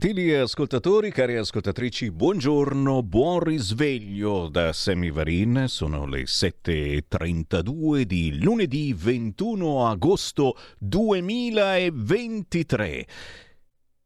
[0.00, 5.66] Gentili ascoltatori, cari ascoltatrici, buongiorno, buon risveglio da Semivarin.
[5.68, 13.06] Sono le 7.32 di lunedì 21 agosto 2023.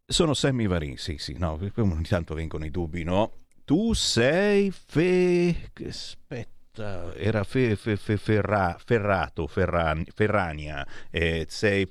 [0.05, 3.44] Sono Semivarin, sì, sì, no, ogni tanto vengono i dubbi, no?
[3.65, 5.71] Tu sei fe...
[5.87, 11.89] aspetta era fe, fe, fe, ferra, Ferrato, Ferran, Ferrania, eh, sei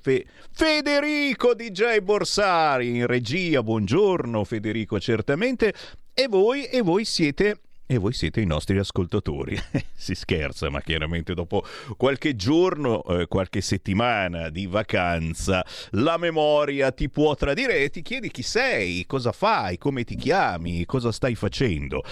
[0.50, 5.72] Federico DJ Borsari in regia, buongiorno Federico certamente,
[6.12, 9.58] e voi, e voi siete e voi siete i nostri ascoltatori.
[9.94, 11.64] si scherza, ma chiaramente dopo
[11.96, 18.30] qualche giorno, eh, qualche settimana di vacanza, la memoria ti può tradire e ti chiedi
[18.30, 22.02] chi sei, cosa fai, come ti chiami, cosa stai facendo.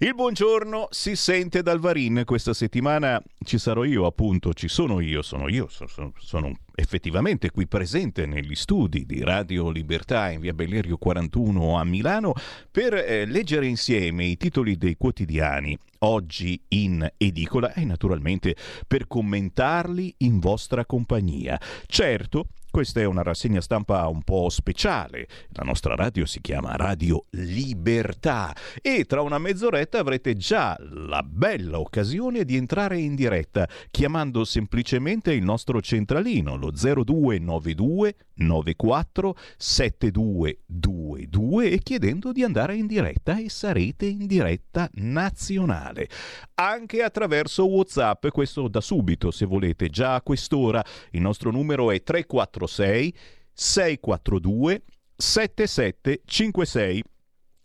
[0.00, 2.22] Il buongiorno si sente dal Varin.
[2.24, 7.66] Questa settimana ci sarò io, appunto, ci sono io, sono io, sono, sono effettivamente qui
[7.66, 12.34] presente negli studi di Radio Libertà in via Bellerio 41 a Milano
[12.70, 18.54] per eh, leggere insieme i titoli dei quotidiani oggi in edicola e naturalmente
[18.86, 21.60] per commentarli in vostra compagnia.
[21.86, 25.26] Certo, questa è una rassegna stampa un po' speciale.
[25.48, 31.80] La nostra radio si chiama Radio Libertà e tra una mezz'oretta avrete già la bella
[31.80, 41.80] occasione di entrare in diretta chiamando semplicemente il nostro centralino, lo 0292 94 7222 e
[41.80, 46.08] chiedendo di andare in diretta e sarete in diretta nazionale.
[46.54, 50.80] Anche attraverso WhatsApp, questo da subito se volete, già a quest'ora.
[51.10, 53.14] Il nostro numero è 346 346
[53.52, 54.82] 642
[55.16, 57.02] 7756.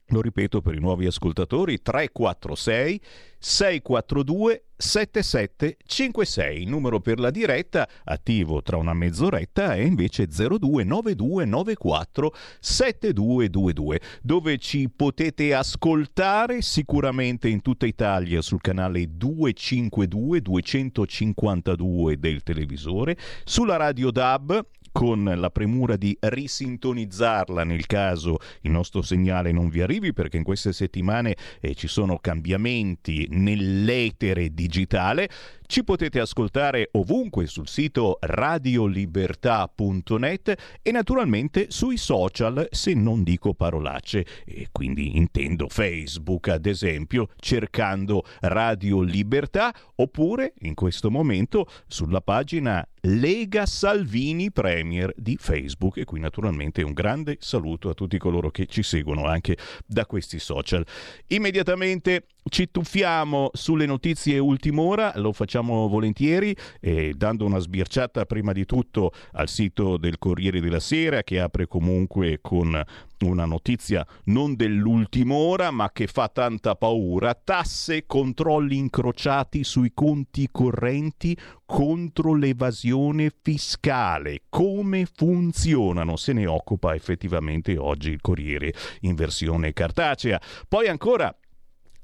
[0.08, 3.02] Lo ripeto per i nuovi ascoltatori, 346
[3.40, 6.62] 642 7756.
[6.62, 14.90] Il numero per la diretta, attivo tra una mezz'oretta, è invece 029294 7222, dove ci
[14.90, 23.16] potete ascoltare sicuramente in tutta Italia sul canale 252 252 del televisore,
[23.46, 29.82] sulla radio DAB con la premura di risintonizzarla nel caso il nostro segnale non vi
[29.82, 35.28] arrivi perché in queste settimane eh, ci sono cambiamenti nell'etere digitale.
[35.66, 44.26] Ci potete ascoltare ovunque sul sito radiolibertà.net e naturalmente sui social se non dico parolacce
[44.46, 52.86] e quindi intendo Facebook ad esempio cercando Radio Libertà oppure in questo momento sulla pagina
[53.06, 58.66] Lega Salvini Premier di Facebook e qui naturalmente un grande saluto a tutti coloro che
[58.66, 60.86] ci seguono anche da questi social.
[61.28, 68.66] Immediatamente ci tuffiamo sulle notizie ultim'ora, lo facciamo volentieri, eh, dando una sbirciata prima di
[68.66, 72.84] tutto al sito del Corriere della Sera che apre comunque con
[73.24, 80.50] una notizia non dell'ultima ora ma che fa tanta paura, tasse, controlli incrociati sui conti
[80.52, 86.18] correnti contro l'evasione fiscale, come funzionano?
[86.18, 90.40] Se ne occupa effettivamente oggi il Corriere in versione cartacea.
[90.68, 91.34] Poi ancora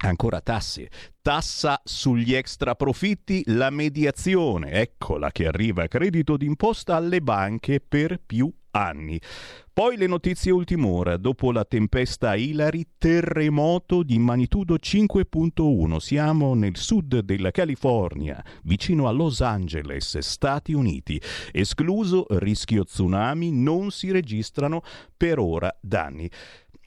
[0.01, 0.89] Ancora tasse,
[1.21, 8.17] tassa sugli extra profitti, la mediazione, eccola che arriva a credito d'imposta alle banche per
[8.25, 9.19] più anni.
[9.73, 15.97] Poi le notizie ultim'ora, dopo la tempesta Hilary, terremoto di magnitudo 5.1.
[15.97, 21.21] Siamo nel sud della California, vicino a Los Angeles, Stati Uniti.
[21.51, 24.81] Escluso rischio tsunami, non si registrano
[25.17, 26.29] per ora danni.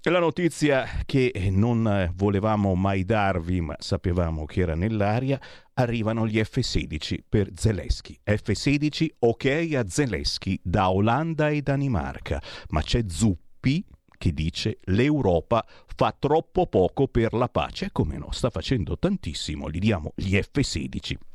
[0.06, 5.40] La notizia che non volevamo mai darvi, ma sapevamo che era nell'aria,
[5.74, 8.18] arrivano gli F-16 per Zelensky.
[8.24, 13.84] F-16 ok a Zelensky da Olanda e Danimarca, ma c'è Zuppi
[14.18, 15.64] che dice l'Europa
[15.94, 21.31] fa troppo poco per la pace, come no, sta facendo tantissimo, gli diamo gli F-16.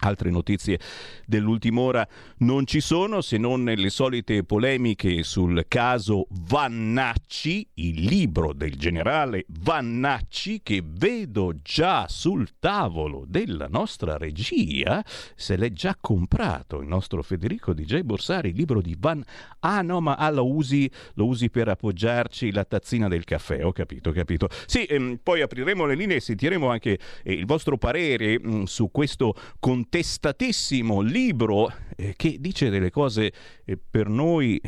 [0.00, 0.78] Altre notizie
[1.26, 2.08] dell'ultima ora
[2.38, 9.44] non ci sono se non le solite polemiche sul caso Vannacci, il libro del generale
[9.48, 15.04] Vannacci che vedo già sul tavolo della nostra regia,
[15.34, 19.20] se l'è già comprato il nostro Federico DJ Borsari, il libro di Van...
[19.60, 23.72] Ah no, ma ah, lo, usi, lo usi per appoggiarci la tazzina del caffè, ho
[23.72, 24.48] capito, ho capito.
[24.66, 28.62] Sì, ehm, poi apriremo le linee e sentiremo anche eh, il vostro parere mh, mm,
[28.62, 33.32] su questo contesto contestatissimo libro eh, che dice delle cose
[33.64, 34.60] eh, per noi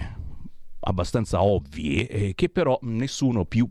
[0.80, 3.68] abbastanza ovvie, eh, che però nessuno più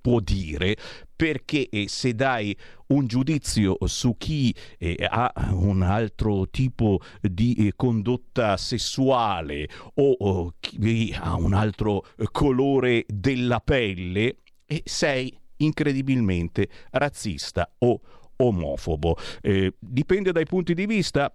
[0.00, 0.76] può dire
[1.14, 2.56] perché eh, se dai
[2.88, 10.54] un giudizio su chi eh, ha un altro tipo di eh, condotta sessuale o, o,
[10.58, 14.38] chi ha un altro colore della pelle
[14.82, 18.00] sei incredibilmente razzista o
[18.38, 19.16] omofobo.
[19.40, 21.32] Eh, dipende dai punti di vista.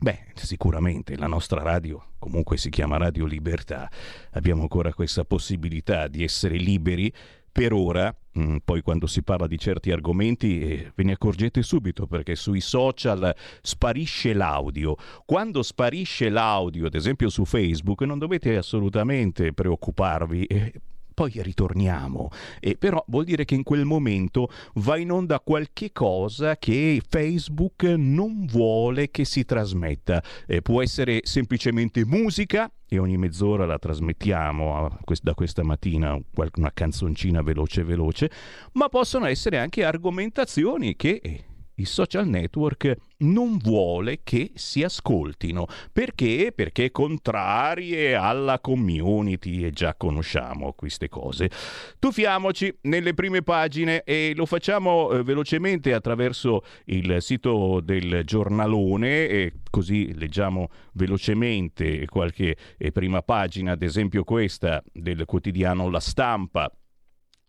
[0.00, 3.90] Beh, sicuramente la nostra radio comunque si chiama Radio Libertà.
[4.32, 7.12] Abbiamo ancora questa possibilità di essere liberi
[7.50, 12.06] per ora, mm, poi quando si parla di certi argomenti eh, ve ne accorgete subito
[12.06, 14.94] perché sui social sparisce l'audio.
[15.24, 20.44] Quando sparisce l'audio, ad esempio su Facebook, non dovete assolutamente preoccuparvi.
[20.44, 20.72] Eh,
[21.18, 22.28] poi ritorniamo.
[22.60, 27.82] E però vuol dire che in quel momento va in onda qualche cosa che Facebook
[27.82, 30.22] non vuole che si trasmetta.
[30.46, 36.16] Eh, può essere semplicemente musica, e ogni mezz'ora la trasmettiamo da questa mattina
[36.54, 38.30] una canzoncina veloce veloce,
[38.74, 41.46] ma possono essere anche argomentazioni che
[41.78, 45.66] il social network non vuole che si ascoltino.
[45.92, 46.52] Perché?
[46.54, 51.50] Perché contrarie alla community e già conosciamo queste cose.
[51.98, 59.52] Tuffiamoci nelle prime pagine e lo facciamo eh, velocemente attraverso il sito del giornalone e
[59.70, 66.70] così leggiamo velocemente qualche eh, prima pagina, ad esempio questa del quotidiano La Stampa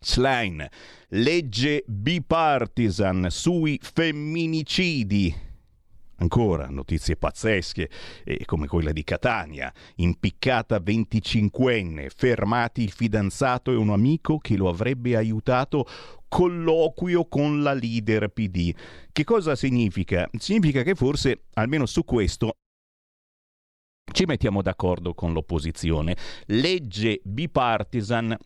[0.02, 0.66] Schlein,
[1.08, 5.48] legge bipartisan sui femminicidi.
[6.16, 7.90] Ancora notizie pazzesche,
[8.24, 14.70] eh, come quella di Catania, impiccata 25enne, fermati il fidanzato e un amico che lo
[14.70, 15.86] avrebbe aiutato
[16.28, 18.74] colloquio con la leader PD.
[19.12, 20.26] Che cosa significa?
[20.38, 22.52] Significa che forse, almeno su questo,
[24.12, 26.16] ci mettiamo d'accordo con l'opposizione.
[26.46, 28.36] Legge bipartisan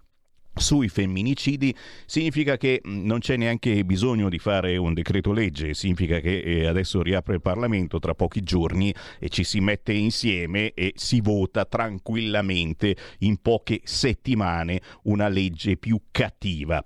[0.55, 1.75] sui femminicidi
[2.07, 6.67] significa che mm, non c'è neanche bisogno di fare un decreto legge, significa che eh,
[6.67, 11.65] adesso riapre il Parlamento tra pochi giorni e ci si mette insieme e si vota
[11.65, 16.83] tranquillamente in poche settimane una legge più cattiva.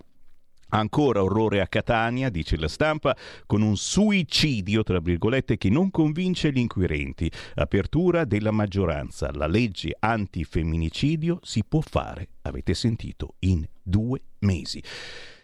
[0.69, 6.51] Ancora orrore a Catania, dice la stampa, con un suicidio, tra virgolette, che non convince
[6.51, 7.31] gli inquirenti.
[7.55, 9.31] Apertura della maggioranza.
[9.33, 14.81] La legge antifemminicidio si può fare, avete sentito, in due mesi.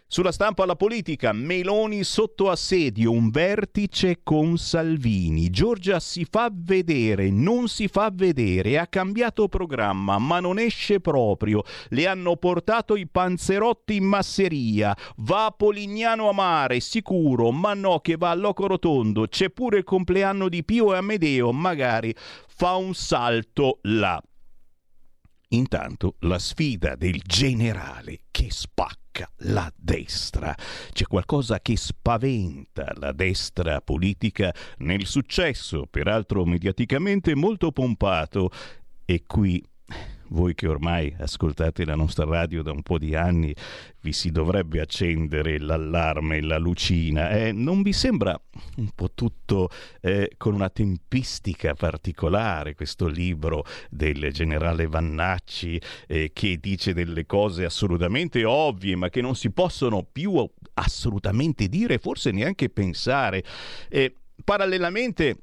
[0.08, 5.50] Sulla stampa alla politica, Meloni sotto assedio, un vertice con Salvini.
[5.50, 11.64] Giorgia si fa vedere, non si fa vedere, ha cambiato programma, ma non esce proprio.
[11.88, 14.96] Le hanno portato i panzerotti in masseria.
[15.16, 19.26] Va a Polignano a mare, sicuro, ma no che va a Loco Rotondo.
[19.26, 22.14] C'è pure il compleanno di Pio e Amedeo, magari
[22.46, 24.22] fa un salto là.
[25.48, 30.54] Intanto la sfida del generale che spacca attacca la destra.
[30.92, 38.50] C'è qualcosa che spaventa la destra politica nel successo, peraltro mediaticamente molto pompato.
[39.04, 39.62] E qui
[40.28, 43.54] voi che ormai ascoltate la nostra radio da un po' di anni,
[44.00, 47.30] vi si dovrebbe accendere l'allarme, la lucina.
[47.30, 47.52] Eh?
[47.52, 48.40] Non vi sembra
[48.76, 49.68] un po' tutto
[50.00, 57.64] eh, con una tempistica particolare questo libro del generale Vannacci eh, che dice delle cose
[57.64, 63.42] assolutamente ovvie ma che non si possono più assolutamente dire, forse neanche pensare.
[64.44, 65.36] parallelamente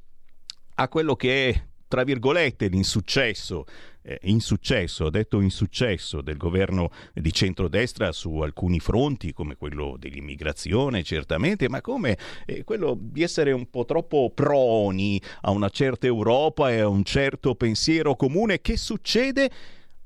[0.75, 1.63] a quello che è
[1.93, 3.65] tra virgolette l'insuccesso
[4.01, 11.69] eh, insuccesso, detto insuccesso del governo di centrodestra su alcuni fronti, come quello dell'immigrazione certamente,
[11.69, 16.79] ma come eh, quello di essere un po' troppo proni a una certa Europa e
[16.79, 18.59] a un certo pensiero comune.
[18.59, 19.51] Che succede?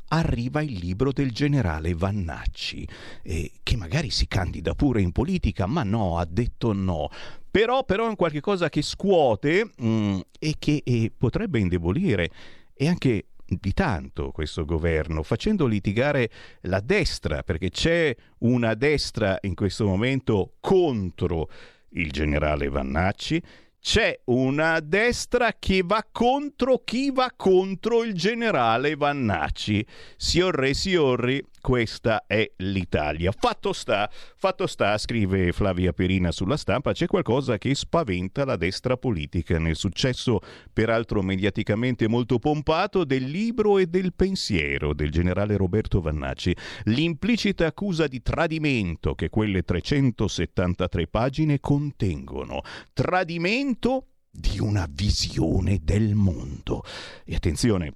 [0.09, 2.87] Arriva il libro del generale Vannacci,
[3.23, 7.09] eh, che magari si candida pure in politica, ma no, ha detto no.
[7.49, 12.29] Però, però è cosa che scuote mh, mm, e che eh, potrebbe indebolire
[12.73, 16.29] e anche di tanto questo governo, facendo litigare
[16.61, 21.49] la destra, perché c'è una destra in questo momento contro
[21.91, 23.41] il generale Vannacci,
[23.79, 29.85] c'è una destra che va contro chi va contro il generale Vannacci.
[30.17, 33.31] Siorre, siorri, questa è l'Italia.
[33.31, 38.97] Fatto sta, fatto sta, scrive Flavia Perina sulla stampa, c'è qualcosa che spaventa la destra
[38.97, 40.39] politica nel successo,
[40.71, 46.55] peraltro mediaticamente molto pompato, del libro e del pensiero del generale Roberto Vannacci.
[46.83, 52.61] L'implicita accusa di tradimento che quelle 373 pagine contengono.
[52.93, 56.83] Tradimento di una visione del mondo.
[57.25, 57.93] E attenzione,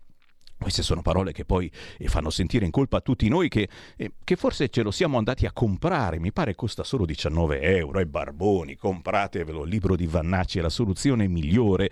[0.62, 4.14] queste sono parole che poi eh, fanno sentire in colpa a tutti noi che, eh,
[4.24, 6.20] che, forse ce lo siamo andati a comprare.
[6.20, 8.00] Mi pare costa solo 19 euro.
[8.00, 9.64] E barboni, compratevelo.
[9.64, 11.90] Il libro di Vannacci è la soluzione migliore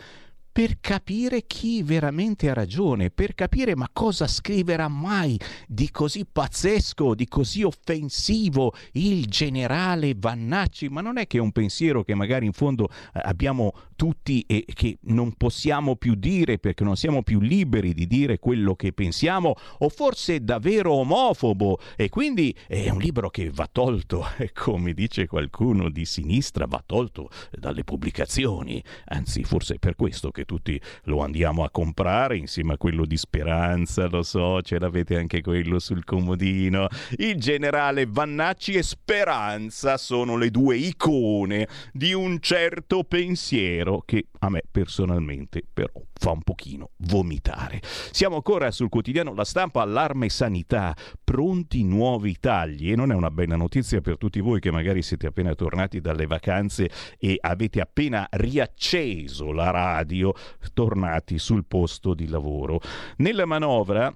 [0.59, 7.15] per capire chi veramente ha ragione, per capire ma cosa scriverà mai di così pazzesco,
[7.15, 12.45] di così offensivo il generale Vannacci, ma non è che è un pensiero che magari
[12.45, 17.39] in fondo eh, abbiamo tutti e che non possiamo più dire perché non siamo più
[17.39, 21.79] liberi di dire quello che pensiamo o forse è davvero omofobo.
[21.95, 27.29] E quindi è un libro che va tolto, come dice qualcuno di sinistra, va tolto
[27.49, 32.77] dalle pubblicazioni, anzi forse è per questo che tutti lo andiamo a comprare insieme a
[32.77, 36.87] quello di Speranza, lo so, ce l'avete anche quello sul comodino.
[37.17, 44.49] Il generale Vannacci e Speranza sono le due icone di un certo pensiero che a
[44.49, 47.79] me personalmente però fa un pochino vomitare.
[48.11, 53.31] Siamo ancora sul quotidiano La Stampa, allarme sanità, pronti nuovi tagli e non è una
[53.31, 56.89] bella notizia per tutti voi che magari siete appena tornati dalle vacanze
[57.19, 60.33] e avete appena riacceso la radio
[60.73, 62.79] tornati sul posto di lavoro.
[63.17, 64.13] Nella manovra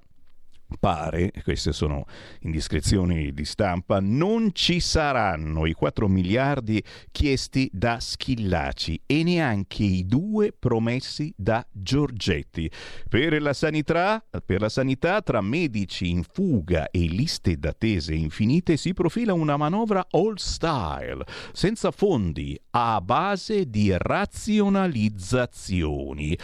[0.78, 2.04] pare, queste sono
[2.40, 10.06] indiscrezioni di stampa, non ci saranno i 4 miliardi chiesti da Schillaci e neanche i
[10.06, 12.68] due promessi da Giorgetti.
[13.08, 18.92] Per la sanità, per la sanità tra medici in fuga e liste d'attese infinite si
[18.92, 26.36] profila una manovra all style, senza fondi, a base di razionalizzazioni.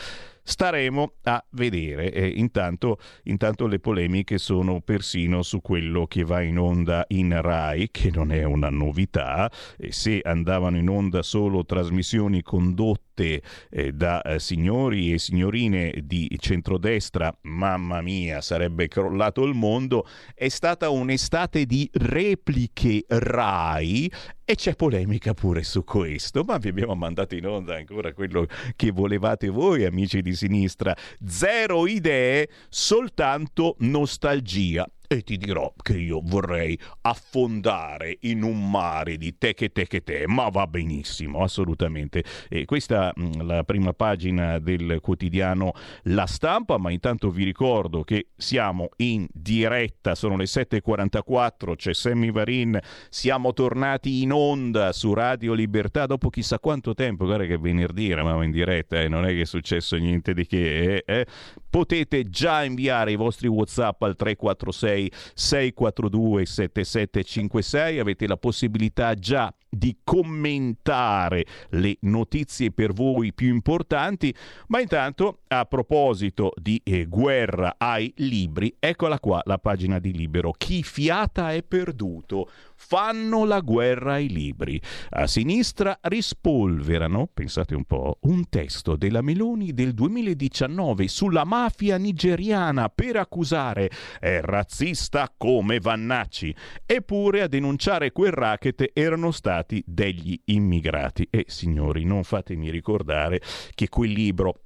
[0.50, 2.12] Staremo a vedere.
[2.12, 7.88] E intanto, intanto le polemiche sono persino su quello che va in onda in Rai,
[7.92, 9.48] che non è una novità.
[9.78, 16.34] E se andavano in onda solo trasmissioni condotte eh, da eh, signori e signorine di
[16.38, 20.06] centrodestra, mamma mia, sarebbe crollato il mondo.
[20.34, 24.10] È stata un'estate di repliche Rai
[24.44, 28.90] e c'è polemica pure su questo, ma vi abbiamo mandato in onda ancora quello che
[28.90, 30.96] volevate voi, amici di sinistra.
[31.24, 39.36] Zero idee, soltanto nostalgia e ti dirò che io vorrei affondare in un mare di
[39.36, 42.22] te che te che te, ma va benissimo, assolutamente.
[42.48, 48.04] E questa è mm, la prima pagina del quotidiano La Stampa, ma intanto vi ricordo
[48.04, 55.12] che siamo in diretta, sono le 7.44, c'è Sammy Varin, siamo tornati in onda su
[55.12, 59.24] Radio Libertà dopo chissà quanto tempo, guarda che venerdì eravamo in diretta e eh, non
[59.24, 61.26] è che è successo niente di che, eh, eh.
[61.68, 69.98] potete già inviare i vostri Whatsapp al 346 642 7756 avete la possibilità già di
[70.02, 74.34] commentare le notizie per voi più importanti,
[74.66, 80.50] ma intanto a proposito di eh, guerra ai libri, eccola qua la pagina di Libero.
[80.50, 84.80] Chi fiata è perduto fanno la guerra ai libri.
[85.10, 92.88] A sinistra rispolverano, pensate un po', un testo della Meloni del 2019 sulla mafia nigeriana
[92.88, 96.54] per accusare è razzista come Vannacci.
[96.86, 101.26] Eppure a denunciare quel racket erano stati degli immigrati.
[101.30, 103.40] E signori, non fatemi ricordare
[103.74, 104.62] che quel libro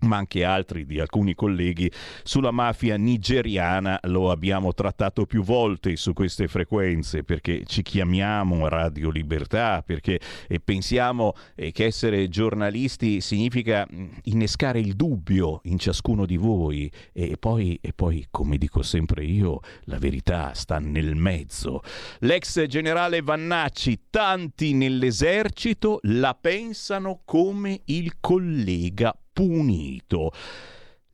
[0.00, 1.90] ma anche altri di alcuni colleghi
[2.22, 3.98] sulla mafia nigeriana.
[4.04, 10.60] Lo abbiamo trattato più volte su queste frequenze perché ci chiamiamo Radio Libertà perché eh,
[10.60, 16.90] pensiamo eh, che essere giornalisti significa mm, innescare il dubbio in ciascuno di voi.
[17.12, 21.82] E poi, e poi come dico sempre io la verità sta nel mezzo.
[22.20, 30.32] L'ex generale Vannacci tanti nell'esercito la pensano come il collega punito.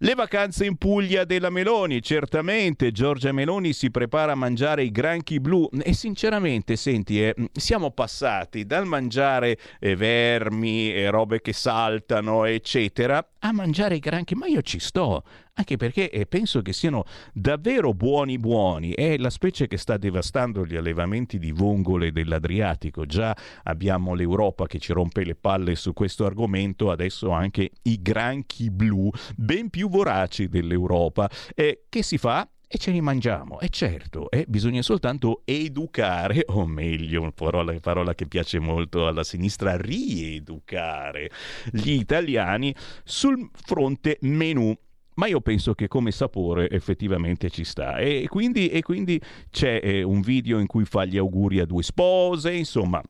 [0.00, 5.40] Le vacanze in Puglia della Meloni, certamente Giorgia Meloni si prepara a mangiare i granchi
[5.40, 5.70] blu.
[5.82, 13.26] E sinceramente, senti, eh, siamo passati dal mangiare eh, vermi e robe che saltano, eccetera,
[13.38, 15.22] a mangiare i granchi, ma io ci sto,
[15.58, 20.66] anche perché eh, penso che siano davvero buoni buoni, è la specie che sta devastando
[20.66, 23.34] gli allevamenti di vongole dell'Adriatico, già
[23.64, 29.10] abbiamo l'Europa che ci rompe le palle su questo argomento, adesso anche i granchi blu,
[29.34, 31.28] ben più voraci dell'Europa.
[31.54, 32.48] E che si fa?
[32.68, 33.60] e ce li mangiamo.
[33.60, 39.76] E certo, eh, bisogna soltanto educare, o meglio, parola, parola che piace molto alla sinistra,
[39.76, 41.30] rieducare
[41.70, 44.76] gli italiani sul fronte menù
[45.16, 47.98] ma io penso che come sapore effettivamente ci sta.
[47.98, 49.20] E quindi, e quindi
[49.50, 53.02] c'è eh, un video in cui fa gli auguri a due spose, insomma.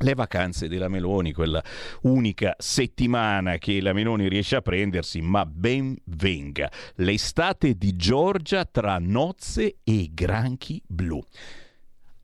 [0.00, 1.62] Le vacanze della Meloni, quella
[2.02, 6.70] unica settimana che la Meloni riesce a prendersi, ma ben venga.
[6.96, 11.20] L'estate di Giorgia tra nozze e granchi blu.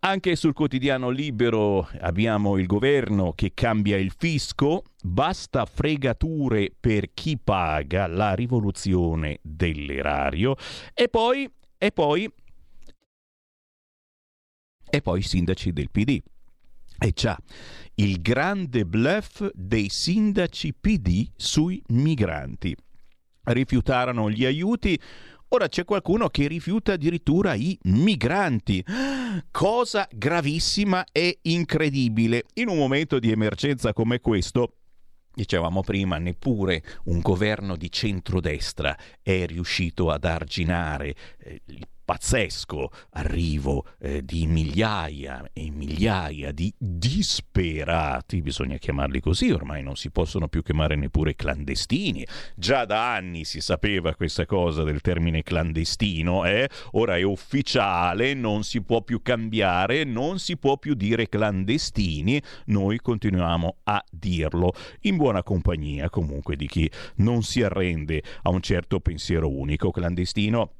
[0.07, 7.39] Anche sul quotidiano Libero abbiamo il governo che cambia il fisco, basta fregature per chi
[7.39, 10.57] paga la rivoluzione dell'erario
[10.93, 12.31] e poi, e poi,
[14.91, 16.21] e poi i sindaci del PD.
[16.99, 17.39] E già,
[17.95, 22.77] il grande bluff dei sindaci PD sui migranti.
[23.45, 25.01] Rifiutarono gli aiuti
[25.55, 28.85] Ora c'è qualcuno che rifiuta addirittura i migranti.
[29.53, 32.43] Cosa gravissima e incredibile.
[32.55, 34.79] In un momento di emergenza come questo,
[35.37, 43.87] Dicevamo prima, neppure un governo di centrodestra è riuscito ad arginare eh, il pazzesco arrivo
[43.99, 50.63] eh, di migliaia e migliaia di disperati, bisogna chiamarli così, ormai non si possono più
[50.63, 52.27] chiamare neppure clandestini.
[52.55, 56.69] Già da anni si sapeva questa cosa del termine clandestino, eh?
[56.93, 62.99] ora è ufficiale, non si può più cambiare, non si può più dire clandestini, noi
[62.99, 69.01] continuiamo a dirlo, in buona compagnia comunque di chi non si arrende a un certo
[69.01, 69.91] pensiero unico.
[69.91, 70.71] Clandestino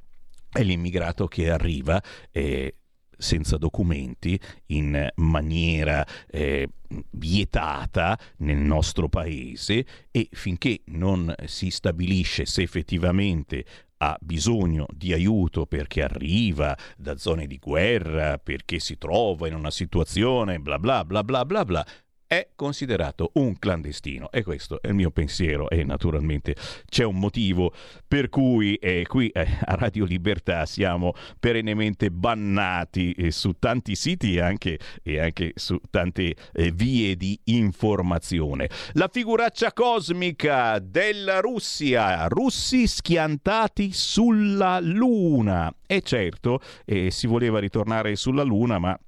[0.55, 2.75] è l'immigrato che arriva eh,
[3.17, 6.69] senza documenti, in maniera eh,
[7.11, 13.65] vietata nel nostro paese e finché non si stabilisce se effettivamente
[13.97, 19.71] ha bisogno di aiuto perché arriva da zone di guerra, perché si trova in una
[19.71, 21.85] situazione bla bla bla bla bla bla,
[22.27, 26.55] è considerato un clandestino e questo è il mio pensiero e naturalmente
[26.87, 27.73] c'è un motivo
[28.07, 34.35] per cui eh, qui eh, a Radio Libertà siamo perennemente bannati eh, su tanti siti
[34.35, 38.69] e anche, e anche su tante eh, vie di informazione.
[38.93, 45.73] La figuraccia cosmica della Russia, russi schiantati sulla Luna.
[45.85, 48.99] E certo, eh, si voleva ritornare sulla Luna, ma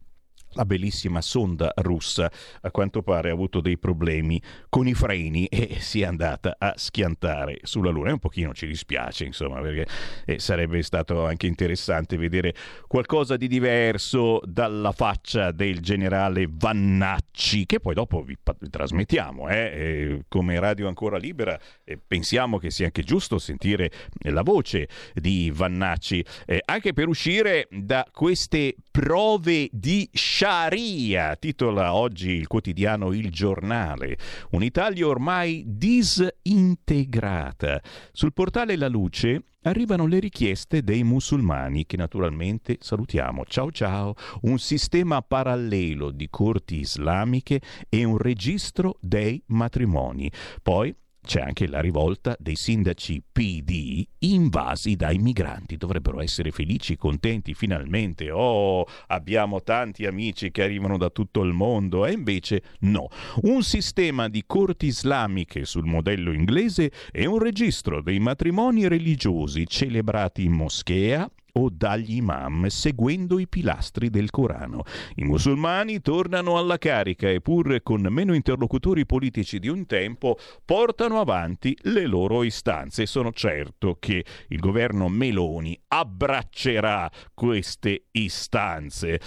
[0.57, 5.77] la bellissima sonda russa a quanto pare ha avuto dei problemi con i freni e
[5.79, 8.09] si è andata a schiantare sulla Luna.
[8.09, 9.85] E un pochino ci dispiace, insomma, perché
[10.25, 12.55] eh, sarebbe stato anche interessante vedere
[12.87, 19.47] qualcosa di diverso dalla faccia del generale Vannacci, che poi dopo vi, vi trasmettiamo.
[19.49, 20.23] Eh?
[20.27, 23.91] Come Radio Ancora Libera eh, pensiamo che sia anche giusto sentire
[24.21, 31.93] la voce di Vannacci, eh, anche per uscire da queste prove di scienza Sharia, titola
[31.93, 34.17] oggi il quotidiano Il Giornale.
[34.51, 37.81] Un'Italia ormai disintegrata.
[38.13, 43.43] Sul portale La Luce arrivano le richieste dei musulmani che naturalmente salutiamo.
[43.43, 44.13] Ciao ciao.
[44.43, 50.31] Un sistema parallelo di corti islamiche e un registro dei matrimoni.
[50.63, 50.95] Poi
[51.27, 55.75] c'è anche la rivolta dei sindaci PD invasi dai migranti.
[55.75, 58.31] Dovrebbero essere felici, contenti, finalmente.
[58.31, 62.05] Oh, abbiamo tanti amici che arrivano da tutto il mondo.
[62.05, 63.09] E invece no.
[63.41, 70.45] Un sistema di corti islamiche sul modello inglese e un registro dei matrimoni religiosi celebrati
[70.45, 74.83] in moschea o dagli imam seguendo i pilastri del Corano.
[75.15, 81.19] I musulmani tornano alla carica e pur con meno interlocutori politici di un tempo portano
[81.19, 83.05] avanti le loro istanze.
[83.05, 89.19] Sono certo che il governo Meloni abbraccerà queste istanze.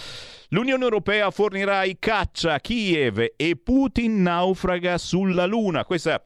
[0.50, 5.84] L'Unione Europea fornirà i caccia a Kiev e Putin naufraga sulla Luna.
[5.84, 6.22] Questa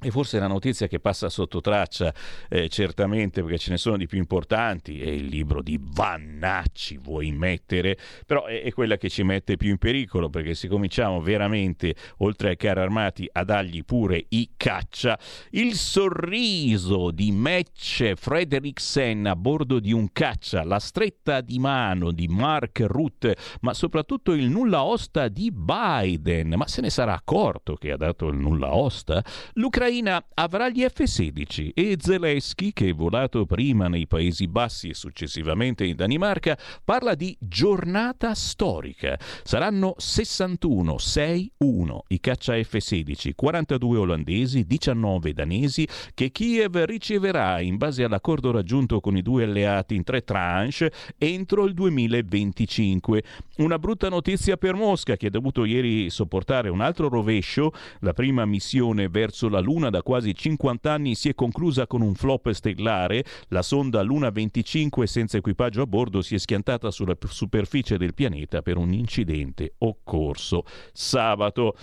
[0.00, 2.14] e forse è la notizia che passa sotto traccia,
[2.48, 7.32] eh, certamente perché ce ne sono di più importanti, è il libro di Vannacci, vuoi
[7.32, 11.96] mettere, però è, è, quella che ci mette più in pericolo perché se cominciamo veramente,
[12.18, 15.18] oltre ai carri armati, a dargli pure i caccia,
[15.50, 22.28] il sorriso di Metsche Frederiksen a bordo di un caccia, la stretta di mano di
[22.28, 27.90] Mark Rutte, ma soprattutto il nulla osta di Biden, ma se ne sarà accorto che
[27.90, 29.24] ha dato il nulla osta?
[29.54, 34.94] L'Ucraina l'Ucraina avrà gli F-16 e Zelensky, che è volato prima nei Paesi Bassi e
[34.94, 39.18] successivamente in Danimarca, parla di giornata storica.
[39.42, 48.04] Saranno 61, 6-1 i caccia F-16, 42 olandesi, 19 danesi, che Kiev riceverà in base
[48.04, 53.22] all'accordo raggiunto con i due alleati in tre tranche entro il 2025.
[53.58, 58.44] Una brutta notizia per Mosca, che ha dovuto ieri sopportare un altro rovescio, la prima
[58.44, 62.50] missione verso la Luna Luna da quasi 50 anni si è conclusa con un flop
[62.50, 63.24] stellare.
[63.50, 68.60] La sonda Luna 25 senza equipaggio a bordo si è schiantata sulla superficie del pianeta
[68.60, 71.76] per un incidente occorso sabato.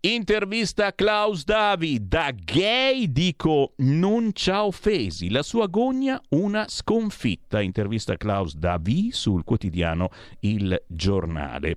[0.00, 6.64] Intervista a Klaus Davi, da gay dico non ci ha offesi, la sua gogna una
[6.66, 7.60] sconfitta.
[7.60, 10.08] Intervista a Klaus Davi sul quotidiano
[10.40, 11.76] Il Giornale.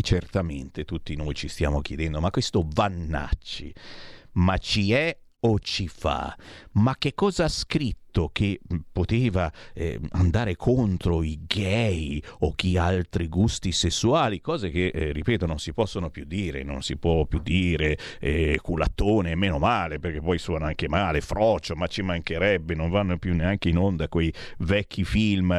[0.00, 3.74] Certamente tutti noi ci stiamo chiedendo, ma questo Vannacci
[4.34, 6.36] ma ci è o ci fa?
[6.72, 8.03] Ma che cosa ha scritto?
[8.14, 8.60] Detto che
[8.92, 15.12] poteva eh, andare contro i gay o chi ha altri gusti sessuali, cose che, eh,
[15.12, 19.98] ripeto, non si possono più dire, non si può più dire eh, culattone, meno male,
[19.98, 24.08] perché poi suona anche male, frocio, ma ci mancherebbe, non vanno più neanche in onda
[24.08, 25.58] quei vecchi film.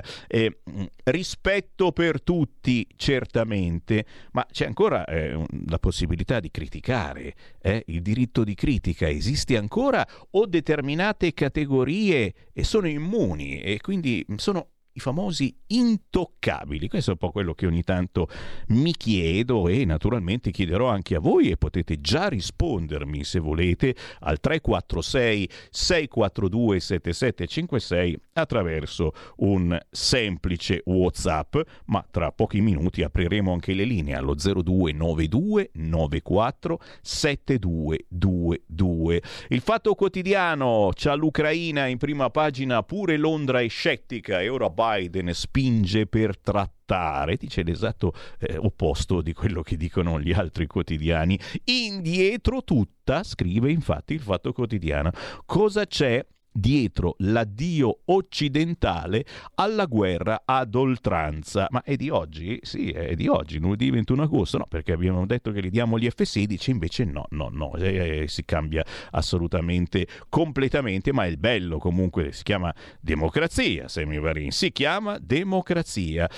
[1.04, 8.44] rispetto per tutti, certamente, ma c'è ancora eh, la possibilità di criticare, eh, il diritto
[8.44, 15.54] di critica esiste ancora o determinate categorie e sono immuni e quindi sono i famosi
[15.68, 16.88] intoccabili.
[16.88, 18.30] Questo è un po' quello che ogni tanto
[18.68, 24.40] mi chiedo e naturalmente chiederò anche a voi e potete già rispondermi se volete al
[24.40, 34.16] 346 642 7756 attraverso un semplice WhatsApp, ma tra pochi minuti apriremo anche le linee
[34.16, 39.22] allo 0292 94 7222.
[39.50, 45.34] Il Fatto Quotidiano c'ha l'Ucraina in prima pagina, pure Londra è scettica e ora Biden
[45.34, 51.40] spinge per trattare, dice l'esatto eh, opposto di quello che dicono gli altri quotidiani.
[51.66, 55.12] Indietro tutta, scrive infatti il Fatto Quotidiano,
[55.46, 56.26] cosa c'è
[56.58, 61.68] dietro l'addio occidentale alla guerra ad oltranza.
[61.70, 62.58] Ma è di oggi?
[62.62, 66.10] Sì, è di oggi, lunedì 21 agosto, no, perché abbiamo detto che gli diamo gli
[66.10, 71.78] F-16, invece no, no, no, eh, eh, si cambia assolutamente, completamente, ma è il bello
[71.78, 76.30] comunque, si chiama democrazia, Semivarin, si chiama democrazia.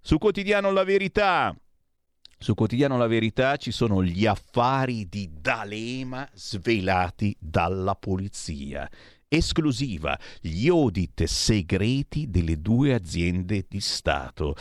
[0.00, 1.56] Su quotidiano La Verità,
[2.38, 8.88] su quotidiano La Verità ci sono gli affari di D'Alema svelati dalla polizia
[9.34, 14.54] esclusiva gli audit segreti delle due aziende di Stato.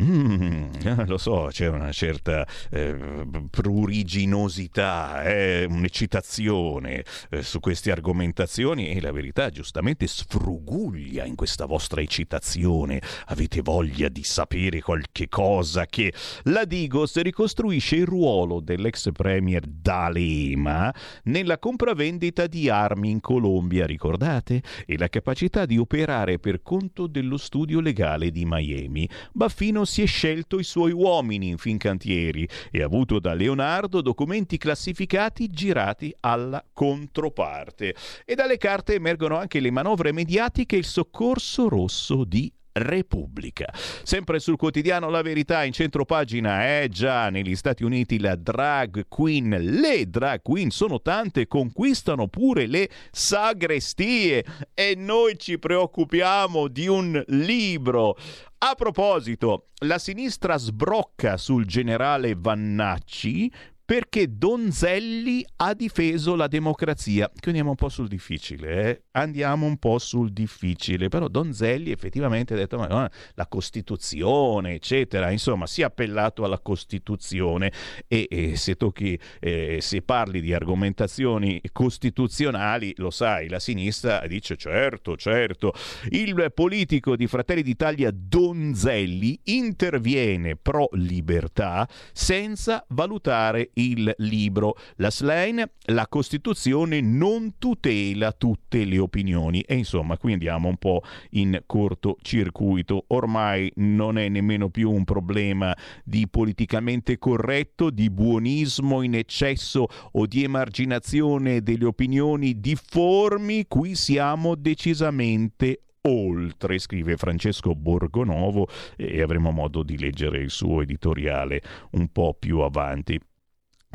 [0.00, 0.70] Mm,
[1.06, 9.12] lo so, c'è una certa eh, pruriginosità, eh, un'eccitazione eh, su queste argomentazioni e la
[9.12, 13.00] verità giustamente sfruguglia in questa vostra eccitazione.
[13.26, 16.12] Avete voglia di sapere qualche cosa che
[16.44, 20.92] la Digos ricostruisce il ruolo dell'ex premier D'Alema
[21.24, 23.86] nella compravendita di armi in Colombia.
[23.86, 24.62] Ricordate ricordate?
[24.86, 29.08] E la capacità di operare per conto dello studio legale di Miami.
[29.32, 34.56] Baffino si è scelto i suoi uomini in Fincantieri e ha avuto da Leonardo documenti
[34.56, 37.94] classificati girati alla controparte.
[38.24, 43.72] E dalle carte emergono anche le manovre mediatiche e il soccorso rosso di Repubblica.
[44.02, 49.06] Sempre sul quotidiano La Verità in centro pagina, eh già, negli Stati Uniti la drag
[49.08, 56.86] queen, le drag queen sono tante, conquistano pure le sagrestie e noi ci preoccupiamo di
[56.86, 58.16] un libro.
[58.58, 63.50] A proposito, la sinistra sbrocca sul generale Vannacci
[63.86, 67.28] perché Donzelli ha difeso la democrazia.
[67.28, 69.02] Qui andiamo un po' sul difficile, eh?
[69.16, 75.66] Andiamo un po' sul difficile, però Donzelli effettivamente ha detto ma, la Costituzione, eccetera, insomma
[75.66, 77.72] si è appellato alla Costituzione
[78.06, 84.56] e, e se tocchi, eh, se parli di argomentazioni costituzionali, lo sai, la sinistra dice
[84.56, 85.72] certo, certo,
[86.10, 94.76] il politico di Fratelli d'Italia Donzelli interviene pro libertà senza valutare il libro.
[94.96, 101.02] La Slane, la Costituzione non tutela tutte le opinioni e insomma qui andiamo un po'
[101.30, 103.04] in cortocircuito.
[103.08, 110.26] Ormai non è nemmeno più un problema di politicamente corretto, di buonismo in eccesso o
[110.26, 119.82] di emarginazione delle opinioni difformi, qui siamo decisamente oltre, scrive Francesco Borgonovo e avremo modo
[119.82, 123.18] di leggere il suo editoriale un po' più avanti.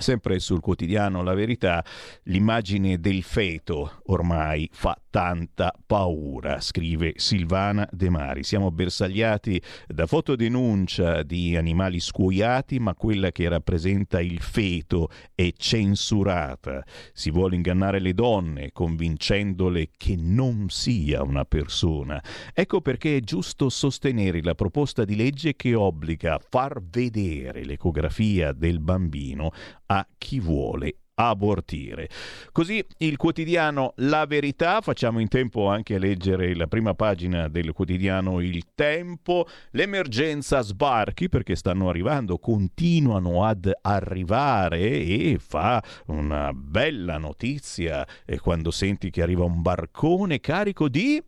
[0.02, 1.86] Sempre sul quotidiano La Verità,
[2.24, 8.44] l'immagine del feto ormai fa tanta paura, scrive Silvana De Mari.
[8.44, 16.84] Siamo bersagliati da fotodenuncia di animali scuoiati, ma quella che rappresenta il feto è censurata.
[17.14, 22.24] Si vuole ingannare le donne convincendole che non sia una persona.
[22.54, 28.54] Ecco perché è giusto sostenere la proposta di legge che obbliga a far vedere l'ecografia
[28.54, 29.52] del bambino
[29.88, 32.10] a chi vuole abortire.
[32.52, 37.72] Così il quotidiano La Verità, facciamo in tempo anche a leggere la prima pagina del
[37.74, 47.18] quotidiano Il Tempo, l'emergenza sbarchi perché stanno arrivando, continuano ad arrivare e fa una bella
[47.18, 51.22] notizia e quando senti che arriva un barcone carico di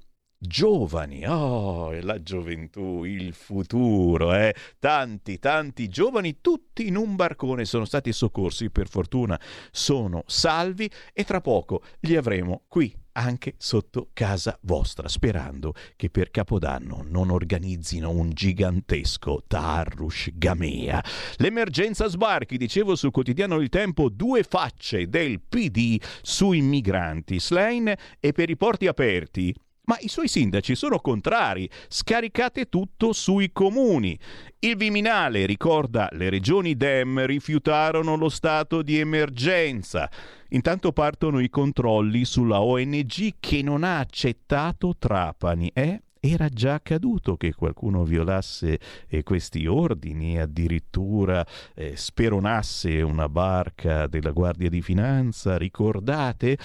[0.45, 4.53] giovani, oh, la gioventù, il futuro, eh?
[4.77, 9.39] tanti, tanti giovani, tutti in un barcone sono stati soccorsi, per fortuna
[9.71, 16.31] sono salvi e tra poco li avremo qui anche sotto casa vostra, sperando che per
[16.31, 21.03] Capodanno non organizzino un gigantesco Tarrush Gamea.
[21.37, 28.31] L'emergenza sbarchi, dicevo sul quotidiano Il Tempo, due facce del PD sui migranti, Slane e
[28.31, 34.17] per i porti aperti ma i suoi sindaci sono contrari, scaricate tutto sui comuni.
[34.59, 40.09] Il Viminale ricorda le regioni Dem rifiutarono lo stato di emergenza.
[40.49, 45.69] Intanto partono i controlli sulla ONG che non ha accettato Trapani.
[45.73, 46.01] Eh?
[46.25, 54.31] Era già accaduto che qualcuno violasse eh, questi ordini addirittura eh, speronasse una barca della
[54.31, 56.57] Guardia di Finanza, ricordate?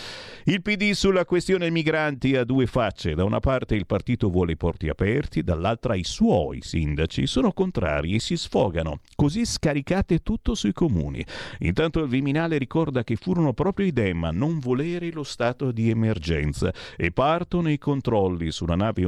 [0.44, 4.57] Il PD sulla questione migranti ha due facce, da una parte il partito vuole i
[4.57, 10.73] porti aperti, dall'altra i suoi sindaci sono contrari e si sfogano, così scaricate tutto sui
[10.73, 11.25] comuni.
[11.61, 15.90] Intanto il Viminale ricorda che furono proprio i Dem a non volere lo stato di
[15.90, 19.05] emergenza e partono i controlli sulla nave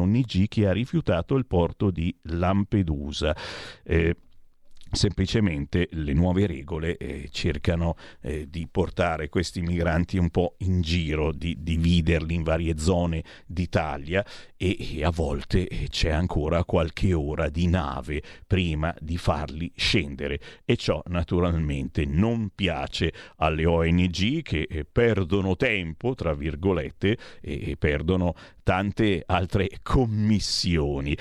[0.49, 3.35] Che ha rifiutato il porto di Lampedusa.
[3.83, 4.17] Eh,
[4.93, 11.33] semplicemente le nuove regole eh, cercano eh, di portare questi migranti un po' in giro,
[11.33, 14.25] di dividerli in varie zone d'Italia
[14.57, 20.41] e, e a volte eh, c'è ancora qualche ora di nave prima di farli scendere
[20.65, 28.35] e ciò naturalmente non piace alle ONG che eh, perdono tempo, tra virgolette, e perdono
[28.63, 31.17] tante altre commissioni.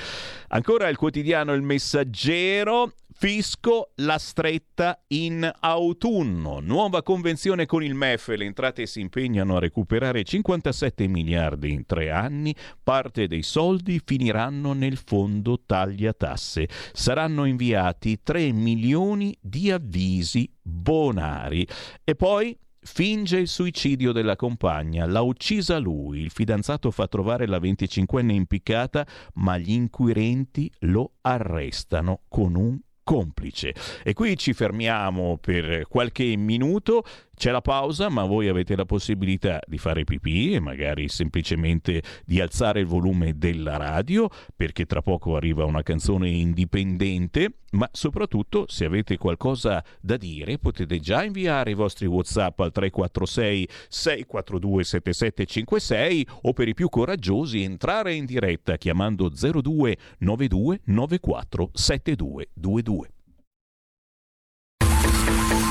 [0.50, 6.62] Ancora il quotidiano Il Messaggero Fisco la stretta in autunno.
[6.62, 8.30] Nuova convenzione con il MEF.
[8.30, 12.56] Le entrate si impegnano a recuperare 57 miliardi in tre anni.
[12.82, 16.70] Parte dei soldi finiranno nel fondo taglia tasse.
[16.94, 21.68] Saranno inviati 3 milioni di avvisi bonari.
[22.06, 27.60] E poi Finge il suicidio della compagna, l'ha uccisa lui, il fidanzato fa trovare la
[27.60, 33.74] 25enne impiccata, ma gli inquirenti lo arrestano con un complice.
[34.04, 37.04] E qui ci fermiamo per qualche minuto,
[37.40, 42.42] C'è la pausa, ma voi avete la possibilità di fare pipì e magari semplicemente di
[42.42, 48.84] alzare il volume della radio, perché tra poco arriva una canzone indipendente, ma soprattutto se
[48.84, 56.52] avete qualcosa da dire potete già inviare i vostri WhatsApp al 346 642 7756 o
[56.52, 63.12] per i più coraggiosi entrare in diretta chiamando 02 92 94 7222.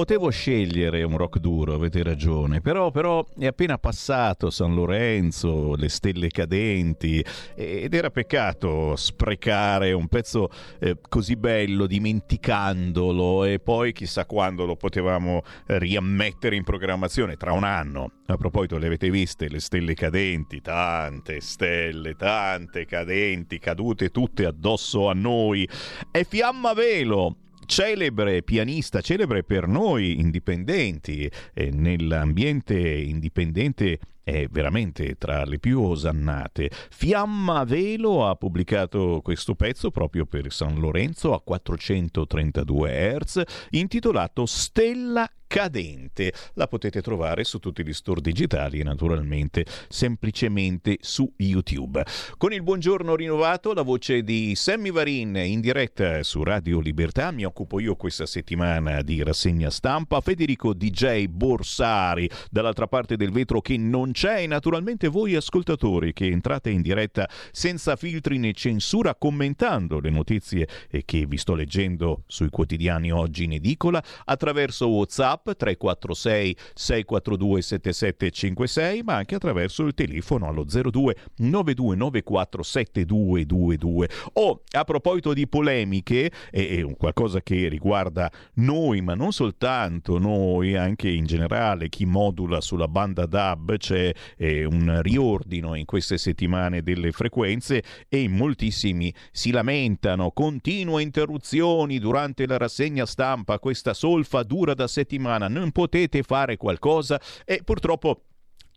[0.00, 5.90] Potevo scegliere un rock duro, avete ragione, però, però, è appena passato San Lorenzo, le
[5.90, 7.22] stelle cadenti
[7.54, 14.74] ed era peccato sprecare un pezzo eh, così bello dimenticandolo e poi chissà quando lo
[14.74, 18.12] potevamo riammettere in programmazione, tra un anno.
[18.24, 20.62] A proposito, le avete viste le stelle cadenti?
[20.62, 25.68] Tante stelle, tante cadenti, cadute tutte addosso a noi.
[26.10, 27.36] È Fiamma Velo
[27.70, 36.68] celebre pianista, celebre per noi indipendenti, eh, nell'ambiente indipendente è veramente tra le più osannate.
[36.90, 45.30] Fiamma Velo ha pubblicato questo pezzo proprio per San Lorenzo a 432 Hz intitolato Stella
[45.50, 46.32] cadente.
[46.54, 52.04] La potete trovare su tutti gli store digitali e naturalmente semplicemente su YouTube.
[52.36, 57.32] Con il buongiorno rinnovato, la voce di Sammy Varin in diretta su Radio Libertà.
[57.32, 60.20] Mi occupo io questa settimana di rassegna stampa.
[60.20, 66.26] Federico DJ Borsari dall'altra parte del vetro che non c'è e naturalmente voi ascoltatori che
[66.26, 70.68] entrate in diretta senza filtri né censura commentando le notizie
[71.04, 79.02] che vi sto leggendo sui quotidiani oggi in edicola attraverso WhatsApp WhatsApp 346 642 7756,
[79.02, 84.08] ma anche attraverso il telefono allo 02 9294 7222.
[84.34, 91.08] O a proposito di polemiche, è qualcosa che riguarda noi, ma non soltanto noi, anche
[91.08, 97.12] in generale chi modula sulla banda DAB, c'è eh, un riordino in queste settimane delle
[97.12, 104.86] frequenze e moltissimi si lamentano, continue interruzioni durante la rassegna stampa, questa solfa dura da
[104.86, 108.22] settimane settimana non potete fare qualcosa e purtroppo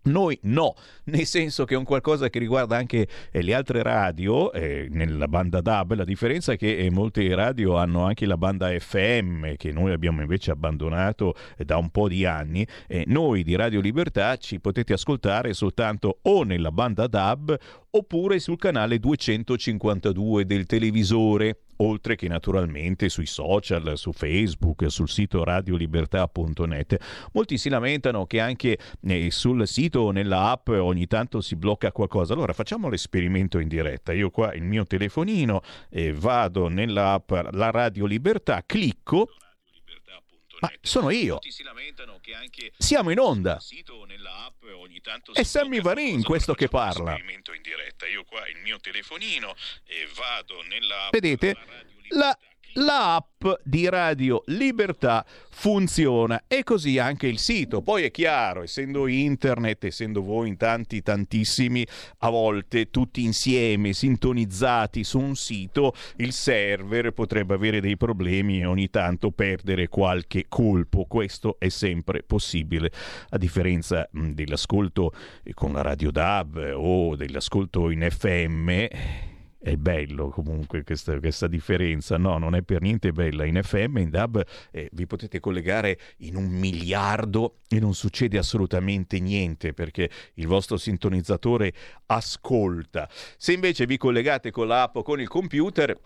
[0.06, 0.76] noi no,
[1.06, 5.30] nel senso che è un qualcosa che riguarda anche eh, le altre radio, eh, nella
[5.30, 9.72] banda DAB, la differenza è che eh, molte radio hanno anche la banda FM che
[9.72, 12.68] noi abbiamo invece abbandonato eh, da un po' di anni.
[13.06, 17.58] noi di Radio Libertà ci potete ascoltare soltanto o nella banda DAB
[17.95, 25.43] oppure sul canale 252 del televisore oltre che naturalmente sui social, su Facebook, sul sito
[25.43, 26.97] radiolibertà.net.
[27.33, 31.91] Molti si lamentano che anche eh, sul sito o nella app ogni tanto si blocca
[31.91, 32.33] qualcosa.
[32.33, 34.13] Allora facciamo l'esperimento in diretta.
[34.13, 39.29] Io qua il mio telefonino eh, vado nella app La Radio Libertà, clicco
[40.64, 41.39] ma sono io.
[42.78, 43.59] Siamo in onda.
[45.34, 47.18] È Sammy Varin questo che parla.
[51.11, 51.57] Vedete?
[52.09, 52.38] La
[52.74, 57.82] l'app di Radio Libertà funziona e così anche il sito.
[57.82, 61.86] Poi è chiaro, essendo internet, essendo voi in tanti, tantissimi,
[62.19, 68.65] a volte tutti insieme sintonizzati su un sito, il server potrebbe avere dei problemi e
[68.65, 71.05] ogni tanto perdere qualche colpo.
[71.05, 72.91] Questo è sempre possibile,
[73.30, 75.11] a differenza dell'ascolto
[75.53, 79.32] con la radio DAB o dell'ascolto in FM
[79.64, 82.18] è bello comunque questa, questa, differenza.
[82.18, 83.45] No, non è per niente bella.
[83.45, 89.20] In FM, in DAB eh, vi potete collegare in un miliardo e non succede assolutamente
[89.20, 91.72] niente perché il vostro sintonizzatore
[92.07, 93.09] ascolta.
[93.38, 95.97] Se invece vi collegate con l'app o con il computer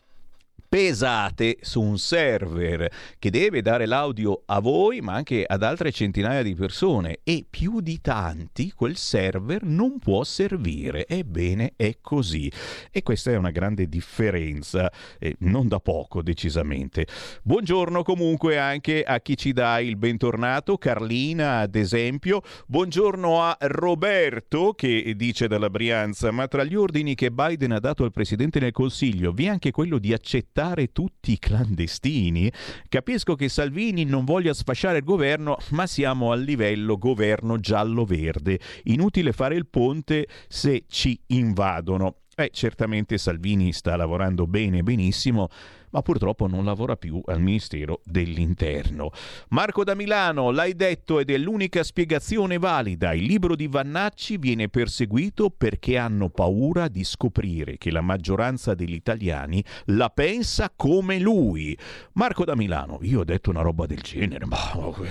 [0.70, 6.44] pesate su un server che deve dare l'audio a voi ma anche ad altre centinaia
[6.44, 11.08] di persone e più di tanti quel server non può servire.
[11.08, 12.52] Ebbene è così
[12.92, 17.08] e questa è una grande differenza, eh, non da poco decisamente.
[17.44, 22.42] Buongiorno comunque anche a chi ci dà il bentornato, Carlina ad esempio.
[22.68, 28.04] Buongiorno a Roberto che dice dalla Brianza, ma tra gli ordini che Biden ha dato
[28.04, 32.52] al Presidente del Consiglio vi è anche quello di accettare arrestare tutti i clandestini?
[32.90, 38.60] Capisco che Salvini non voglia sfasciare il governo, ma siamo al livello governo giallo-verde.
[38.86, 42.22] Inutile fare il ponte se ci invadono.
[42.36, 45.50] Eh, certamente Salvini sta lavorando bene, benissimo,
[45.92, 49.12] ma purtroppo non lavora più al Ministero dell'Interno.
[49.50, 53.14] Marco da Milano, l'hai detto ed è l'unica spiegazione valida.
[53.14, 58.94] Il libro di Vannacci viene perseguito perché hanno paura di scoprire che la maggioranza degli
[58.94, 61.78] italiani la pensa come lui.
[62.14, 64.58] Marco da Milano, io ho detto una roba del genere, ma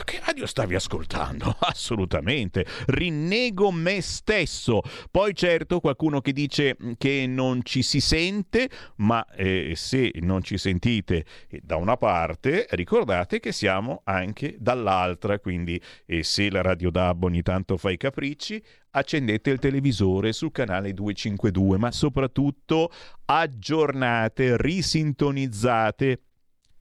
[0.04, 1.56] che radio stavi ascoltando?
[1.60, 2.66] Assolutamente.
[2.86, 4.82] Rinnego me stesso.
[5.10, 10.58] Poi certo qualcuno che dice che non ci si sente, ma eh, se non ci
[10.76, 11.24] sentite.
[11.62, 15.80] Da una parte, ricordate che siamo anche dall'altra, quindi
[16.20, 21.78] se la Radio DAB ogni tanto fa i capricci, accendete il televisore sul canale 252,
[21.78, 22.90] ma soprattutto
[23.24, 26.20] aggiornate, risintonizzate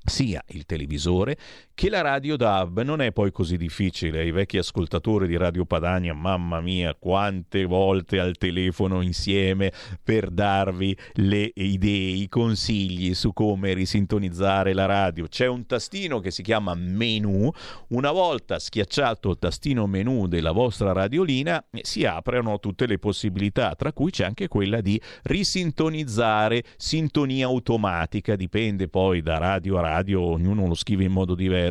[0.06, 1.36] sia il televisore
[1.76, 4.26] che la radio DAB non è poi così difficile.
[4.26, 10.98] I vecchi ascoltatori di Radio Padania, mamma mia, quante volte al telefono insieme per darvi
[11.16, 15.28] le idee, i consigli su come risintonizzare la radio.
[15.28, 17.52] C'è un tastino che si chiama menu.
[17.90, 23.92] Una volta schiacciato il tastino menu della vostra radiolina, si aprono tutte le possibilità, tra
[23.92, 30.68] cui c'è anche quella di risintonizzare sintonia automatica, dipende poi da radio a radio, ognuno
[30.68, 31.64] lo scrive in modo diverso.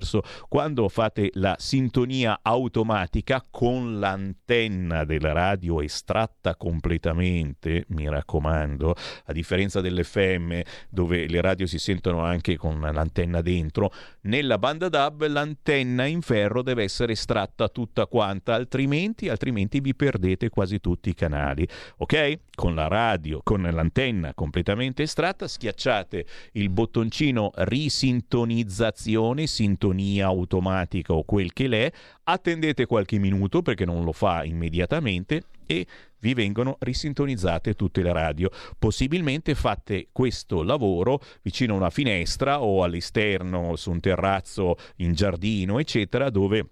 [0.49, 8.95] Quando fate la sintonia automatica con l'antenna della radio estratta completamente, mi raccomando,
[9.27, 13.93] a differenza dell'FM dove le radio si sentono anche con l'antenna dentro,
[14.23, 20.49] nella banda DAB l'antenna in ferro deve essere estratta tutta quanta, altrimenti, altrimenti vi perdete
[20.49, 21.67] quasi tutti i canali.
[21.99, 22.39] Ok?
[22.55, 29.47] Con la radio, con l'antenna completamente estratta, schiacciate il bottoncino risintonizzazione,
[29.85, 31.93] sintonia automatica o quel che l'è,
[32.25, 35.87] attendete qualche minuto perché non lo fa immediatamente e
[36.21, 38.51] vi vengono risintonizzate tutte le radio.
[38.79, 45.79] Possibilmente fate questo lavoro vicino a una finestra o all'esterno su un terrazzo in giardino,
[45.79, 46.67] eccetera, dove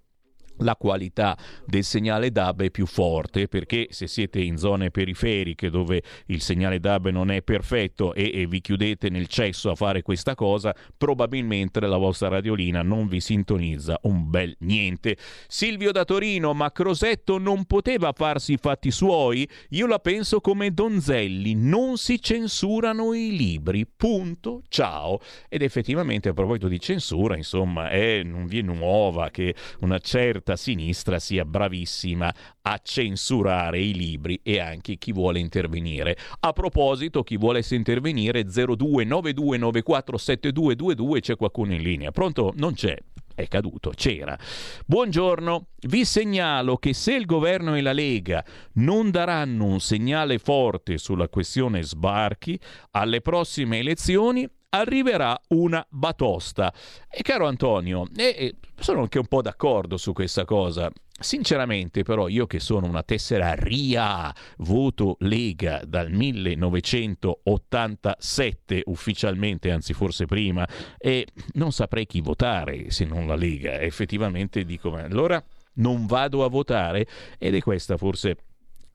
[0.59, 1.36] la qualità
[1.66, 6.80] del segnale DAB è più forte perché se siete in zone periferiche dove il segnale
[6.80, 11.80] DAB non è perfetto e, e, vi chiudete nel cesso a fare questa cosa, probabilmente
[11.80, 15.16] la vostra radiolina non vi sintonizza un bel niente.
[15.48, 19.48] Silvio da Torino, ma Crosetto non poteva farsi i fatti suoi?
[19.70, 25.20] Io la penso come Donzelli, non si censurano i libri, punto, ciao.
[25.48, 30.41] Ed effettivamente a proposito di censura, insomma, è, non vi è nuova che una certa
[30.43, 36.16] certa sinistra sia bravissima a censurare i libri e anche chi vuole intervenire.
[36.40, 42.11] A proposito, chi volesse intervenire 0292947222 c'è qualcuno in linea.
[42.11, 42.53] Pronto?
[42.57, 42.99] Non c'è
[43.34, 44.38] è caduto, c'era.
[44.84, 50.99] Buongiorno, vi segnalo che se il governo e la Lega non daranno un segnale forte
[50.99, 56.73] sulla questione sbarchi, alle prossime elezioni arriverà una batosta.
[57.11, 60.93] E caro Antonio, e, sono anche un po' d'accordo su questa cosa.
[61.18, 70.27] Sinceramente, però, io che sono una tessera RIA, voto Lega dal 1987 ufficialmente, anzi forse
[70.27, 70.66] prima,
[70.99, 73.81] e non saprei chi votare se non la Lega.
[73.81, 75.41] Effettivamente dico, ma allora
[75.75, 77.07] non vado a votare
[77.39, 78.37] ed è questa forse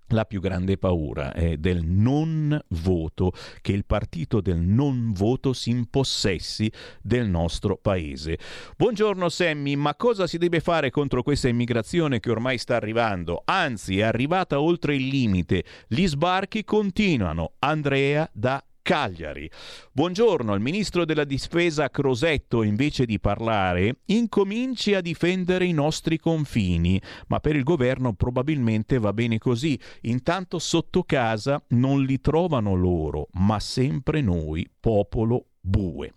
[0.09, 3.31] la più grande paura è del non voto,
[3.61, 8.37] che il partito del non voto si impossessi del nostro paese.
[8.75, 13.41] Buongiorno Sammy, ma cosa si deve fare contro questa immigrazione che ormai sta arrivando?
[13.45, 15.63] Anzi, è arrivata oltre il limite.
[15.87, 17.53] Gli sbarchi continuano.
[17.59, 19.51] Andrea da Cagliari.
[19.91, 26.97] Buongiorno, il ministro della difesa Crosetto, invece di parlare, incominci a difendere i nostri confini,
[27.27, 29.77] ma per il governo probabilmente va bene così.
[30.03, 36.13] Intanto sotto casa non li trovano loro, ma sempre noi, popolo bue.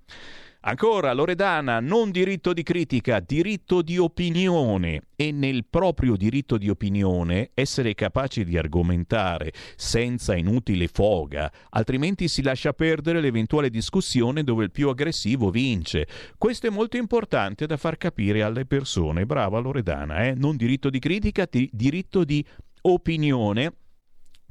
[0.62, 7.52] Ancora, Loredana, non diritto di critica, diritto di opinione e nel proprio diritto di opinione
[7.54, 14.70] essere capaci di argomentare senza inutile foga, altrimenti si lascia perdere l'eventuale discussione dove il
[14.70, 16.06] più aggressivo vince.
[16.36, 19.24] Questo è molto importante da far capire alle persone.
[19.24, 20.34] Brava Loredana, eh?
[20.34, 22.44] non diritto di critica, di diritto di
[22.82, 23.72] opinione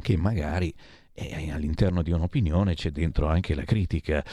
[0.02, 0.74] che magari
[1.14, 4.24] eh, all'interno di un'opinione c'è dentro anche la critica.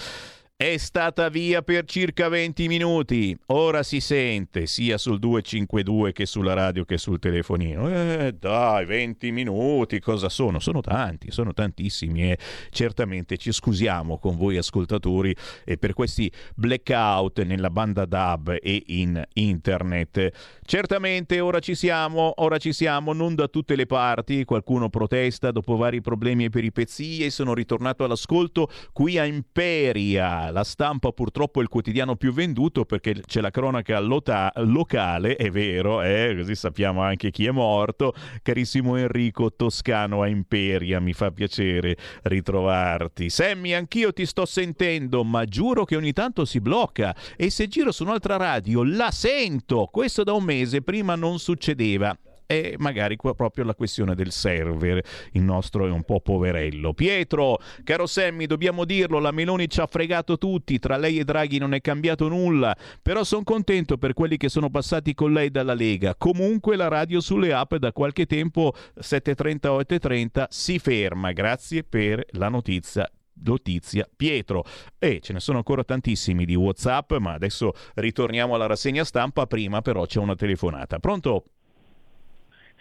[0.59, 3.39] È stata via per circa 20 minuti.
[3.49, 7.91] Ora si sente sia sul 252 che sulla radio che sul telefonino.
[7.91, 10.59] Eh, dai, 20 minuti, cosa sono?
[10.59, 12.39] Sono tanti, sono tantissimi e
[12.71, 15.37] certamente ci scusiamo con voi ascoltatori
[15.79, 20.31] per questi blackout nella banda DAB e in internet.
[20.65, 24.47] Certamente ora ci siamo, ora ci siamo, non da tutte le parti.
[24.47, 27.29] Qualcuno protesta dopo vari problemi e peripezie.
[27.29, 33.21] Sono ritornato all'ascolto qui a Imperia la stampa purtroppo è il quotidiano più venduto perché
[33.27, 38.15] c'è la cronaca lota- locale, è vero, eh, così sappiamo anche chi è morto.
[38.43, 43.31] Carissimo Enrico Toscano a Imperia, mi fa piacere ritrovarti.
[43.31, 47.93] Sammy, anch'io ti sto sentendo, ma giuro che ogni tanto si blocca e se giro
[47.93, 49.89] su un'altra radio la sento.
[49.91, 52.17] Questo da un mese, prima non succedeva
[52.47, 55.05] è magari proprio la questione del server.
[55.33, 56.95] Il nostro è un po' poverello.
[56.95, 61.59] Pietro, caro Sammy, dobbiamo dirlo, la Meloni ci ha fregato tutti, tra lei e Draghi
[61.59, 65.75] non è cambiato nulla, però sono contento per quelli che sono passati con lei dalla
[65.75, 66.15] Lega.
[66.15, 71.33] Comunque la radio sulle app da qualche tempo 7.30 o 8.30 si ferma.
[71.33, 73.11] Grazie per la notizia
[73.45, 74.65] notizia Pietro.
[74.99, 79.47] E ce ne sono ancora tantissimi di WhatsApp, ma adesso ritorniamo alla rassegna stampa.
[79.47, 80.99] Prima però c'è una telefonata.
[80.99, 81.45] Pronto?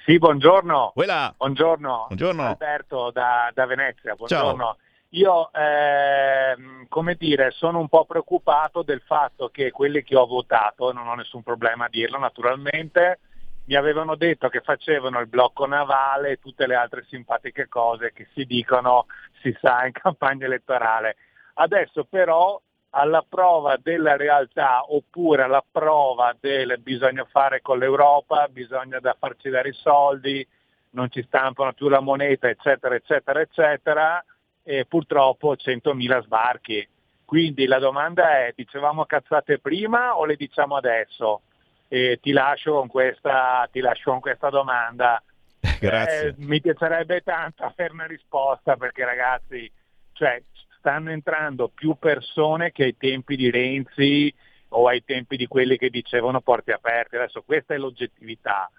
[0.05, 0.91] Sì, buongiorno.
[1.35, 2.05] Buongiorno.
[2.09, 2.43] Buongiorno.
[2.43, 4.13] Alberto da, da Venezia.
[4.13, 4.63] Buongiorno.
[4.63, 4.77] Ciao.
[5.09, 10.93] Io, eh, come dire, sono un po' preoccupato del fatto che quelli che ho votato,
[10.93, 13.19] non ho nessun problema a dirlo naturalmente,
[13.65, 18.27] mi avevano detto che facevano il blocco navale e tutte le altre simpatiche cose che
[18.35, 19.07] si dicono,
[19.41, 21.15] si sa, in campagna elettorale.
[21.55, 22.61] Adesso però
[22.97, 29.49] alla prova della realtà oppure alla prova del bisogna fare con l'Europa, bisogna da farci
[29.49, 30.47] dare i soldi,
[30.91, 34.23] non ci stampano più la moneta, eccetera, eccetera, eccetera,
[34.63, 36.87] e purtroppo 100.000 sbarchi.
[37.25, 41.41] Quindi la domanda è, dicevamo cazzate prima o le diciamo adesso?
[41.89, 45.21] E ti, lascio con questa, ti lascio con questa domanda.
[45.81, 46.27] Grazie.
[46.29, 49.69] Eh, mi piacerebbe tanto avere una risposta perché ragazzi,
[50.13, 50.41] cioè,
[50.85, 54.31] stanno entrando più persone che ai tempi di Renzi
[54.69, 57.17] o ai tempi di quelli che dicevano porti aperte.
[57.17, 58.69] Adesso questa è l'oggettività.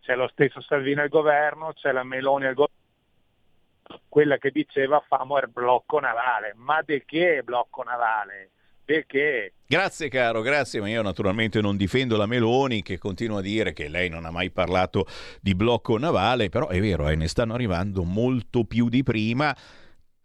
[0.00, 2.84] C'è lo stesso Salvini al governo, c'è la Meloni al governo
[4.08, 6.54] quella che diceva famo il blocco navale.
[6.54, 8.50] Ma di che blocco navale?
[8.84, 9.54] Perché?
[9.66, 13.88] Grazie caro, grazie, ma io naturalmente non difendo la Meloni che continua a dire che
[13.88, 15.04] lei non ha mai parlato
[15.40, 19.54] di blocco navale, però è vero, eh, ne stanno arrivando molto più di prima.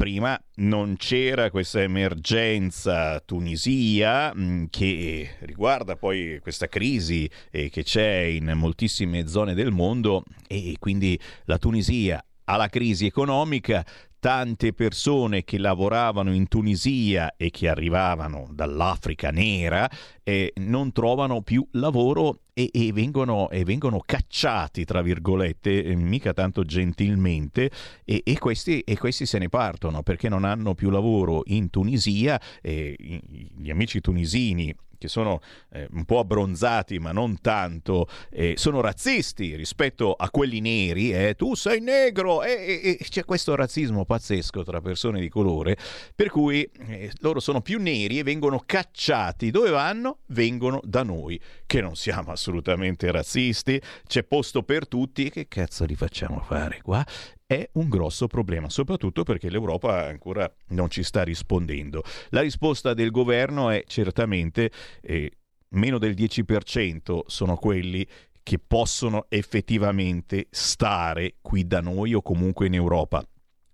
[0.02, 8.22] Prima non c'era questa emergenza Tunisia mh, che riguarda poi questa crisi eh, che c'è
[8.22, 13.86] in moltissime zone del mondo e quindi la Tunisia alla crisi economica,
[14.22, 19.90] tante persone che lavoravano in Tunisia e che arrivavano dall'Africa nera
[20.22, 26.34] eh, non trovano più lavoro e, e, vengono, e vengono, cacciati, tra virgolette, eh, mica
[26.34, 27.72] tanto gentilmente,
[28.06, 32.40] e, e, questi, e, questi, se ne partono perché non hanno più lavoro in Tunisia.
[32.62, 35.42] gli amici tunisini che sono
[35.72, 41.34] eh, un po' abbronzati ma non tanto, eh, sono razzisti rispetto a quelli neri, eh,
[41.36, 45.76] tu sei negro e c'è questo razzismo pazzesco tra persone di colore,
[46.14, 49.50] per cui eh, loro sono più neri e vengono cacciati.
[49.50, 50.20] Dove vanno?
[50.28, 55.96] Vengono da noi, che non siamo assolutamente razzisti, c'è posto per tutti, che cazzo li
[55.96, 57.04] facciamo fare qua?
[57.52, 62.02] È un grosso problema, soprattutto perché l'Europa ancora non ci sta rispondendo.
[62.30, 64.72] La risposta del governo è certamente
[65.02, 65.30] eh,
[65.72, 68.08] meno del 10% sono quelli
[68.42, 73.22] che possono effettivamente stare qui da noi o comunque in Europa.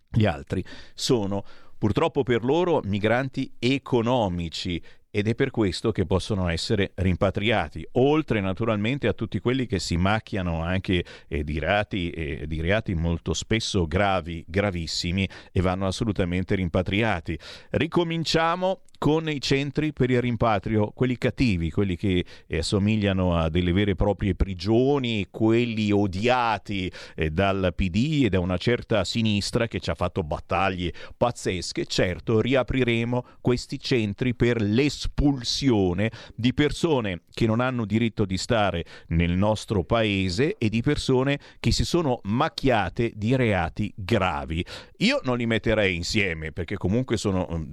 [0.09, 0.63] Gli altri
[0.95, 1.43] sono
[1.77, 4.81] purtroppo per loro migranti economici
[5.17, 9.97] ed è per questo che possono essere rimpatriati, oltre naturalmente a tutti quelli che si
[9.97, 16.53] macchiano anche eh, di, reati, eh, di reati molto spesso gravi, gravissimi e vanno assolutamente
[16.53, 17.35] rimpatriati.
[17.71, 23.71] Ricominciamo con i centri per il rimpatrio, quelli cattivi, quelli che eh, assomigliano a delle
[23.71, 29.79] vere e proprie prigioni, quelli odiati eh, dal PD e da una certa sinistra che
[29.79, 31.85] ci ha fatto battaglie pazzesche.
[31.85, 39.31] Certo, riapriremo questi centri per l'espulsione di persone che non hanno diritto di stare nel
[39.31, 44.65] nostro paese e di persone che si sono macchiate di reati gravi.
[44.97, 47.65] Io non li metterei insieme perché comunque sono mm,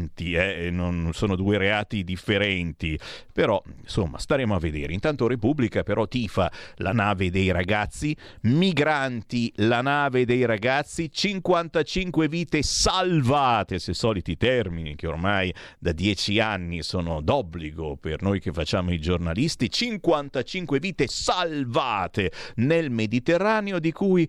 [0.00, 0.70] distinti, eh?
[0.70, 2.98] non sono due reati differenti,
[3.32, 4.92] però insomma staremo a vedere.
[4.92, 12.62] Intanto Repubblica però tifa la nave dei ragazzi, migranti, la nave dei ragazzi, 55 vite
[12.62, 18.92] salvate, se soliti termini che ormai da dieci anni sono d'obbligo per noi che facciamo
[18.92, 24.28] i giornalisti, 55 vite salvate nel Mediterraneo di cui...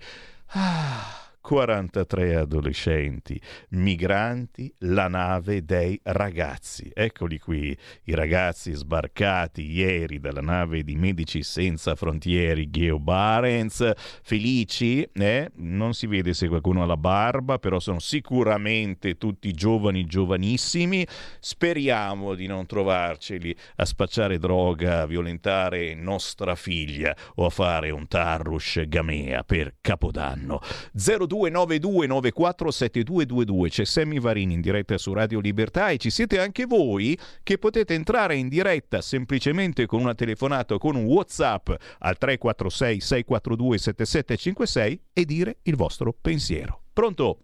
[0.54, 6.90] Ah, 43 adolescenti, migranti, la nave dei ragazzi.
[6.94, 7.76] Eccoli qui,
[8.06, 15.52] i ragazzi sbarcati ieri dalla nave di Medici Senza Frontiere Geo Barents, felici, eh?
[15.56, 21.06] non si vede se qualcuno ha la barba, però sono sicuramente tutti giovani, giovanissimi.
[21.40, 28.08] Speriamo di non trovarceli a spacciare droga, a violentare nostra figlia o a fare un
[28.08, 30.62] tarrush gamea per Capodanno.
[30.94, 37.18] 02 0292947222 c'è Sammy Varini in diretta su Radio Libertà e ci siete anche voi
[37.44, 41.70] che potete entrare in diretta semplicemente con una telefonata o con un Whatsapp
[42.00, 46.82] al 346 642 7756 e dire il vostro pensiero.
[46.92, 47.38] Pronto?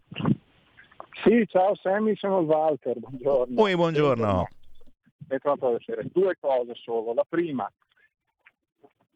[1.23, 3.61] Sì, ciao Sammy, sono il Walter, buongiorno.
[3.61, 4.47] Oi, buongiorno.
[5.27, 6.07] È troppo piacere.
[6.11, 7.13] Due cose solo.
[7.13, 7.69] La prima,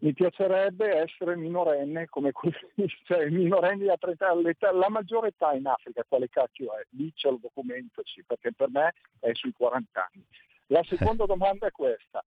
[0.01, 2.55] mi piacerebbe essere minorenne come quelli,
[3.05, 6.85] cioè minorenni a 30 anni, la maggiore età in Africa quale cacchio è?
[6.89, 10.25] Dicelo, documentaci, perché per me è sui 40 anni.
[10.67, 12.23] La seconda domanda è questa.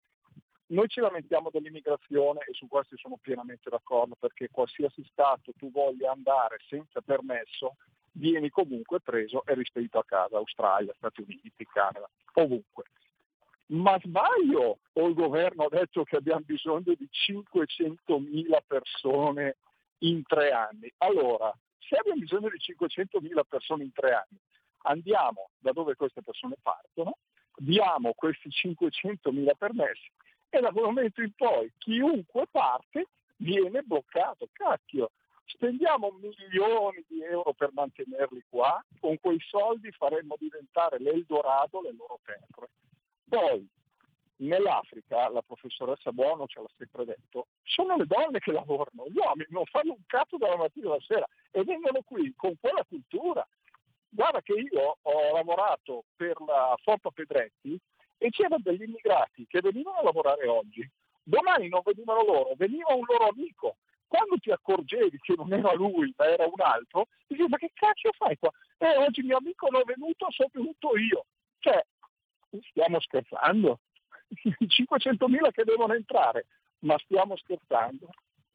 [0.66, 6.12] Noi ci lamentiamo dell'immigrazione e su questo sono pienamente d'accordo perché qualsiasi Stato tu voglia
[6.12, 7.76] andare senza permesso
[8.12, 12.84] vieni comunque preso e rispedito a casa, Australia, Stati Uniti, Canada, ovunque.
[13.66, 19.56] Ma sbaglio o il governo ha detto che abbiamo bisogno di 500.000 persone
[19.98, 20.92] in tre anni?
[20.98, 24.38] Allora, se abbiamo bisogno di 500.000 persone in tre anni,
[24.82, 27.16] andiamo da dove queste persone partono,
[27.56, 30.10] diamo questi 500.000 permessi
[30.50, 33.06] e da quel momento in poi chiunque parte
[33.36, 34.48] viene bloccato.
[34.52, 35.12] Cacchio,
[35.46, 42.20] spendiamo milioni di euro per mantenerli qua, con quei soldi faremmo diventare l'Eldorado le loro
[42.24, 42.70] terre.
[43.28, 43.68] Poi
[44.36, 49.48] nell'Africa, la professoressa Buono ce l'ha sempre detto, sono le donne che lavorano, gli uomini
[49.50, 53.46] non fanno un cazzo dalla mattina alla sera e vengono qui con quella cultura.
[54.08, 57.78] Guarda che io ho lavorato per la Forpa Pedretti
[58.18, 60.88] e c'erano degli immigrati che venivano a lavorare oggi,
[61.22, 63.76] domani non venivano loro, veniva un loro amico.
[64.06, 68.10] Quando ti accorgevi che non era lui ma era un altro, dicevi ma che cazzo
[68.12, 68.50] fai qua?
[68.76, 71.24] Eh, oggi mio amico non è venuto, sono venuto io.
[71.60, 71.82] Cioè,
[72.70, 73.80] stiamo scherzando?
[74.32, 76.46] 500.000 che devono entrare,
[76.80, 78.08] ma stiamo scherzando?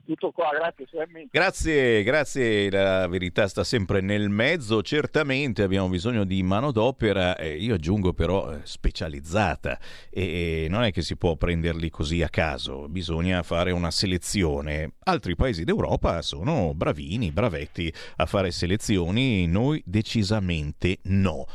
[0.08, 1.28] Tutto qua, grazie Sammy.
[1.30, 2.72] Grazie, grazie.
[2.72, 4.82] La verità sta sempre nel mezzo.
[4.82, 9.78] Certamente abbiamo bisogno di manodopera, eh, io aggiungo però eh, specializzata.
[10.10, 14.94] E, e non è che si può prenderli così a caso, bisogna fare una selezione.
[15.04, 21.48] Altri paesi d'Europa sono bravini, bravetti a fare selezioni, noi decisamente no.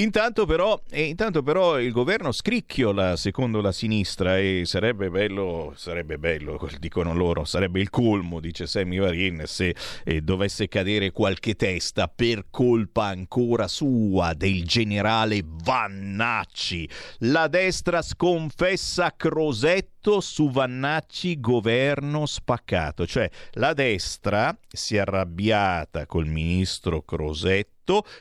[0.00, 6.68] Intanto però, intanto però, il governo scricchiola secondo la sinistra e sarebbe bello, sarebbe bello,
[6.78, 9.74] dicono loro, sarebbe il colmo, dice Sammy Varin, se
[10.04, 16.88] eh, dovesse cadere qualche testa per colpa ancora sua del generale Vannacci.
[17.22, 26.26] La destra sconfessa Crosetto su Vannacci governo spaccato, cioè la destra si è arrabbiata col
[26.26, 27.77] ministro Crosetto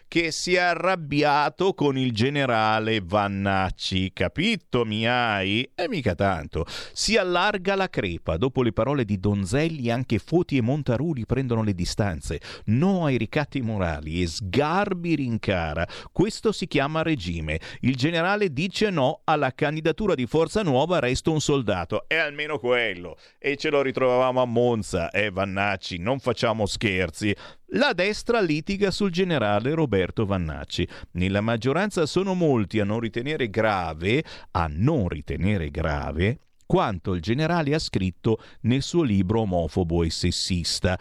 [0.07, 4.11] che si è arrabbiato con il generale Vannacci.
[4.13, 5.69] Capito, mi hai?
[5.75, 6.65] E mica tanto.
[6.93, 8.37] Si allarga la crepa.
[8.37, 12.39] Dopo le parole di Donzelli, anche Foti e Montaruli prendono le distanze.
[12.65, 15.87] No ai ricatti morali e Sgarbi rincara.
[16.11, 17.59] Questo si chiama regime.
[17.81, 22.05] Il generale dice no alla candidatura di Forza Nuova, resto un soldato.
[22.07, 23.17] È almeno quello.
[23.37, 25.09] E ce lo ritrovavamo a Monza.
[25.09, 27.35] Eh, Vannacci, non facciamo scherzi.
[27.71, 30.87] La destra litiga sul generale Roberto Vannacci.
[31.11, 37.73] Nella maggioranza sono molti a non ritenere grave, a non ritenere grave quanto il generale
[37.73, 40.99] ha scritto nel suo libro omofobo e sessista.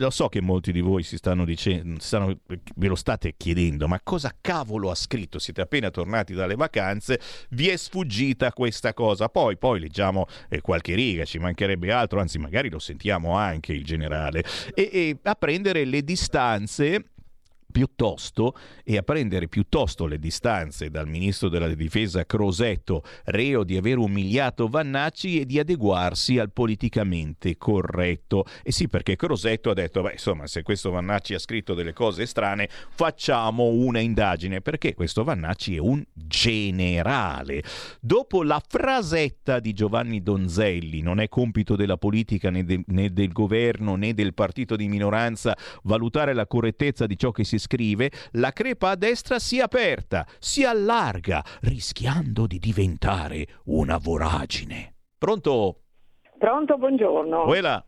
[0.00, 4.00] Lo so che molti di voi si stanno dicendo, stanno, ve lo state chiedendo, ma
[4.00, 5.40] cosa cavolo ha scritto?
[5.40, 7.20] Siete appena tornati dalle vacanze,
[7.50, 9.28] vi è sfuggita questa cosa.
[9.28, 13.84] Poi, poi leggiamo eh, qualche riga, ci mancherebbe altro, anzi magari lo sentiamo anche il
[13.84, 14.44] generale.
[14.72, 17.14] E, e a prendere le distanze
[17.70, 23.98] piuttosto e a prendere piuttosto le distanze dal ministro della difesa Crosetto, reo di aver
[23.98, 28.44] umiliato Vannacci e di adeguarsi al politicamente corretto.
[28.62, 32.26] E sì, perché Crosetto ha detto, beh, insomma, se questo Vannacci ha scritto delle cose
[32.26, 37.62] strane, facciamo una indagine, perché questo Vannacci è un generale.
[38.00, 43.32] Dopo la frasetta di Giovanni Donzelli, non è compito della politica né, de- né del
[43.32, 48.52] governo né del partito di minoranza valutare la correttezza di ciò che si scrive, la
[48.52, 54.94] crepa a destra si aperta, si allarga, rischiando di diventare una voragine.
[55.18, 55.80] Pronto?
[56.38, 57.42] Pronto, buongiorno.
[57.42, 57.84] Quella.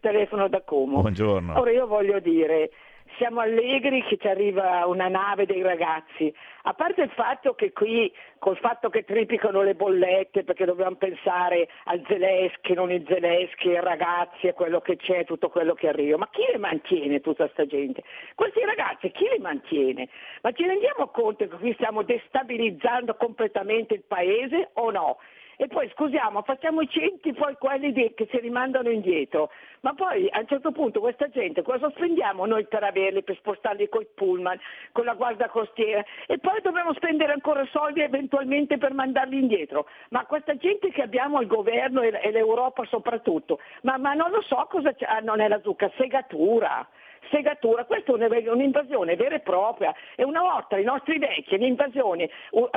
[0.00, 1.00] Telefono da Como.
[1.00, 1.58] Buongiorno.
[1.58, 2.70] Ora io voglio dire,
[3.18, 6.32] siamo allegri che ci arriva una nave dei ragazzi.
[6.62, 11.68] A parte il fatto che qui, col fatto che tripicano le bollette, perché dobbiamo pensare
[11.84, 16.16] al Zelensky, non il Zelensky, ai ragazzi e quello che c'è, tutto quello che arriva.
[16.16, 18.02] Ma chi le mantiene tutta questa gente?
[18.34, 20.08] Questi ragazzi chi li mantiene?
[20.42, 25.18] Ma ci rendiamo conto che qui stiamo destabilizzando completamente il paese o no?
[25.60, 29.50] E poi scusiamo, facciamo i centi poi quelli di, che si rimandano indietro,
[29.80, 33.88] ma poi a un certo punto questa gente cosa spendiamo noi per averli, per spostarli
[33.88, 34.56] con i pullman,
[34.92, 40.26] con la guardia costiera e poi dobbiamo spendere ancora soldi eventualmente per mandarli indietro, ma
[40.26, 44.92] questa gente che abbiamo al governo e, l'Europa soprattutto, ma, ma non lo so cosa
[44.92, 46.86] c'è, ah, non è la zucca, segatura
[47.30, 52.28] segatura, questa è un'invasione vera e propria e una volta i nostri vecchi le invasioni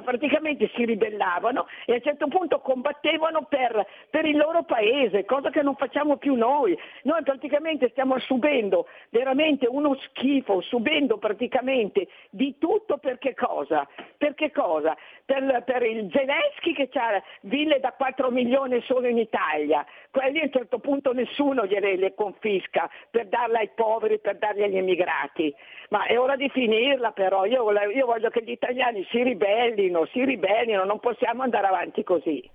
[0.04, 5.50] praticamente si ribellavano e a un certo punto combattevano per, per il loro paese, cosa
[5.50, 6.78] che non facciamo più noi.
[7.04, 13.88] Noi praticamente stiamo subendo veramente uno schifo, subendo praticamente di tutto per che cosa?
[14.18, 14.96] Per che cosa?
[15.26, 20.44] Per, per il Zelensky che ha ville da 4 milioni solo in Italia, quelli a
[20.44, 25.54] un certo punto nessuno gliele le confisca per darle ai poveri, per darli agli immigrati.
[25.90, 30.24] Ma è ora di finirla però, io, io voglio che gli italiani si ribellino, si
[30.24, 32.50] ribellino, non possiamo andare avanti così.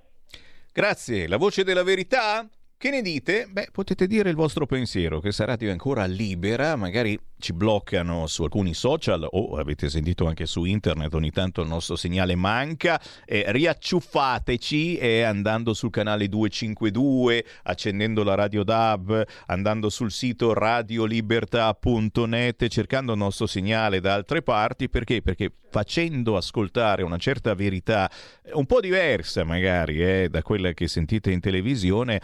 [0.72, 2.47] Grazie, la voce della verità?
[2.79, 3.47] Che ne dite?
[3.51, 8.74] Beh, potete dire il vostro pensiero, che sarà ancora libera, magari ci bloccano su alcuni
[8.74, 14.99] social o avete sentito anche su internet, ogni tanto il nostro segnale manca, eh, riacciuffateci
[14.99, 23.18] eh, andando sul canale 252, accendendo la radio DAB, andando sul sito radiolibertà.net, cercando il
[23.18, 25.22] nostro segnale da altre parti, perché?
[25.22, 28.11] Perché facendo ascoltare una certa verità,
[28.55, 32.18] un po' diversa magari eh, da quella che sentite in televisione,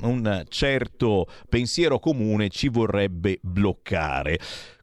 [0.00, 4.36] un certo pensiero comune ci vorrebbe bloccare.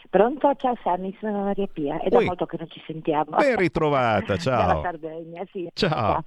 [0.08, 0.54] Pronto?
[0.54, 1.98] Ciao Sammy, sono Maria Pia.
[1.98, 2.26] È da Oi.
[2.26, 3.36] molto che non ci sentiamo.
[3.36, 4.66] Ben ritrovata, ciao.
[4.66, 5.68] Dalla Sardegna, sì.
[5.72, 6.22] Ciao.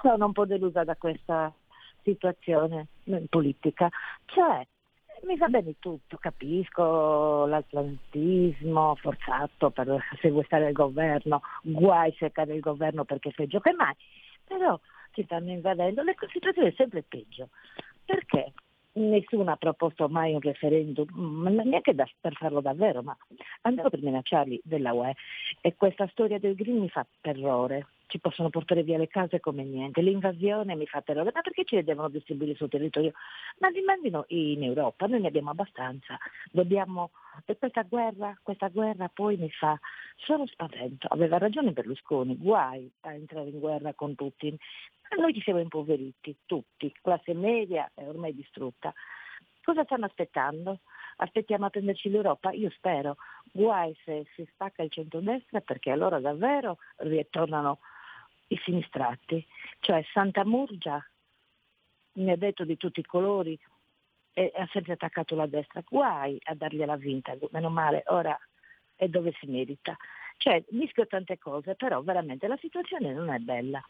[0.00, 1.52] Sono un po' delusa da questa
[2.04, 2.86] situazione
[3.28, 3.88] politica.
[4.26, 4.64] Cioè,
[5.24, 12.30] mi va bene tutto, capisco l'atlantismo forzato per se vuoi stare al governo, guai se
[12.30, 13.96] cade il governo perché è peggio che mai,
[14.44, 14.78] però
[15.12, 17.48] ci stanno invadendo, la situazione è sempre peggio.
[18.04, 18.52] Perché?
[18.94, 21.08] Nessuno ha proposto mai un referendum,
[21.64, 23.16] neanche da, per farlo davvero, ma
[23.62, 25.14] andavo per minacciarli della UE
[25.62, 29.64] e questa storia del Green mi fa terrore ci possono portare via le case come
[29.64, 30.02] niente.
[30.02, 33.12] L'invasione mi fa terrore, ma perché ci devono distribuire sul territorio?
[33.58, 36.18] Ma li mandino in Europa, noi ne abbiamo abbastanza.
[36.50, 37.10] Dobbiamo...
[37.46, 39.80] E questa guerra, questa guerra poi mi fa
[40.16, 41.06] solo spavento.
[41.08, 44.58] Aveva ragione Berlusconi, guai a entrare in guerra con Putin.
[45.08, 48.92] Ma noi ci siamo impoveriti, tutti, classe media è ormai distrutta.
[49.62, 50.80] Cosa stanno aspettando?
[51.16, 52.50] Aspettiamo a prenderci l'Europa?
[52.50, 53.16] Io spero.
[53.50, 57.78] Guai se si spacca il centro-destra perché allora davvero ritornano
[58.52, 59.44] i sinistrati,
[59.80, 61.04] cioè Santa Murgia
[62.14, 63.58] mi ha detto di tutti i colori
[64.34, 68.38] e ha sempre attaccato la destra, guai a dargliela vinta, meno male, ora
[68.94, 69.96] è dove si merita.
[70.36, 73.82] Cioè, mischio tante cose, però veramente la situazione non è bella.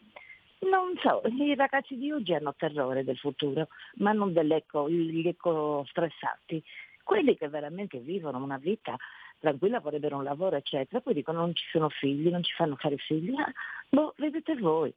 [0.59, 5.85] Non so, i ragazzi di oggi hanno terrore del futuro, ma non dell'eco, gli eco
[5.89, 6.63] stressati.
[7.03, 8.95] Quelli che veramente vivono una vita
[9.39, 12.97] tranquilla, vorrebbero un lavoro, eccetera, poi dicono non ci sono figli, non ci fanno fare
[12.97, 13.35] figli.
[13.93, 14.91] Boh, vedete voi.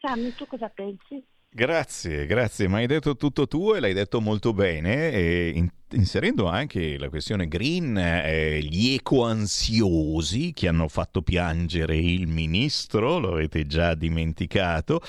[0.00, 1.26] Sammy, tu cosa pensi?
[1.48, 6.46] Grazie, grazie, ma hai detto tutto tu e l'hai detto molto bene, e in, inserendo
[6.46, 13.66] anche la questione green, eh, gli ecoansiosi che hanno fatto piangere il ministro, lo avete
[13.66, 15.00] già dimenticato,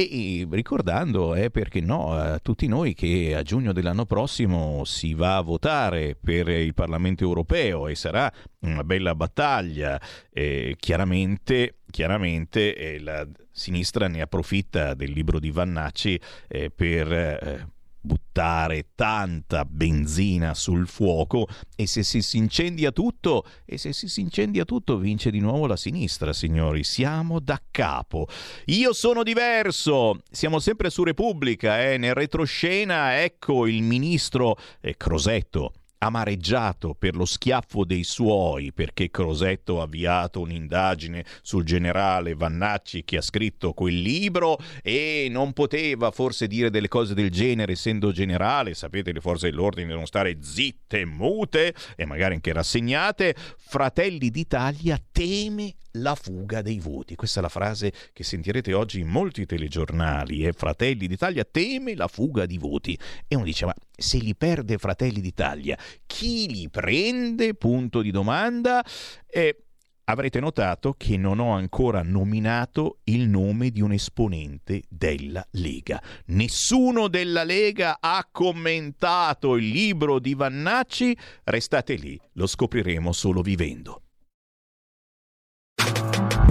[0.00, 5.38] e ricordando, eh, perché no, a tutti noi che a giugno dell'anno prossimo si va
[5.38, 13.00] a votare per il Parlamento europeo e sarà una bella battaglia, eh, chiaramente, chiaramente eh,
[13.00, 17.68] la sinistra ne approfitta del libro di Vannacci eh, per eh,
[18.08, 21.46] buttare tanta benzina sul fuoco
[21.76, 25.76] e se si, incendia tutto, e se si, si incendia tutto vince di nuovo la
[25.76, 26.82] sinistra, signori.
[26.84, 28.26] Siamo da capo.
[28.66, 30.20] Io sono diverso.
[30.30, 31.98] Siamo sempre su Repubblica, eh.
[31.98, 39.80] nel retroscena ecco il ministro eh, Crosetto amareggiato per lo schiaffo dei suoi perché Crosetto
[39.80, 46.46] ha avviato un'indagine sul generale Vannacci che ha scritto quel libro e non poteva forse
[46.46, 51.74] dire delle cose del genere essendo generale, sapete le forze dell'ordine devono stare zitte, mute
[51.96, 57.14] e magari anche rassegnate, Fratelli d'Italia teme la fuga dei voti.
[57.14, 60.46] Questa è la frase che sentirete oggi in molti telegiornali.
[60.46, 60.52] Eh?
[60.52, 62.98] Fratelli d'Italia teme la fuga di voti.
[63.26, 67.54] E uno dice, ma se li perde Fratelli d'Italia, chi li prende?
[67.54, 68.84] Punto di domanda.
[69.26, 69.64] E
[70.04, 76.02] avrete notato che non ho ancora nominato il nome di un esponente della Lega.
[76.26, 81.16] Nessuno della Lega ha commentato il libro di Vannacci.
[81.44, 84.02] Restate lì, lo scopriremo solo vivendo.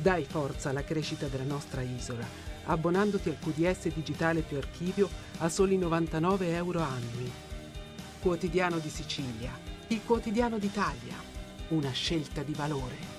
[0.00, 2.24] Dai forza alla crescita della nostra isola,
[2.64, 7.30] abbonandoti al QDS digitale più archivio a soli 99 euro annui.
[8.18, 9.52] Quotidiano di Sicilia,
[9.88, 11.16] il quotidiano d'Italia,
[11.68, 13.18] una scelta di valore.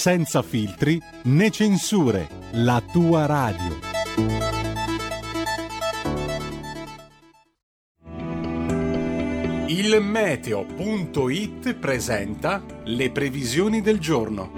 [0.00, 3.78] senza filtri né censure, la tua radio.
[9.66, 14.50] Il meteo.it presenta le previsioni del giorno.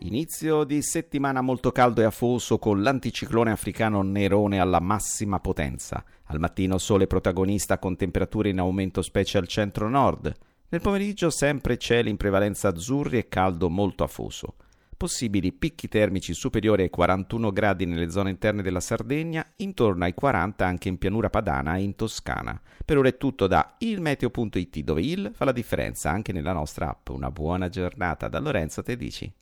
[0.00, 6.04] Inizio di settimana molto caldo e afoso con l'anticiclone africano Nerone alla massima potenza.
[6.24, 10.36] Al mattino sole protagonista con temperature in aumento specie al centro-nord.
[10.70, 14.56] Nel pomeriggio sempre cieli in prevalenza azzurri e caldo molto afoso.
[14.98, 20.66] Possibili picchi termici superiori ai 41 gradi nelle zone interne della Sardegna, intorno ai 40
[20.66, 22.60] anche in pianura padana e in Toscana.
[22.84, 27.08] Per ora è tutto da ilmeteo.it dove il fa la differenza anche nella nostra app.
[27.10, 29.32] Una buona giornata da Lorenzo Tedici.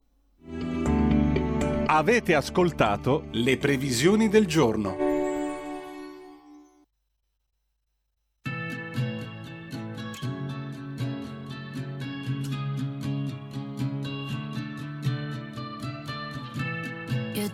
[1.87, 5.06] Avete ascoltato le previsioni del giorno.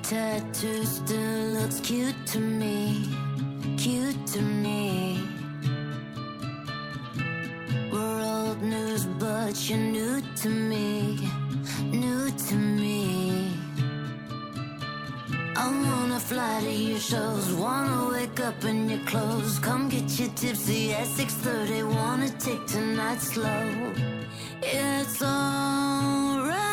[0.02, 3.08] Tattoo still looks cute to me,
[3.78, 5.20] cute to me.
[7.92, 11.18] We're old news, but you're new to me,
[11.90, 13.56] new to me.
[15.56, 19.58] I wanna fly to your shows, wanna wake up in your clothes.
[19.60, 23.92] Come get you tipsy at 6:30, wanna take tonight slow.
[24.62, 26.71] It's alright.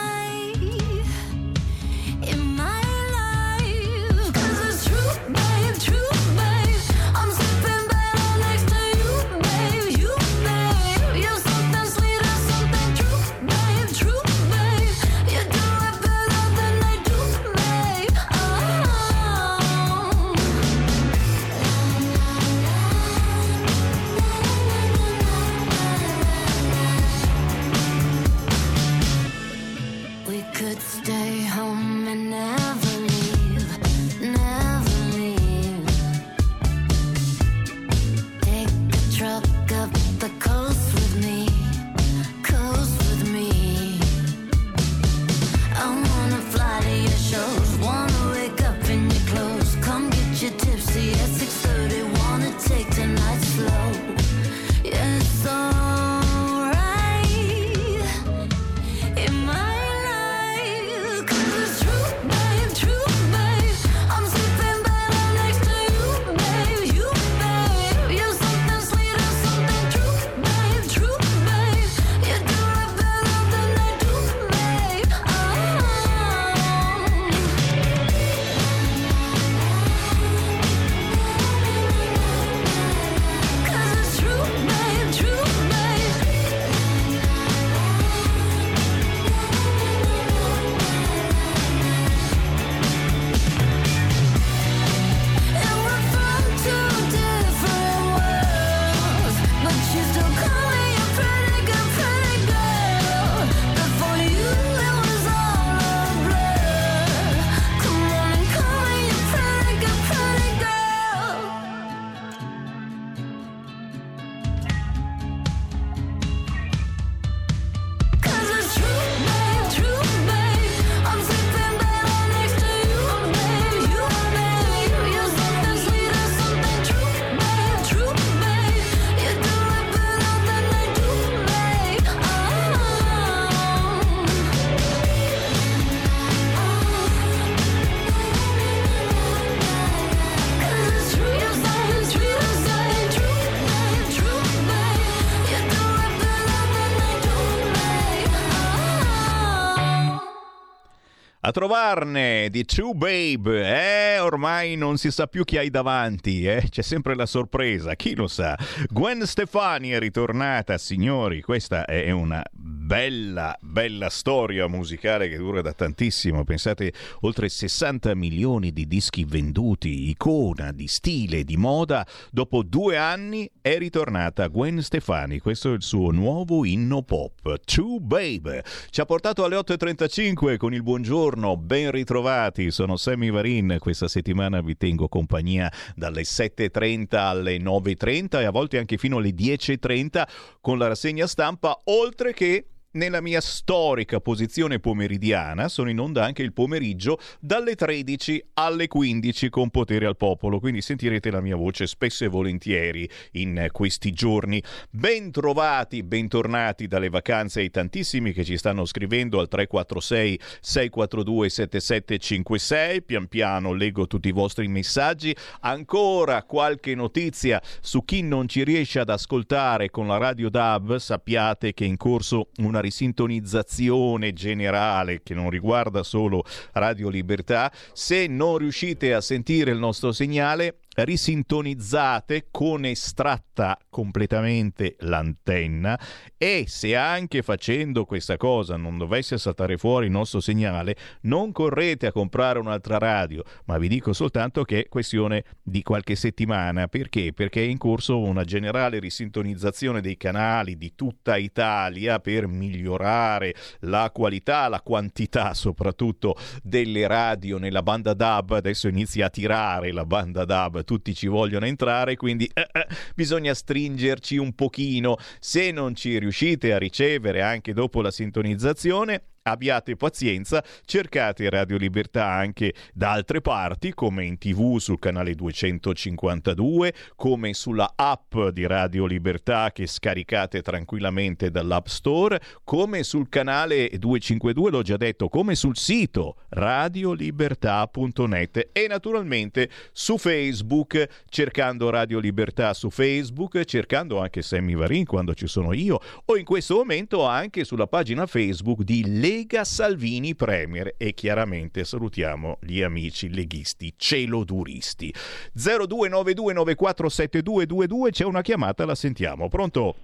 [151.50, 156.68] A trovarne di True Babe, eh, ormai non si sa più chi hai davanti, eh?
[156.70, 158.56] c'è sempre la sorpresa, chi lo sa.
[158.88, 162.44] Gwen Stefani è ritornata, signori, questa è una
[162.90, 170.10] bella, bella storia musicale che dura da tantissimo, pensate oltre 60 milioni di dischi venduti,
[170.10, 175.84] icona di stile, di moda, dopo due anni è ritornata Gwen Stefani, questo è il
[175.84, 178.64] suo nuovo inno pop, True Babe.
[178.90, 184.62] Ci ha portato alle 8.35 con il buongiorno ben ritrovati, sono Sammy Varin, questa settimana
[184.62, 190.24] vi tengo compagnia dalle 7.30 alle 9.30 e a volte anche fino alle 10.30
[190.60, 196.42] con la rassegna stampa, oltre che nella mia storica posizione pomeridiana sono in onda anche
[196.42, 201.86] il pomeriggio dalle 13 alle 15 con potere al popolo, quindi sentirete la mia voce
[201.86, 204.64] spesso e volentieri in questi giorni.
[204.90, 213.04] Bentrovati, bentornati dalle vacanze ai tantissimi che ci stanno scrivendo al 346 642 7756.
[213.04, 215.36] Pian piano leggo tutti i vostri messaggi.
[215.62, 221.74] Ancora qualche notizia su chi non ci riesce ad ascoltare con la radio DAB, sappiate
[221.74, 227.72] che è in corso una risintonizzazione generale che non riguarda solo Radio Libertà.
[227.94, 236.00] Se non riuscite a sentire il nostro segnale, risintonizzate con estratta completamente l'antenna
[236.38, 242.08] e se anche facendo questa cosa non dovesse saltare fuori il nostro segnale non correte
[242.08, 243.44] a comprare un'altra radio.
[243.66, 246.88] Ma vi dico soltanto che è questione di qualche settimana.
[246.88, 247.34] Perché?
[247.34, 254.10] perché è in corso una generale risintonizzazione dei canali di tutta Italia per migliorare la
[254.14, 260.46] qualità la quantità soprattutto delle radio nella banda DAB adesso inizia a tirare la banda
[260.46, 265.18] DAB tutti ci vogliono entrare, quindi eh, eh, bisogna stringerci un pochino.
[265.40, 272.28] Se non ci riuscite a ricevere anche dopo la sintonizzazione, abbiate pazienza, cercate Radio Libertà
[272.28, 279.06] anche da altre parti, come in tv sul canale 252, come sulla app di Radio
[279.06, 285.78] Libertà che scaricate tranquillamente dall'App Store, come sul canale 252, l'ho già detto, come sul
[285.78, 295.06] sito radiolibertà.net e naturalmente su Facebook, cercando Radio Libertà su Facebook, cercando anche Sammy Varin
[295.06, 300.36] quando ci sono io, o in questo momento anche sulla pagina Facebook di Lega Salvini
[300.36, 305.14] Premier e chiaramente salutiamo gli amici leghisti celoduristi.
[305.56, 309.48] 0292947222 c'è una chiamata, la sentiamo.
[309.48, 309.96] Pronto?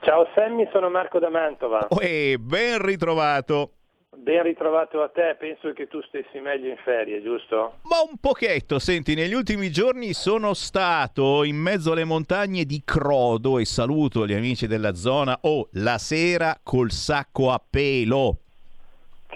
[0.00, 1.88] Ciao Sammy, sono Marco da Mantova.
[2.00, 3.72] E ben ritrovato.
[4.16, 7.74] Ben ritrovato a te, penso che tu stessi meglio in ferie, giusto?
[7.82, 13.58] Ma un pochetto, senti, negli ultimi giorni sono stato in mezzo alle montagne di Crodo
[13.58, 15.40] e saluto gli amici della zona.
[15.42, 18.44] Oh, la sera col sacco a pelo.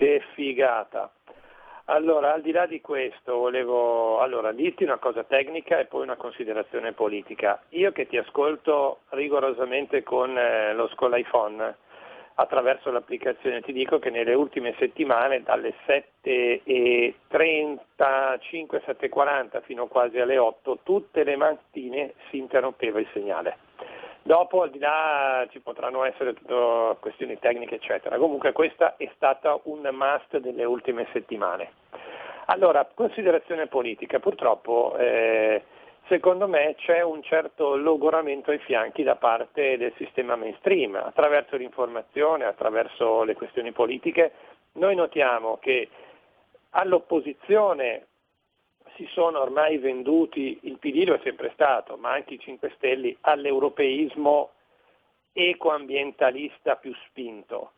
[0.03, 1.13] Che figata.
[1.85, 6.17] Allora, al di là di questo, volevo allora, dirti una cosa tecnica e poi una
[6.17, 7.63] considerazione politica.
[7.69, 11.77] Io che ti ascolto rigorosamente con eh, lo School iPhone
[12.35, 20.81] attraverso l'applicazione, ti dico che nelle ultime settimane, dalle 7.35, 7.40 fino quasi alle 8,
[20.83, 23.57] tutte le mattine si interrompeva il segnale.
[24.25, 28.19] Dopo, al di là, ci potranno essere tutte questioni tecniche, eccetera.
[28.19, 31.73] Comunque questa è stata un must delle ultime settimane.
[32.47, 34.21] Allora, considerazione politica.
[34.21, 35.63] Purtroppo, eh,
[36.07, 42.45] secondo me, c'è un certo logoramento ai fianchi da parte del sistema mainstream, attraverso l'informazione,
[42.45, 44.33] attraverso le questioni politiche.
[44.75, 45.89] Noi notiamo che
[46.71, 48.07] all'opposizione
[48.97, 53.17] si sono ormai venduti, il PD lo è sempre stato, ma anche i 5 Stelle,
[53.21, 54.51] all'europeismo
[55.33, 57.73] ecoambientalista più spinto.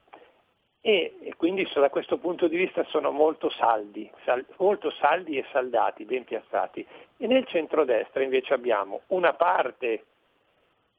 [0.81, 5.39] E, e quindi so- da questo punto di vista sono molto saldi, sal- molto saldi
[5.39, 6.87] e saldati, ben piazzati.
[7.17, 10.05] E nel centrodestra invece abbiamo una parte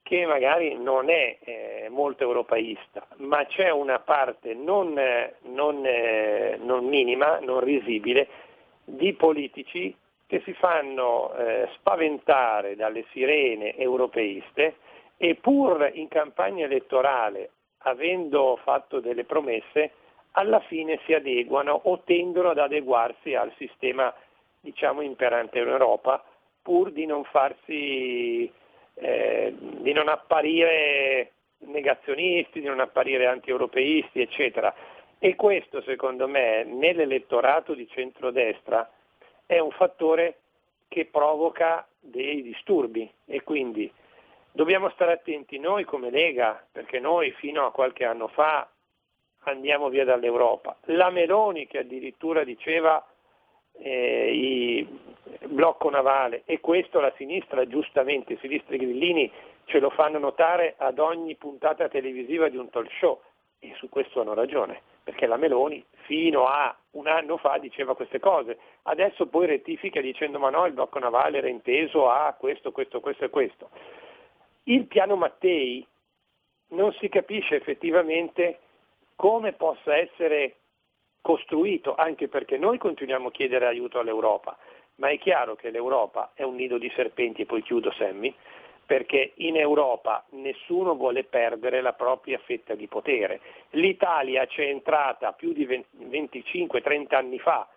[0.01, 6.57] che magari non è eh, molto europeista, ma c'è una parte non, eh, non, eh,
[6.61, 8.27] non minima, non risibile,
[8.83, 9.95] di politici
[10.35, 14.75] che si fanno eh, spaventare dalle sirene europeiste
[15.15, 17.51] e pur in campagna elettorale,
[17.83, 19.91] avendo fatto delle promesse,
[20.31, 24.13] alla fine si adeguano o tendono ad adeguarsi al sistema
[24.59, 26.21] diciamo imperante in Europa,
[26.61, 28.51] pur di non farsi
[28.95, 34.75] eh, di non apparire negazionisti, di non apparire anti-europeisti, eccetera.
[35.17, 38.89] E questo, secondo me, nell'elettorato di centrodestra
[39.45, 40.39] è un fattore
[40.87, 43.91] che provoca dei disturbi e quindi
[44.51, 48.69] dobbiamo stare attenti noi come Lega, perché noi fino a qualche anno fa
[49.43, 50.77] andiamo via dall'Europa.
[50.85, 53.05] La Meloni che addirittura diceva
[53.73, 54.87] eh, i
[55.47, 59.31] blocco navale e questo la sinistra, giustamente, i sinistri grillini
[59.65, 63.19] ce lo fanno notare ad ogni puntata televisiva di un talk show
[63.59, 68.19] e su questo hanno ragione, perché la Meloni fino a un anno fa diceva queste
[68.19, 72.99] cose, adesso poi rettifica dicendo ma no, il blocco navale era inteso a questo, questo,
[73.01, 73.69] questo e questo.
[74.63, 75.85] Il piano Mattei
[76.69, 78.61] non si capisce effettivamente
[79.15, 80.55] come possa essere
[81.21, 84.57] costruito, anche perché noi continuiamo a chiedere aiuto all'Europa,
[84.95, 88.33] ma è chiaro che l'Europa è un nido di serpenti, e poi chiudo Sammy,
[88.85, 93.39] perché in Europa nessuno vuole perdere la propria fetta di potere.
[93.71, 97.67] L'Italia c'è entrata più di 25-30 anni fa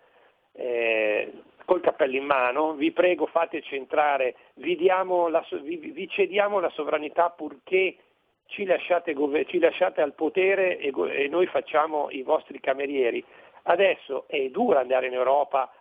[0.53, 1.31] eh,
[1.65, 7.29] col cappello in mano, vi prego fateci entrare, vi, la vi- vi cediamo la sovranità
[7.29, 7.95] purché
[8.47, 9.15] ci lasciate,
[9.45, 13.23] ci lasciate al potere e, e noi facciamo i vostri camerieri.
[13.63, 15.71] Adesso è duro andare in Europa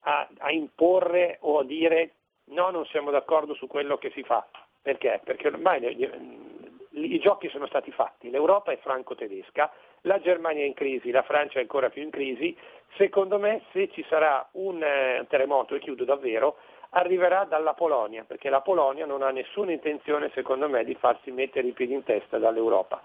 [0.00, 2.10] a, a imporre o a dire
[2.52, 4.46] no, non siamo d'accordo su quello che si fa.
[4.80, 5.20] Perché?
[5.24, 6.50] Perché ormai le-
[6.94, 9.70] i giochi sono stati fatti, l'Europa è franco-tedesca,
[10.02, 12.56] la Germania è in crisi, la Francia è ancora più in crisi,
[12.96, 16.56] secondo me se ci sarà un eh, terremoto, e chiudo davvero,
[16.90, 21.68] arriverà dalla Polonia, perché la Polonia non ha nessuna intenzione, secondo me, di farsi mettere
[21.68, 23.02] i piedi in testa dall'Europa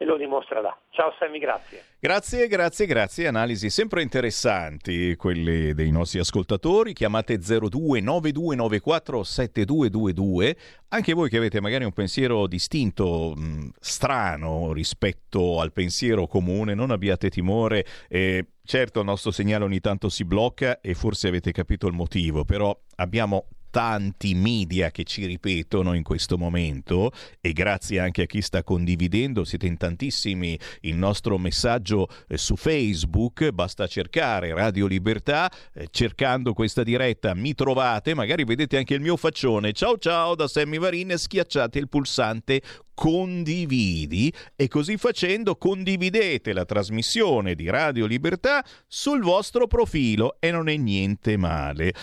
[0.00, 0.74] e lo dimostrerà.
[0.88, 1.84] Ciao Sammy, grazie.
[2.00, 3.26] Grazie, grazie, grazie.
[3.26, 6.94] Analisi sempre interessanti quelle dei nostri ascoltatori.
[6.94, 10.56] Chiamate 02 9294 7222.
[10.88, 13.34] Anche voi che avete magari un pensiero distinto,
[13.78, 17.84] strano rispetto al pensiero comune, non abbiate timore.
[18.08, 22.46] Eh, certo, il nostro segnale ogni tanto si blocca e forse avete capito il motivo,
[22.46, 28.42] però abbiamo tanti media che ci ripetono in questo momento e grazie anche a chi
[28.42, 35.50] sta condividendo, siete in tantissimi il nostro messaggio eh, su Facebook, basta cercare Radio Libertà,
[35.72, 40.48] eh, cercando questa diretta mi trovate, magari vedete anche il mio faccione, ciao ciao da
[40.48, 42.60] Sammy Varin, schiacciate il pulsante
[43.00, 50.68] condividi e così facendo condividete la trasmissione di Radio Libertà sul vostro profilo e non
[50.68, 51.94] è niente male.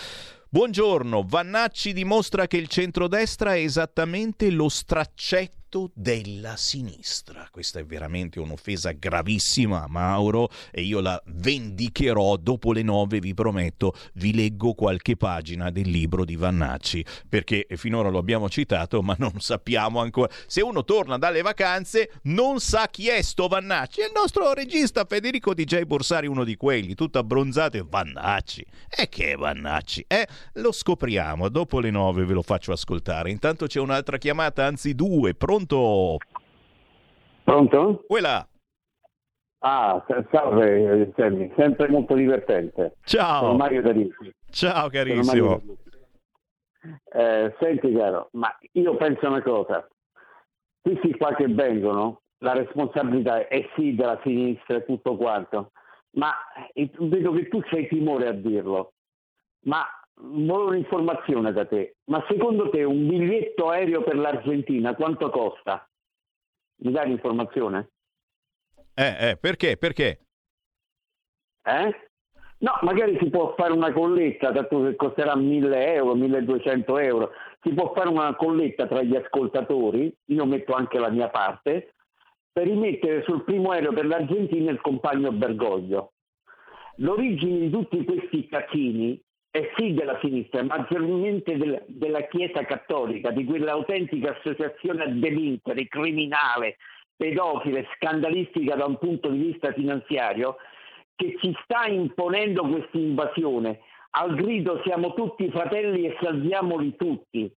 [0.50, 5.57] Buongiorno, Vannacci dimostra che il centrodestra è esattamente lo straccetto
[5.92, 7.46] della sinistra.
[7.50, 13.94] Questa è veramente un'offesa gravissima, Mauro, e io la vendicherò dopo le nove, vi prometto,
[14.14, 19.40] vi leggo qualche pagina del libro di Vannacci, perché finora lo abbiamo citato, ma non
[19.40, 20.32] sappiamo ancora.
[20.46, 24.00] Se uno torna dalle vacanze, non sa chi è sto Vannacci.
[24.00, 28.64] È il nostro regista Federico DJ Borsari, uno di quelli, tutto abbronzato e Vannacci.
[28.88, 30.02] E che Vannacci?
[30.08, 33.30] Eh, lo scopriamo, dopo le nove ve lo faccio ascoltare.
[33.30, 35.34] Intanto c'è un'altra chiamata, anzi due.
[35.34, 35.56] Pronto?
[37.44, 38.04] Pronto?
[38.06, 38.46] Quella.
[39.60, 42.94] Ah, salve Sammy, sempre molto divertente.
[43.02, 43.40] Ciao.
[43.40, 44.32] Sono Mario D'Arisi.
[44.50, 45.60] Ciao carissimo.
[47.12, 49.86] Eh, senti caro, ma io penso una cosa,
[50.80, 55.72] questi qua che vengono, la responsabilità è sì della sinistra e tutto quanto,
[56.12, 56.32] ma
[56.72, 58.92] eh, vedo che tu c'hai timore a dirlo,
[59.64, 59.84] ma
[60.20, 65.88] volevo un'informazione da te, ma secondo te un biglietto aereo per l'Argentina quanto costa?
[66.80, 67.90] Mi dai l'informazione?
[68.94, 69.76] Eh, eh, perché?
[69.76, 70.20] Perché?
[71.62, 72.10] Eh?
[72.60, 77.30] No, magari si può fare una colletta, dato che costerà 1000 euro, 1200 euro,
[77.62, 81.94] si può fare una colletta tra gli ascoltatori, io metto anche la mia parte,
[82.52, 86.14] per rimettere sul primo aereo per l'Argentina il compagno Bergoglio.
[86.96, 93.44] L'origine di tutti questi casini è sì della sinistra, maggiormente del- della Chiesa Cattolica, di
[93.44, 96.76] quella autentica associazione a delinquere, criminale,
[97.16, 100.56] pedofile, scandalistica da un punto di vista finanziario,
[101.16, 103.80] che ci sta imponendo questa invasione.
[104.10, 107.50] Al grido siamo tutti fratelli e salviamoli tutti.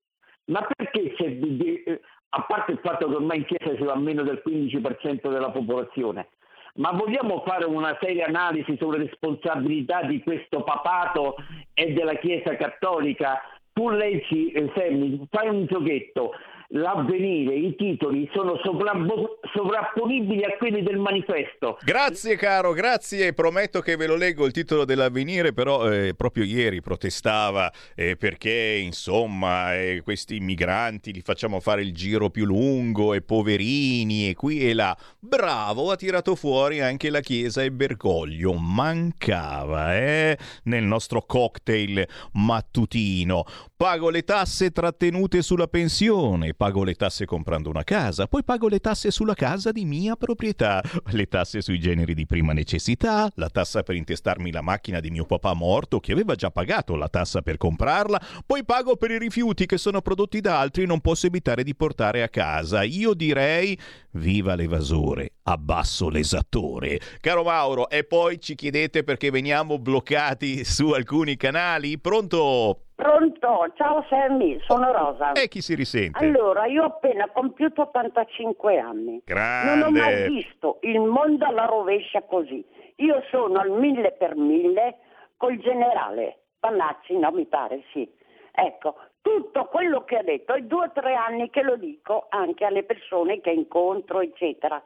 [0.45, 4.23] Ma perché c'è, eh, a parte il fatto che ormai in chiesa ci va meno
[4.23, 6.29] del 15% della popolazione,
[6.75, 11.35] ma vogliamo fare una seria analisi sulle responsabilità di questo papato
[11.73, 13.41] e della Chiesa Cattolica?
[13.73, 16.31] Tu leggi, eh, Sammy, fai un giochetto,
[16.71, 21.77] l'avvenire, i titoli sono sovrapponibili a quelli del manifesto.
[21.83, 26.81] Grazie caro, grazie, prometto che ve lo leggo il titolo dell'avvenire, però eh, proprio ieri
[26.81, 33.21] protestava eh, perché insomma eh, questi migranti li facciamo fare il giro più lungo e
[33.21, 34.95] poverini e qui e là.
[35.19, 43.43] Bravo, ha tirato fuori anche la Chiesa e Bergoglio, mancava eh, nel nostro cocktail mattutino.
[43.75, 48.77] Pago le tasse trattenute sulla pensione, pago le tasse comprando una casa, poi pago le
[48.77, 53.81] tasse sulla casa di mia proprietà, le tasse sui generi di prima necessità, la tassa
[53.81, 57.57] per intestarmi la macchina di mio papà morto che aveva già pagato la tassa per
[57.57, 61.63] comprarla, poi pago per i rifiuti che sono prodotti da altri e non posso evitare
[61.63, 62.83] di portare a casa.
[62.83, 63.75] Io direi
[64.11, 66.99] viva l'evasore, abbasso l'esattore.
[67.21, 71.97] Caro Mauro, e poi ci chiedete perché veniamo bloccati su alcuni canali?
[71.97, 72.83] Pronto?
[73.01, 75.31] Pronto, ciao Sammy, sono Rosa.
[75.31, 76.23] E chi si risente?
[76.23, 79.21] Allora, io ho appena compiuto 85 anni.
[79.25, 79.73] Grande.
[79.73, 82.63] Non ho mai visto il mondo alla rovescia così.
[82.97, 84.99] Io sono al mille per mille
[85.37, 88.07] col generale Panazzi, no mi pare, sì.
[88.51, 92.65] Ecco, tutto quello che ha detto, è due o tre anni che lo dico anche
[92.65, 94.79] alle persone che incontro, eccetera.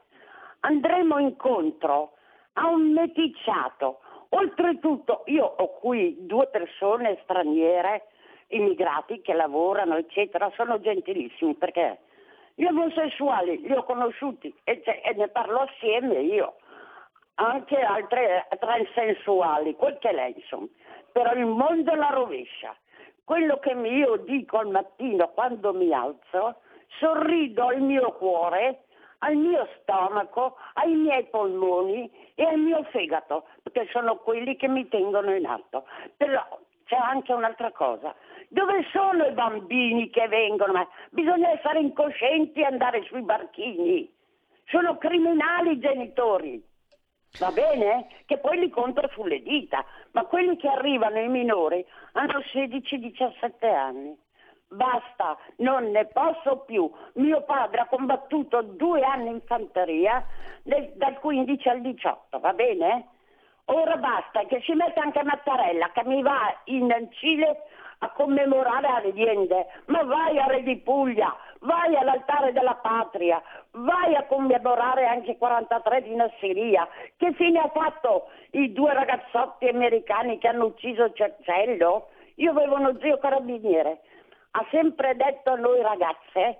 [0.62, 2.14] Andremo incontro
[2.54, 4.00] a un meticciato.
[4.38, 8.08] Oltretutto, io ho qui due persone straniere,
[8.48, 12.00] immigrati che lavorano, eccetera, sono gentilissimi perché
[12.54, 16.56] gli omosessuali li ho conosciuti e, e ne parlo assieme io,
[17.36, 20.68] anche altre transensuali, quel che lei insomma.
[21.14, 22.76] Però il mondo è la rovescia.
[23.24, 26.58] Quello che io dico al mattino quando mi alzo,
[27.00, 28.84] sorrido al mio cuore,
[29.26, 34.88] al mio stomaco, ai miei polmoni e al mio fegato, perché sono quelli che mi
[34.88, 35.86] tengono in alto.
[36.16, 38.16] Però c'è anche un'altra cosa.
[38.50, 40.74] Dove sono i bambini che vengono?
[40.74, 44.12] Ma bisogna essere incoscienti e andare sui barchini.
[44.68, 46.64] Sono criminali i genitori.
[47.40, 48.08] Va bene?
[48.26, 51.84] Che poi li conto sulle dita, ma quelli che arrivano, i minori,
[52.14, 54.16] hanno 16-17 anni.
[54.76, 56.92] Basta, non ne posso più.
[57.14, 60.24] Mio padre ha combattuto due anni in fanteria,
[60.64, 63.08] nel- dal 15 al 18, va bene?
[63.66, 67.64] Ora basta, che si metta anche Mattarella, che mi va in Cile
[68.00, 73.42] a commemorare Allende, ma vai a Re di Puglia, vai all'altare della patria,
[73.72, 76.88] vai a commemorare anche il 43 di Nassiria.
[77.16, 82.10] Che fine ha fatto i due ragazzotti americani che hanno ucciso Cercello?
[82.36, 84.02] Io avevo uno zio carabiniere,
[84.56, 86.60] ha sempre detto a noi ragazze,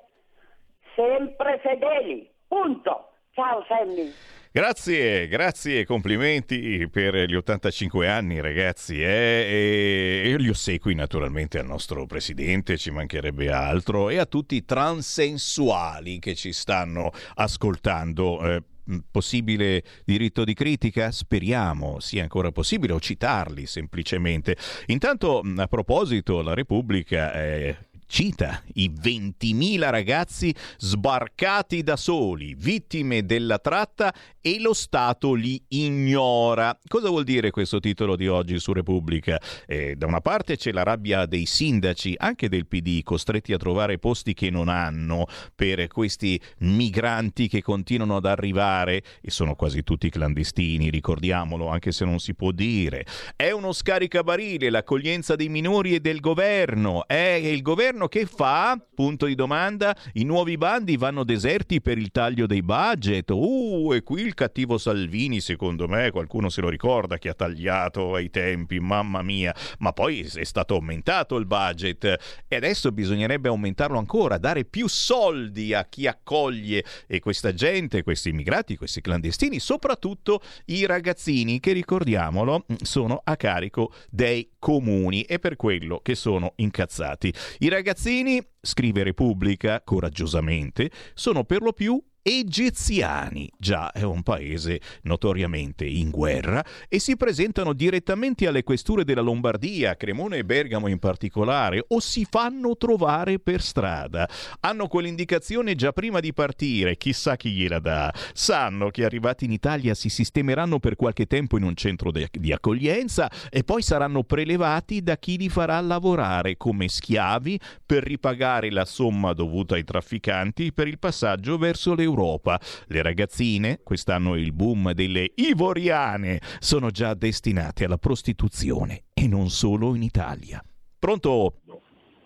[0.96, 3.12] sempre fedeli, punto.
[3.32, 4.12] Ciao Sammy.
[4.52, 9.02] Grazie, grazie, complimenti per gli 85 anni ragazzi.
[9.02, 14.56] eh, e io li ossequi naturalmente al nostro presidente, ci mancherebbe altro, e a tutti
[14.56, 18.40] i transensuali che ci stanno ascoltando.
[18.42, 18.64] eh,
[19.10, 21.12] Possibile diritto di critica?
[21.12, 24.56] Speriamo sia ancora possibile o citarli semplicemente.
[24.88, 33.60] Intanto, a proposito, la Repubblica eh, cita i 20.000 ragazzi sbarcati da soli, vittime della
[33.60, 36.78] tratta e lo Stato li ignora.
[36.88, 39.42] Cosa vuol dire questo titolo di oggi su Repubblica?
[39.66, 43.98] Eh, da una parte c'è la rabbia dei sindaci, anche del PD, costretti a trovare
[43.98, 45.26] posti che non hanno
[45.56, 52.06] per questi migranti che continuano ad arrivare e sono quasi tutti clandestini, ricordiamolo, anche se
[52.06, 53.06] non si può dire.
[53.36, 57.08] È uno scaricabarile l'accoglienza dei minori e del governo.
[57.08, 58.78] È il governo che fa?
[58.94, 59.96] Punto di domanda.
[60.14, 63.30] I nuovi bandi vanno deserti per il taglio dei budget.
[63.30, 68.14] Uh, e qui il cattivo Salvini, secondo me, qualcuno se lo ricorda che ha tagliato
[68.16, 69.56] ai tempi, mamma mia.
[69.80, 72.04] Ma poi è stato aumentato il budget
[72.48, 78.30] e adesso bisognerebbe aumentarlo ancora, dare più soldi a chi accoglie e questa gente, questi
[78.30, 85.58] immigrati, questi clandestini, soprattutto i ragazzini che ricordiamolo sono a carico dei comuni e per
[85.58, 87.32] quello che sono incazzati.
[87.60, 95.86] I ragazzini, scrive Repubblica coraggiosamente, sono per lo più egiziani, già è un paese notoriamente
[95.86, 101.86] in guerra, e si presentano direttamente alle questure della Lombardia, Cremona e Bergamo in particolare,
[101.90, 104.28] o si fanno trovare per strada.
[104.62, 108.12] Hanno quell'indicazione già prima di partire, chissà chi gliela dà.
[108.34, 112.52] Sanno che arrivati in Italia si sistemeranno per qualche tempo in un centro de- di
[112.52, 118.86] accoglienza e poi saranno prelevati da chi li farà lavorare come schiavi per ripagare la
[118.86, 122.14] somma dovuta ai trafficanti per il passaggio verso l'Europa.
[122.16, 129.96] Le ragazzine, quest'anno il boom delle ivoriane, sono già destinate alla prostituzione e non solo
[129.96, 130.64] in Italia.
[130.98, 131.62] Pronto?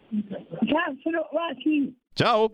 [0.10, 1.98] Ciao, sono Vasi.
[2.14, 2.52] Ciao.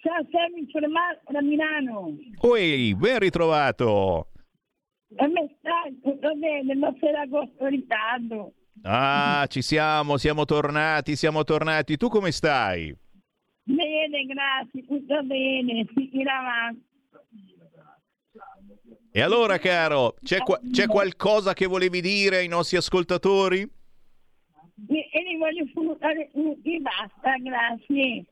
[0.00, 2.16] Ciao Sammy, sono Mar- da Milano.
[2.40, 4.28] Oi, ben ritrovato.
[5.16, 8.52] A me stai tutto bene, ma Ferragosto in ritardo.
[8.82, 11.96] Ah, ci siamo, siamo tornati, siamo tornati.
[11.96, 12.94] Tu come stai?
[13.64, 16.82] Bene, grazie, tutto bene, tira avanti.
[19.10, 23.60] E allora, caro, c'è, qua- c'è qualcosa che volevi dire ai nostri ascoltatori?
[23.60, 28.24] E, e li voglio salutare tutti, basta, grazie.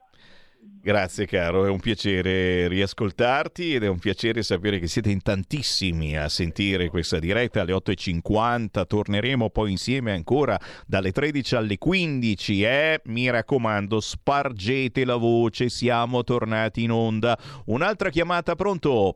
[0.84, 6.16] Grazie caro, è un piacere riascoltarti ed è un piacere sapere che siete in tantissimi
[6.16, 13.00] a sentire questa diretta alle 8.50, torneremo poi insieme ancora dalle 13 alle 15 e
[13.04, 17.38] mi raccomando spargete la voce, siamo tornati in onda.
[17.66, 19.14] Un'altra chiamata, pronto?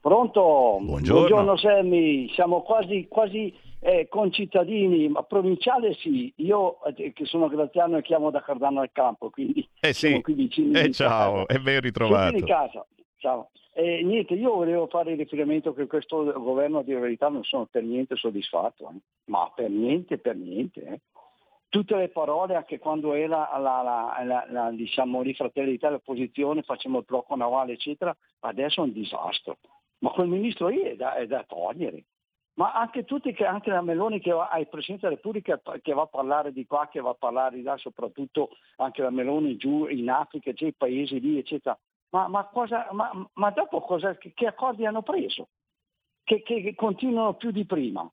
[0.00, 0.78] Pronto?
[0.82, 1.56] Buongiorno.
[1.56, 3.52] Sammy, siamo quasi, quasi
[3.84, 6.32] eh, concittadini, ma provinciale sì.
[6.36, 10.20] Io eh, che sono graziano e chiamo da Cardano al Campo, quindi Eh sì, siamo
[10.20, 10.72] qui vicini.
[10.78, 11.46] eh, ciao, casa.
[11.46, 12.36] è ben ritrovato.
[12.36, 12.86] di casa.
[13.16, 13.50] Ciao.
[13.74, 17.66] Eh, niente, io volevo fare riferimento che questo governo a dire la verità non sono
[17.66, 19.00] per niente soddisfatto, eh.
[19.24, 20.80] ma per niente, per niente.
[20.84, 21.00] eh.
[21.68, 26.98] Tutte le parole, anche quando era la, la, la, diciamo, lì Fratelli d'Italia opposizione, facciamo
[26.98, 29.56] il blocco navale, eccetera, adesso è un disastro.
[30.00, 32.04] Ma quel ministro lì è da, è da togliere.
[32.54, 36.02] Ma anche tutti, che, anche la Meloni che va, il Presidente della Repubblica che va
[36.02, 39.86] a parlare di qua, che va a parlare di là, soprattutto anche la Meloni giù
[39.86, 41.78] in Africa, c'è i paesi lì, eccetera.
[42.10, 45.48] Ma, ma, cosa, ma, ma dopo cosa, che, che accordi hanno preso?
[46.24, 48.08] Che, che- continuano più di prima?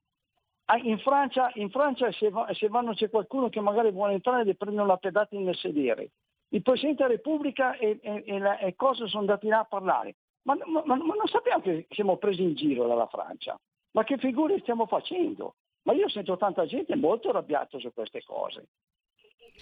[0.65, 4.45] Ah, In Francia, in Francia se, va- se vanno, c'è qualcuno che magari vuole entrare
[4.45, 6.11] le prendono la pedata nel sedere.
[6.49, 10.15] Il Presidente della Repubblica e, e, e la- e cosa sono andati là a parlare.
[10.43, 13.59] Ma- ma non sappiamo che siamo presi in giro dalla Francia.
[13.91, 15.55] Ma che figure stiamo facendo?
[15.83, 18.67] Ma io sento tanta gente molto arrabbiata su queste cose.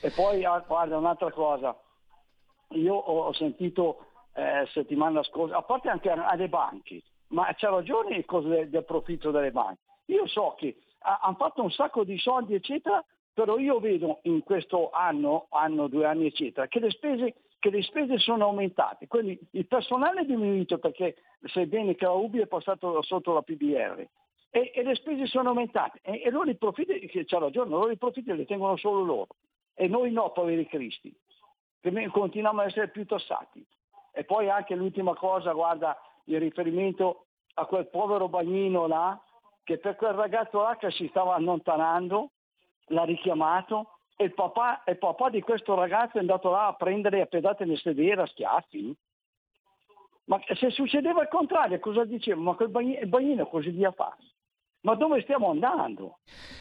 [0.02, 1.76] E poi, ah, guarda, un'altra cosa.
[2.72, 8.26] Io ho, sentito eh, settimana scorsa, a parte anche alle banche, ma c'ha ragione il
[8.26, 9.82] coso del, del profitto delle banche.
[10.08, 14.44] Io so che ha- hanno fatto un sacco di soldi, eccetera, però io vedo in
[14.44, 19.08] questo anno, anno, due anni, eccetera, che le spese, che le spese sono aumentate.
[19.08, 24.08] Quindi il personale è diminuito perché sebbene che la UBI è passato sotto la PBR.
[24.50, 27.98] E, e le spese sono aumentate e, e loro i profitti, c'ha ragione, loro i
[27.98, 29.28] profitti li tengono solo loro
[29.74, 31.16] e noi no, poveri cristi,
[31.80, 33.64] che continuiamo a essere più tassati.
[34.12, 37.26] E poi anche l'ultima cosa, guarda, il riferimento
[37.56, 39.22] a quel povero bagnino là,
[39.64, 42.32] che per quel ragazzo là che si stava allontanando,
[42.88, 47.22] l'ha richiamato e il papà, il papà di questo ragazzo è andato là a prendere
[47.22, 48.94] a pedate nel sedere a schiaffi.
[50.26, 52.42] Ma se succedeva il contrario, cosa dicevo?
[52.42, 54.18] Ma quel bagnino, bagnino così via fa?
[54.88, 56.20] Ma dove stiamo andando?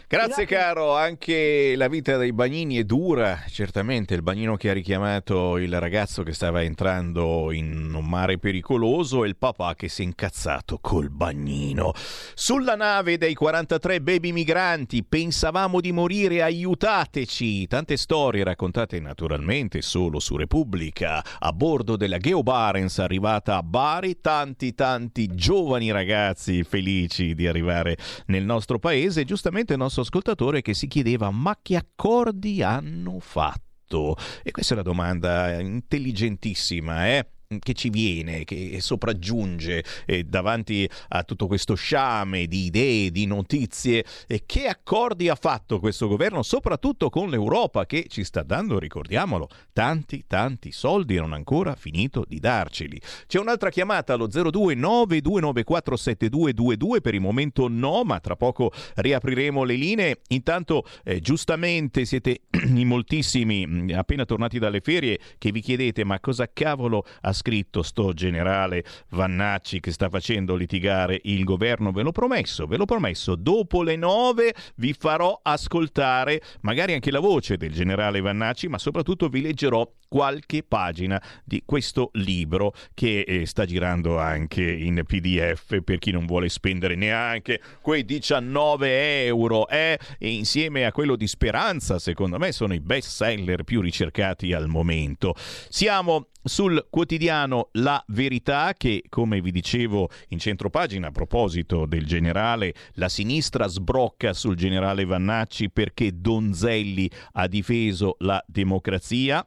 [0.09, 5.57] Grazie caro, anche la vita dei bagnini è dura, certamente il bagnino che ha richiamato
[5.59, 10.05] il ragazzo che stava entrando in un mare pericoloso e il papà che si è
[10.05, 11.93] incazzato col bagnino.
[12.35, 17.67] Sulla nave dei 43 baby migranti pensavamo di morire, aiutateci!
[17.67, 24.21] Tante storie raccontate naturalmente solo su Repubblica, a bordo della Geo Barents arrivata a Bari,
[24.21, 27.97] tanti tanti giovani ragazzi felici di arrivare
[28.27, 34.17] nel nostro paese, giustamente il nostro ascoltatore che si chiedeva ma che accordi hanno fatto?
[34.43, 37.29] E questa è una domanda intelligentissima, eh?
[37.59, 44.05] Che ci viene, che sopraggiunge eh, davanti a tutto questo sciame di idee, di notizie.
[44.27, 49.49] E che accordi ha fatto questo governo, soprattutto con l'Europa, che ci sta dando, ricordiamolo,
[49.73, 53.01] tanti, tanti soldi e non ancora finito di darceli.
[53.27, 60.21] C'è un'altra chiamata allo 0292947222, per il momento no, ma tra poco riapriremo le linee.
[60.29, 66.49] Intanto, eh, giustamente, siete in moltissimi, appena tornati dalle ferie, che vi chiedete ma cosa
[66.53, 71.93] cavolo ha scritto sto generale Vannacci che sta facendo litigare il governo?
[71.93, 77.21] Ve l'ho promesso, ve l'ho promesso, dopo le nove vi farò ascoltare magari anche la
[77.21, 83.47] voce del generale Vannacci, ma soprattutto vi leggerò qualche pagina di questo libro che eh,
[83.47, 89.99] sta girando anche in PDF per chi non vuole spendere neanche quei 19 euro eh?
[90.19, 94.69] e insieme a quello di Speranza secondo me sono i best seller più ricercati al
[94.69, 95.35] momento
[95.69, 102.73] siamo sul quotidiano La Verità che, come vi dicevo in centropagina a proposito del generale,
[102.95, 109.45] la sinistra sbrocca sul generale Vannacci perché Donzelli ha difeso la democrazia.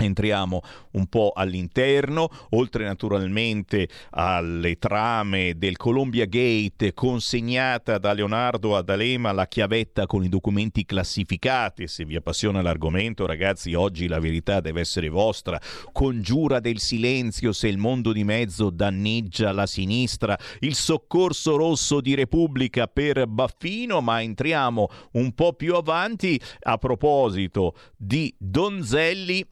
[0.00, 0.60] Entriamo
[0.92, 9.32] un po' all'interno, oltre naturalmente alle trame del Columbia Gate consegnata da Leonardo ad Alema
[9.32, 11.88] la chiavetta con i documenti classificati.
[11.88, 15.60] Se vi appassiona l'argomento, ragazzi, oggi la verità deve essere vostra.
[15.92, 20.38] Congiura del silenzio se il mondo di mezzo danneggia la sinistra.
[20.60, 27.74] Il soccorso rosso di Repubblica per Baffino, ma entriamo un po' più avanti a proposito
[27.96, 29.44] di Donzelli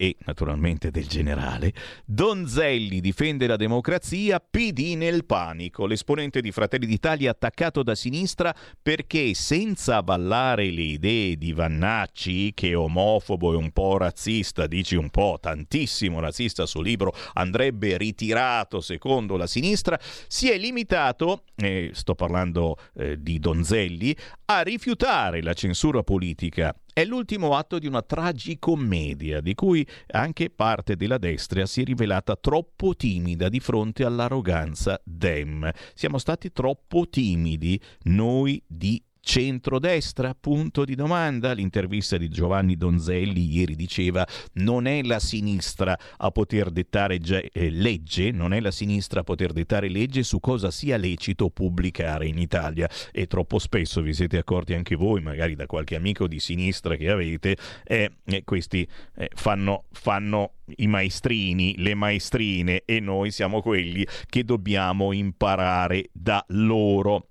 [0.00, 1.72] e naturalmente del generale,
[2.04, 5.86] Donzelli difende la democrazia, PD nel panico.
[5.86, 12.68] L'esponente di Fratelli d'Italia attaccato da sinistra perché senza avallare le idee di Vannacci, che
[12.68, 18.80] è omofobo e un po' razzista, dici un po' tantissimo razzista sul libro, andrebbe ritirato
[18.80, 19.98] secondo la sinistra,
[20.28, 27.04] si è limitato, eh, sto parlando eh, di Donzelli, a rifiutare la censura politica è
[27.04, 32.94] l'ultimo atto di una tragicommedia di cui anche parte della destra si è rivelata troppo
[32.94, 35.70] timida di fronte all'arroganza Dem.
[35.94, 40.34] Siamo stati troppo timidi noi di centrodestra?
[40.34, 41.52] Punto di domanda.
[41.52, 47.68] L'intervista di Giovanni Donzelli ieri diceva non è la sinistra a poter dettare ge- eh,
[47.68, 52.38] legge, non è la sinistra a poter dettare legge su cosa sia lecito pubblicare in
[52.38, 56.96] Italia e troppo spesso vi siete accorti anche voi, magari da qualche amico di sinistra
[56.96, 63.60] che avete, eh, eh, questi eh, fanno, fanno i maestrini, le maestrine e noi siamo
[63.60, 67.26] quelli che dobbiamo imparare da loro.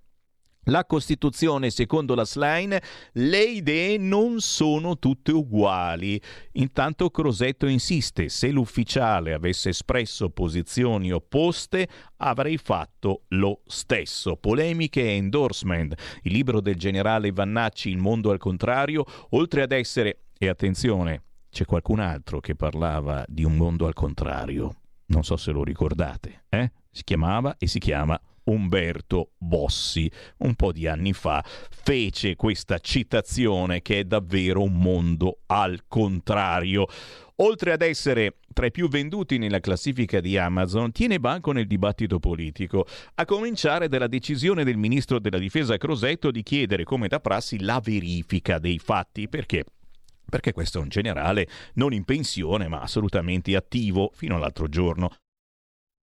[0.70, 2.82] La Costituzione, secondo la Slime,
[3.14, 6.22] le idee non sono tutte uguali.
[6.54, 11.88] Intanto Crosetto insiste, se l'ufficiale avesse espresso posizioni opposte,
[12.18, 14.36] avrei fatto lo stesso.
[14.36, 15.94] Polemiche e endorsement.
[16.24, 21.64] Il libro del generale Vannacci, Il mondo al contrario, oltre ad essere, e attenzione, c'è
[21.64, 24.76] qualcun altro che parlava di un mondo al contrario.
[25.06, 26.72] Non so se lo ricordate, eh?
[26.92, 33.82] Si chiamava e si chiama Umberto Bossi, un po' di anni fa, fece questa citazione
[33.82, 36.88] che è davvero un mondo al contrario.
[37.38, 42.18] Oltre ad essere tra i più venduti nella classifica di Amazon, tiene banco nel dibattito
[42.18, 47.60] politico, a cominciare dalla decisione del ministro della difesa Crosetto di chiedere come da prassi
[47.60, 49.64] la verifica dei fatti, perché
[50.30, 55.12] perché questo è un generale non in pensione ma assolutamente attivo fino all'altro giorno.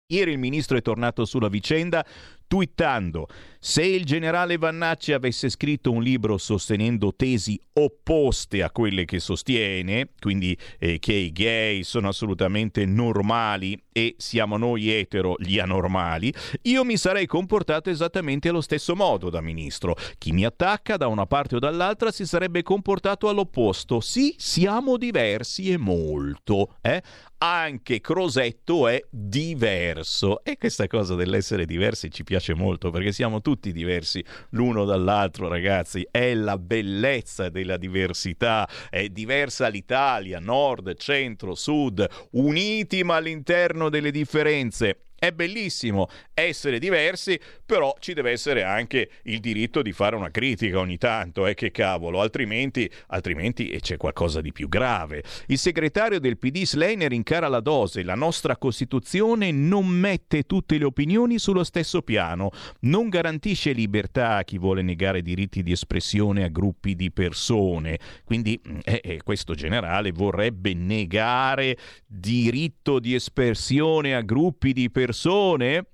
[0.09, 2.07] Ieri il ministro è tornato sulla vicenda
[2.47, 3.29] twittando
[3.69, 10.11] se il generale Vannacci avesse scritto un libro sostenendo tesi opposte a quelle che sostiene,
[10.21, 16.33] quindi eh, che i gay sono assolutamente normali e siamo noi etero gli anormali,
[16.63, 19.97] io mi sarei comportato esattamente allo stesso modo da ministro.
[20.17, 23.99] Chi mi attacca da una parte o dall'altra si sarebbe comportato all'opposto.
[24.01, 26.77] Sì, siamo diversi e molto.
[26.83, 27.03] Eh?
[27.39, 33.73] Anche Crosetto è diverso e questa cosa dell'essere diversi ci piace molto perché siamo tutti
[33.73, 36.07] diversi l'uno dall'altro ragazzi.
[36.11, 44.11] È la bellezza della diversità è diversa l'Italia nord, centro, sud uniti ma all'interno delle
[44.11, 50.31] differenze è bellissimo essere diversi, però ci deve essere anche il diritto di fare una
[50.31, 55.23] critica ogni tanto, eh, che cavolo, altrimenti, altrimenti c'è qualcosa di più grave.
[55.47, 60.85] Il segretario del PD Sleiner incara la dose, la nostra Costituzione non mette tutte le
[60.85, 66.49] opinioni sullo stesso piano, non garantisce libertà a chi vuole negare diritti di espressione a
[66.49, 71.77] gruppi di persone, quindi eh, eh, questo generale vorrebbe negare
[72.07, 75.87] diritto di espressione a gruppi di persone persone?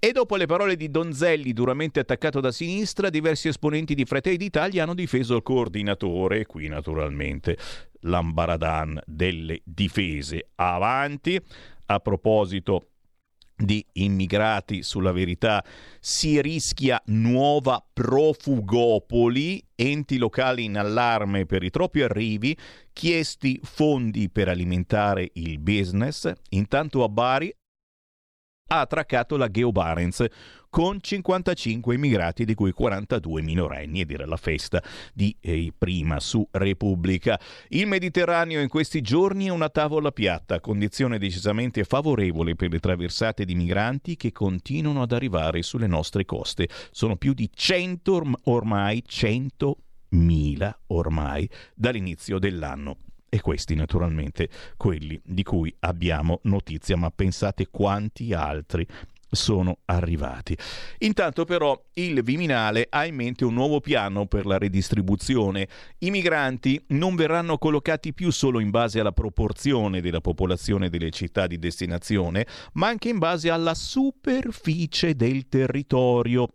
[0.00, 4.84] E dopo le parole di Donzelli, duramente attaccato da sinistra, diversi esponenti di Fratelli d'Italia
[4.84, 7.58] hanno difeso il coordinatore, qui naturalmente
[8.02, 10.50] l'ambaradan delle difese.
[10.54, 11.38] Avanti,
[11.86, 12.90] a proposito
[13.56, 15.64] di immigrati sulla verità
[15.98, 22.56] si rischia nuova profugopoli, enti locali in allarme per i troppi arrivi,
[22.92, 27.52] chiesti fondi per alimentare il business, intanto a Bari
[28.68, 30.24] ha attraccato la Geo Barents
[30.70, 34.82] con 55 immigrati, di cui 42 minorenni, ed era la festa
[35.14, 37.40] di eh, prima su Repubblica.
[37.68, 43.44] Il Mediterraneo in questi giorni è una tavola piatta, condizione decisamente favorevole per le traversate
[43.44, 46.68] di migranti che continuano ad arrivare sulle nostre coste.
[46.90, 53.07] Sono più di 100 ormai, 100.000 ormai dall'inizio dell'anno.
[53.28, 58.86] E questi naturalmente quelli di cui abbiamo notizia, ma pensate quanti altri
[59.30, 60.56] sono arrivati.
[60.98, 65.68] Intanto però il Viminale ha in mente un nuovo piano per la redistribuzione.
[65.98, 71.46] I migranti non verranno collocati più solo in base alla proporzione della popolazione delle città
[71.46, 76.48] di destinazione, ma anche in base alla superficie del territorio.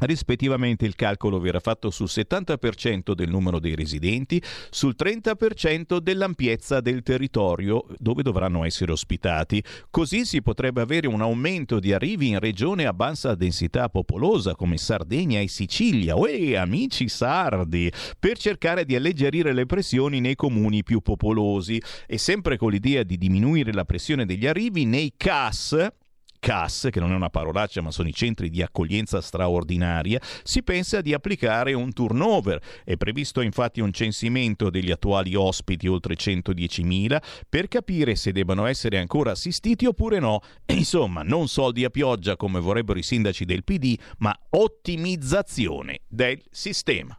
[0.00, 7.02] Rispettivamente il calcolo verrà fatto sul 70% del numero dei residenti, sul 30% dell'ampiezza del
[7.02, 9.62] territorio dove dovranno essere ospitati.
[9.90, 14.76] Così si potrebbe avere un aumento di arrivi in regione a bassa densità popolosa come
[14.76, 16.16] Sardegna e Sicilia.
[16.16, 17.90] Uè, amici sardi!
[18.18, 23.18] Per cercare di alleggerire le pressioni nei comuni più popolosi e sempre con l'idea di
[23.18, 25.76] diminuire la pressione degli arrivi nei CAS
[26.38, 31.00] CAS, che non è una parolaccia ma sono i centri di accoglienza straordinaria, si pensa
[31.00, 32.60] di applicare un turnover.
[32.84, 38.98] È previsto infatti un censimento degli attuali ospiti oltre 110.000 per capire se debbano essere
[38.98, 40.40] ancora assistiti oppure no.
[40.66, 47.18] Insomma, non soldi a pioggia come vorrebbero i sindaci del PD, ma ottimizzazione del sistema.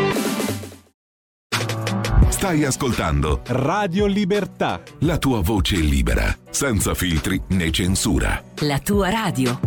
[2.41, 4.81] Stai ascoltando Radio Libertà.
[5.01, 8.43] la tua voce libera, senza filtri né censura.
[8.61, 9.59] La tua radio.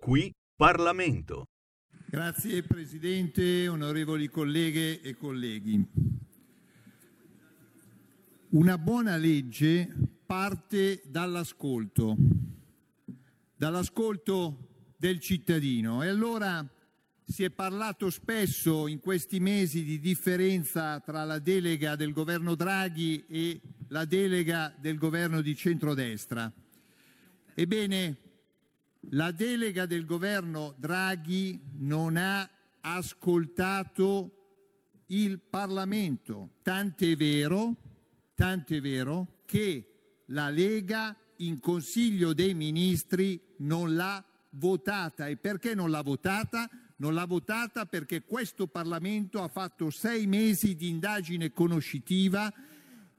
[0.00, 1.46] Qui Parlamento.
[2.08, 5.84] Grazie Presidente, onorevoli colleghe e colleghi.
[8.50, 9.92] Una buona legge
[10.24, 12.14] parte dall'ascolto,
[13.56, 14.68] dall'ascolto
[15.04, 16.66] del cittadino e allora
[17.26, 23.22] si è parlato spesso in questi mesi di differenza tra la delega del governo Draghi
[23.28, 26.50] e la delega del governo di centrodestra.
[27.52, 28.16] Ebbene,
[29.10, 32.48] la delega del governo Draghi non ha
[32.80, 37.76] ascoltato il Parlamento, tant'è vero,
[38.34, 44.24] tant'è vero che la Lega in Consiglio dei Ministri non l'ha
[44.56, 45.28] votata.
[45.28, 46.68] E perché non l'ha votata?
[46.96, 52.52] Non l'ha votata perché questo Parlamento ha fatto sei mesi di indagine conoscitiva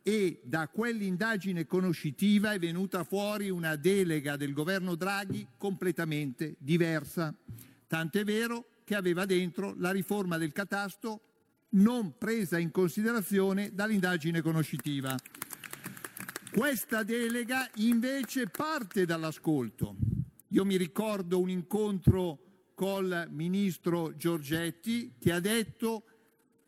[0.01, 7.33] e da quell'indagine conoscitiva è venuta fuori una delega del governo Draghi completamente diversa.
[7.87, 11.21] Tant'è vero che aveva dentro la riforma del catasto
[11.69, 15.17] non presa in considerazione dall'indagine conoscitiva.
[16.51, 20.14] Questa delega invece parte dall'ascolto.
[20.55, 26.03] Io mi ricordo un incontro col ministro Giorgetti che ha detto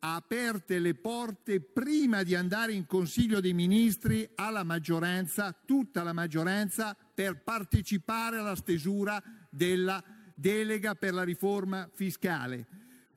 [0.00, 6.12] ha aperte le porte prima di andare in Consiglio dei Ministri alla maggioranza, tutta la
[6.12, 10.04] maggioranza, per partecipare alla stesura della
[10.34, 12.66] delega per la riforma fiscale.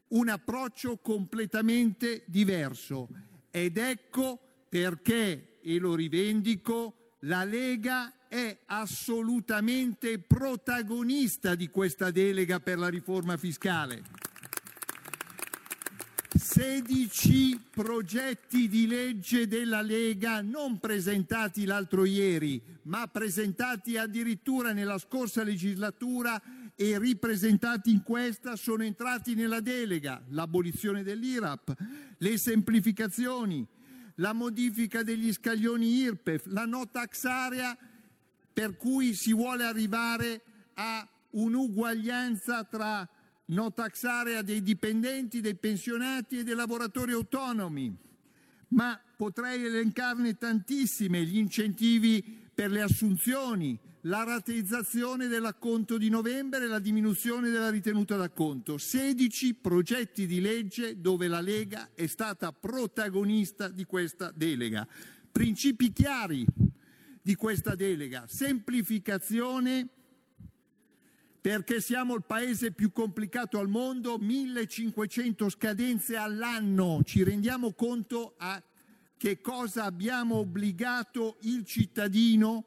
[0.07, 3.09] Un approccio completamente diverso
[3.51, 4.39] ed ecco
[4.69, 13.35] perché, e lo rivendico, la Lega è assolutamente protagonista di questa delega per la riforma
[13.35, 14.03] fiscale.
[16.33, 25.43] 16 progetti di legge della Lega non presentati l'altro ieri, ma presentati addirittura nella scorsa
[25.43, 26.41] legislatura
[26.73, 31.75] e ripresentati in questa sono entrati nella delega, l'abolizione dell'IRAP,
[32.17, 33.67] le semplificazioni,
[34.15, 37.77] la modifica degli scaglioni IRPEF, la no tax area
[38.53, 40.41] per cui si vuole arrivare
[40.75, 43.07] a un'uguaglianza tra
[43.45, 47.95] no tax area dei dipendenti, dei pensionati e dei lavoratori autonomi.
[48.69, 52.23] Ma potrei elencarne tantissime, gli incentivi
[52.53, 58.77] per le assunzioni, la rateizzazione dell'acconto di novembre e la diminuzione della ritenuta d'acconto.
[58.77, 64.87] 16 progetti di legge dove la Lega è stata protagonista di questa delega.
[65.31, 66.45] Principi chiari
[67.21, 69.87] di questa delega, semplificazione
[71.41, 78.61] perché siamo il paese più complicato al mondo, 1500 scadenze all'anno, ci rendiamo conto a
[79.17, 82.65] che cosa abbiamo obbligato il cittadino?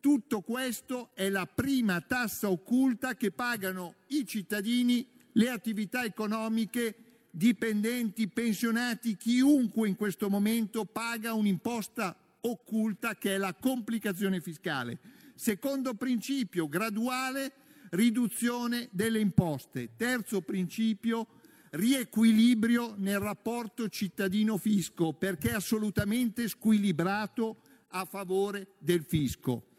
[0.00, 6.94] Tutto questo è la prima tassa occulta che pagano i cittadini, le attività economiche,
[7.30, 12.16] dipendenti, pensionati, chiunque in questo momento paga un'imposta
[12.48, 14.98] occulta che è la complicazione fiscale.
[15.34, 17.52] Secondo principio, graduale
[17.90, 19.90] riduzione delle imposte.
[19.96, 21.26] Terzo principio,
[21.70, 29.74] riequilibrio nel rapporto cittadino-fisco, perché è assolutamente squilibrato a favore del fisco.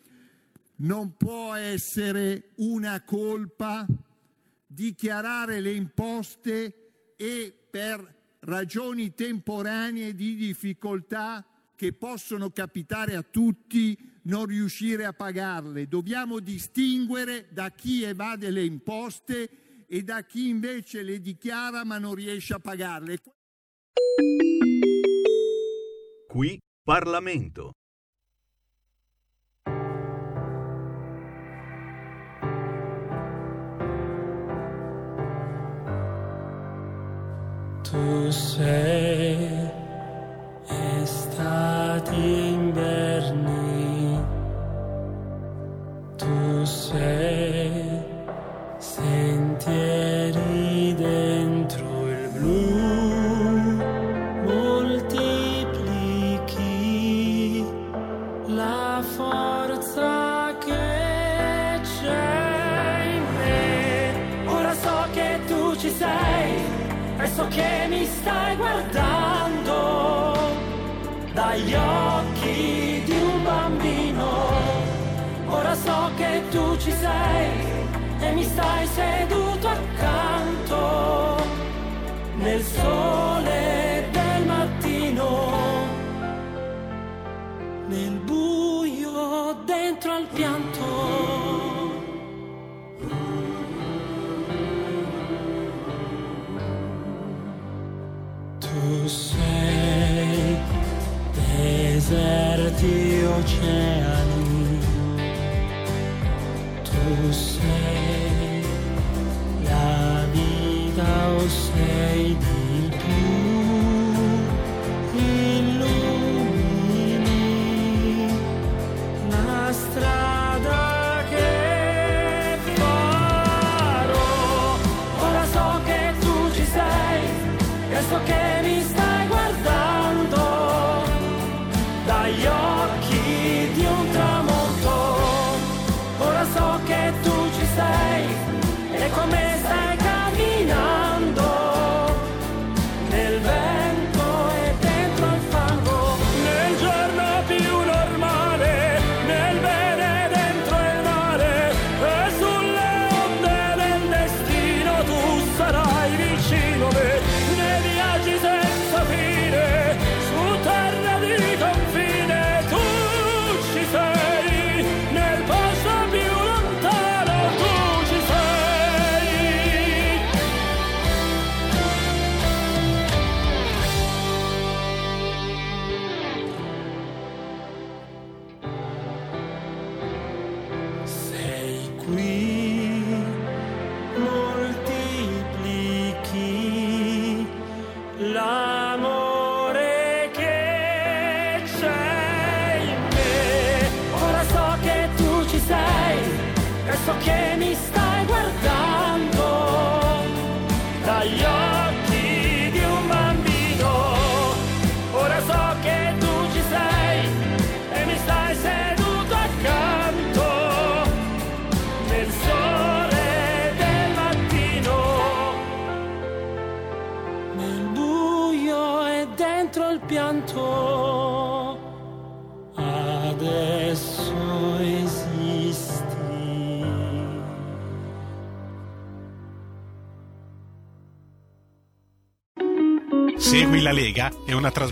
[0.78, 3.86] Non può essere una colpa
[4.68, 11.44] dichiarare le imposte e per ragioni temporanee di difficoltà
[11.78, 15.88] che possono capitare a tutti non riuscire a pagarle.
[15.88, 22.16] Dobbiamo distinguere da chi evade le imposte e da chi invece le dichiara ma non
[22.16, 23.20] riesce a pagarle.
[26.28, 27.74] Qui Parlamento.
[37.84, 39.17] Tu sei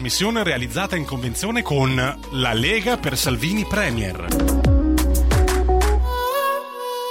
[0.06, 4.45] trasmissione realizzata in convenzione con La Lega per Salvini Premier.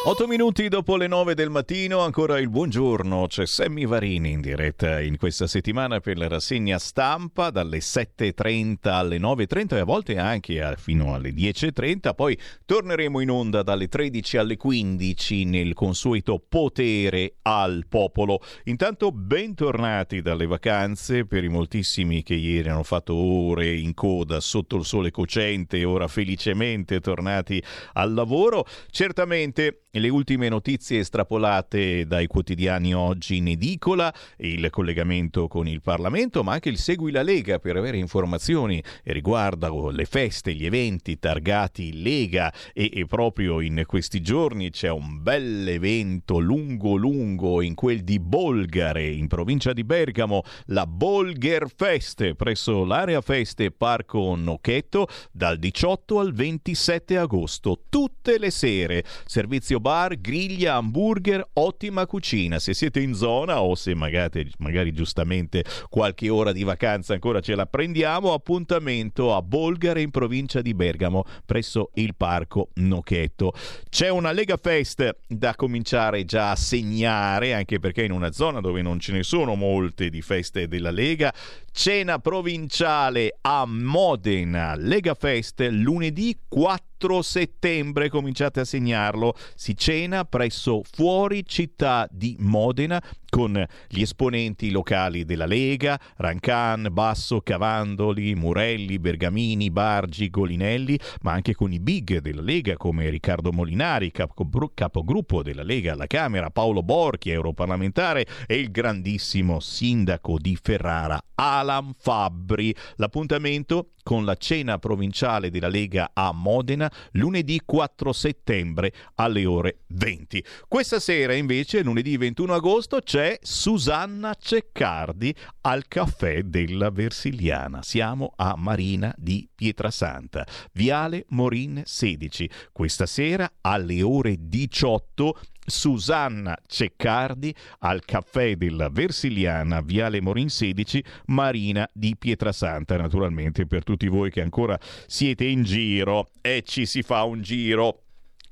[0.07, 3.27] 8 minuti dopo le 9 del mattino, ancora il buongiorno.
[3.27, 9.17] C'è Sammy Varini in diretta in questa settimana per la rassegna stampa dalle 7.30 alle
[9.17, 12.15] 9.30 e a volte anche a- fino alle 10.30.
[12.15, 18.43] Poi torneremo in onda dalle 13 alle 15 nel consueto potere al popolo.
[18.65, 24.77] Intanto bentornati dalle vacanze per i moltissimi che ieri hanno fatto ore in coda sotto
[24.77, 27.61] il sole cocente e ora felicemente tornati
[27.95, 28.67] al lavoro.
[28.91, 36.43] Certamente le ultime notizie estrapolate dai quotidiani oggi in edicola, il collegamento con il Parlamento,
[36.43, 42.03] ma anche il Segui la Lega per avere informazioni riguardo le feste, gli eventi targati
[42.03, 42.53] Lega.
[42.73, 48.19] E, e proprio in questi giorni c'è un bel evento lungo lungo in quel di
[48.19, 56.19] Bolgare in provincia di Bergamo, la Bolger Feste presso l'area feste Parco Nocchetto dal 18
[56.19, 62.59] al 27 agosto, tutte le sere, servizio bar, griglia, hamburger, ottima cucina.
[62.59, 67.55] Se siete in zona o se magari, magari giustamente qualche ora di vacanza ancora ce
[67.55, 73.53] la prendiamo, appuntamento a Bolgare in provincia di Bergamo presso il parco Nocchetto.
[73.91, 78.81] C'è una Lega Fest da cominciare già a segnare, anche perché in una zona dove
[78.81, 81.31] non ce ne sono molte di feste della Lega,
[81.77, 90.83] cena provinciale a Modena, Lega Fest lunedì 4 settembre, cominciate a segnarlo, si cena presso
[90.89, 93.03] fuori città di Modena
[93.35, 101.53] con gli esponenti locali della Lega, Rancan, Basso, Cavandoli, Murelli, Bergamini, Bargi, Golinelli, ma anche
[101.53, 106.85] con i big della Lega come Riccardo Molinari, capogru- capogruppo della Lega alla Camera, Paolo
[106.85, 112.73] Borchi, europarlamentare e il grandissimo sindaco di Ferrara, Alan Fabbri.
[112.99, 120.45] L'appuntamento con la cena provinciale della Lega a Modena lunedì 4 settembre alle ore 20.
[120.69, 127.83] Questa sera invece, lunedì 21 agosto, c'è Susanna Ceccardi al caffè della Versiliana.
[127.83, 132.51] Siamo a Marina di Pietrasanta, Viale Morin 16.
[132.73, 141.89] Questa sera alle ore 18 Susanna Ceccardi al caffè della Versiliana, Viale Morin 16, Marina
[141.93, 142.97] di Pietrasanta.
[142.97, 148.04] Naturalmente per tutti voi che ancora siete in giro e ci si fa un giro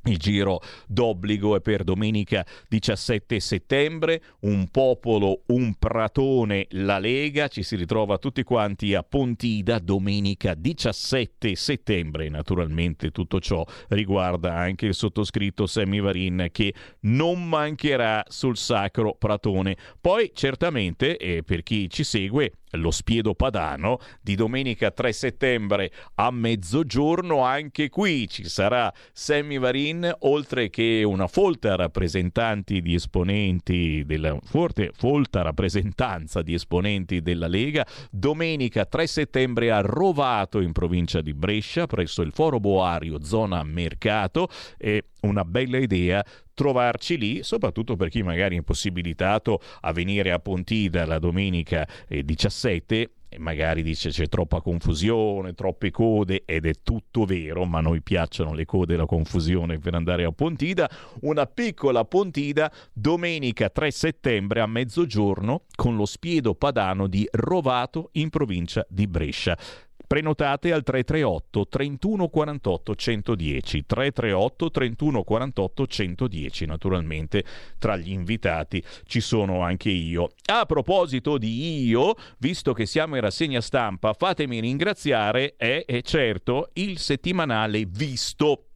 [0.05, 7.63] il giro d'obbligo è per domenica 17 settembre, un popolo, un pratone, la Lega, ci
[7.63, 12.29] si ritrova tutti quanti a Pontida domenica 17 settembre.
[12.29, 19.77] Naturalmente tutto ciò riguarda anche il sottoscritto Sammy Varin che non mancherà sul sacro pratone.
[20.01, 26.31] Poi certamente, e per chi ci segue, lo spiedo padano di domenica 3 settembre a
[26.31, 34.37] mezzogiorno anche qui ci sarà Sammy Varin oltre che una folta rappresentanti di esponenti della
[34.43, 41.35] forte, folta rappresentanza di esponenti della Lega domenica 3 settembre a Rovato in provincia di
[41.35, 46.25] Brescia presso il Foro Boario zona mercato e una bella idea
[46.55, 52.25] trovarci lì, soprattutto per chi magari è impossibilitato a venire a Pontida la domenica eh,
[52.25, 57.81] 17 e magari dice c'è troppa confusione, troppe code ed è tutto vero, ma a
[57.81, 60.91] noi piacciono le code e la confusione per andare a Pontida.
[61.23, 68.29] Una piccola Pontida domenica 3 settembre a mezzogiorno con lo spiedo padano di Rovato in
[68.29, 69.57] provincia di Brescia.
[70.13, 77.43] Prenotate al 338 31 48 110 338 31 48 110 naturalmente
[77.79, 80.33] tra gli invitati ci sono anche io.
[80.51, 86.69] A proposito di io visto che siamo in rassegna stampa fatemi ringraziare è, è certo
[86.75, 88.72] il settimanale Visto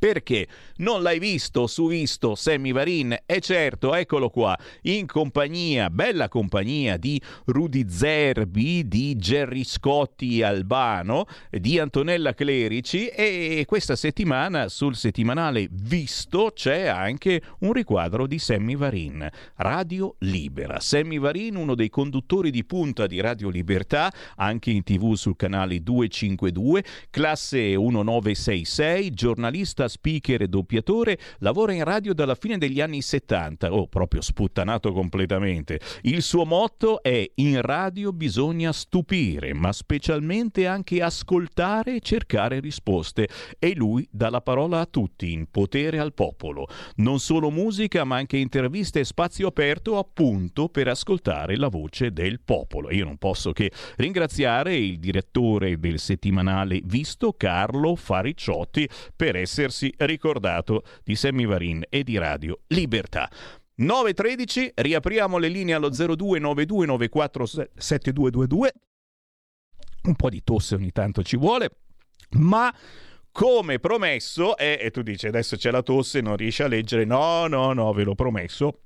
[0.00, 3.14] perché non l'hai visto su Visto Sammy Varin?
[3.26, 11.26] E certo, eccolo qua, in compagnia, bella compagnia di Rudy Zerbi, di Gerry Scotti Albano,
[11.50, 18.76] di Antonella Clerici e questa settimana sul settimanale Visto c'è anche un riquadro di Sammy
[18.76, 20.80] Varin, Radio Libera.
[20.80, 25.82] Sammy Varin, uno dei conduttori di punta di Radio Libertà, anche in tv sul canale
[25.82, 33.74] 252, classe 1966, giornalista speaker e doppiatore, lavora in radio dalla fine degli anni 70,
[33.74, 35.78] oh proprio sputtanato completamente.
[36.02, 43.28] Il suo motto è in radio bisogna stupire, ma specialmente anche ascoltare e cercare risposte.
[43.58, 46.68] E lui dà la parola a tutti, in potere al popolo.
[46.96, 52.40] Non solo musica, ma anche interviste e spazio aperto appunto per ascoltare la voce del
[52.40, 52.90] popolo.
[52.90, 60.82] Io non posso che ringraziare il direttore del settimanale Visto, Carlo Faricciotti, per essersi ricordato
[61.04, 63.30] di Semivarin e di Radio Libertà.
[63.78, 68.68] 9.13, riapriamo le linee allo 0292947222.
[70.02, 71.70] Un po' di tosse ogni tanto ci vuole,
[72.30, 72.74] ma
[73.32, 77.46] come promesso, e, e tu dici adesso c'è la tosse, non riesci a leggere, no,
[77.46, 78.80] no, no, ve l'ho promesso,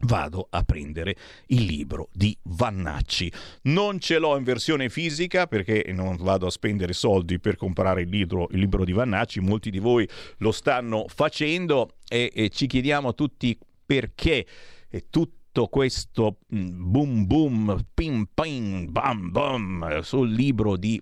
[0.00, 1.16] vado a prendere
[1.46, 3.32] il libro di Vannacci.
[3.62, 8.08] Non ce l'ho in versione fisica perché non vado a spendere soldi per comprare il
[8.08, 10.08] libro, il libro di Vannacci, molti di voi
[10.38, 14.46] lo stanno facendo e, e ci chiediamo tutti perché
[14.88, 21.00] e tutto questo mm, boom boom, pim pim, bam bam sul libro di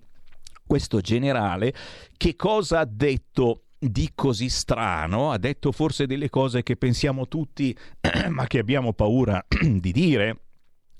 [0.65, 1.73] questo generale,
[2.17, 7.75] che cosa ha detto di così strano, ha detto forse delle cose che pensiamo tutti,
[8.29, 10.39] ma che abbiamo paura di dire.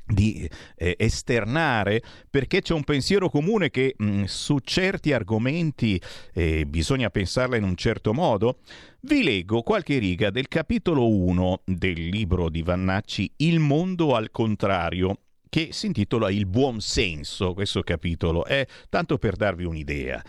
[0.08, 6.00] di eh, esternare perché c'è un pensiero comune che mh, su certi argomenti
[6.34, 8.60] eh, bisogna pensarla in un certo modo,
[9.02, 15.22] vi leggo qualche riga del capitolo 1 del libro di Vannacci Il mondo al contrario
[15.50, 20.22] che si intitola Il buon senso, questo capitolo, è tanto per darvi un'idea,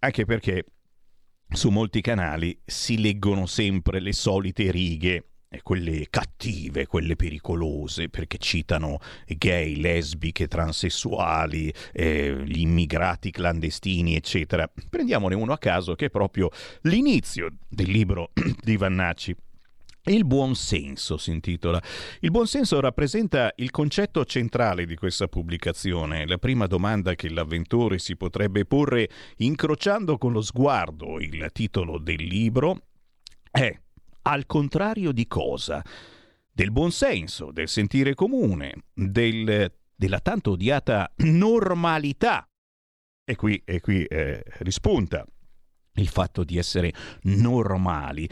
[0.00, 0.64] anche perché
[1.50, 8.36] su molti canali si leggono sempre le solite righe e quelle cattive, quelle pericolose, perché
[8.36, 14.70] citano gay, lesbiche, transessuali, eh, gli immigrati clandestini, eccetera.
[14.90, 16.50] Prendiamone uno a caso che è proprio
[16.82, 18.30] l'inizio del libro
[18.62, 19.34] di Vannacci.
[20.08, 21.82] Il buon senso si intitola.
[22.20, 26.26] Il buon senso rappresenta il concetto centrale di questa pubblicazione.
[26.26, 32.24] La prima domanda che l'avventore si potrebbe porre incrociando con lo sguardo il titolo del
[32.24, 32.86] libro
[33.50, 33.78] è
[34.22, 35.84] al contrario di cosa?
[36.50, 42.48] Del buonsenso, del sentire comune, del, della tanto odiata normalità.
[43.24, 45.22] E qui, e qui eh, rispunta
[45.98, 48.28] il fatto di essere normali.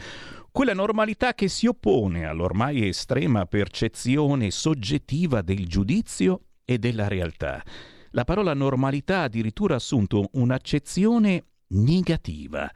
[0.57, 7.63] Quella normalità che si oppone all'ormai estrema percezione soggettiva del giudizio e della realtà.
[8.09, 12.67] La parola normalità ha addirittura assunto un'accezione negativa,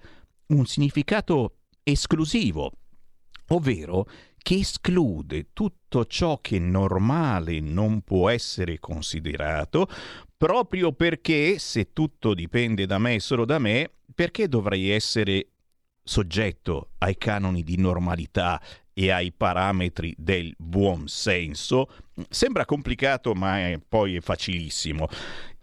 [0.49, 2.71] un significato esclusivo,
[3.47, 9.87] ovvero che esclude tutto ciò che normale non può essere considerato,
[10.37, 15.47] proprio perché se tutto dipende da me e solo da me, perché dovrei essere
[16.11, 18.61] soggetto ai canoni di normalità
[18.91, 21.87] e ai parametri del buon senso?
[22.27, 25.07] Sembra complicato, ma è poi è facilissimo.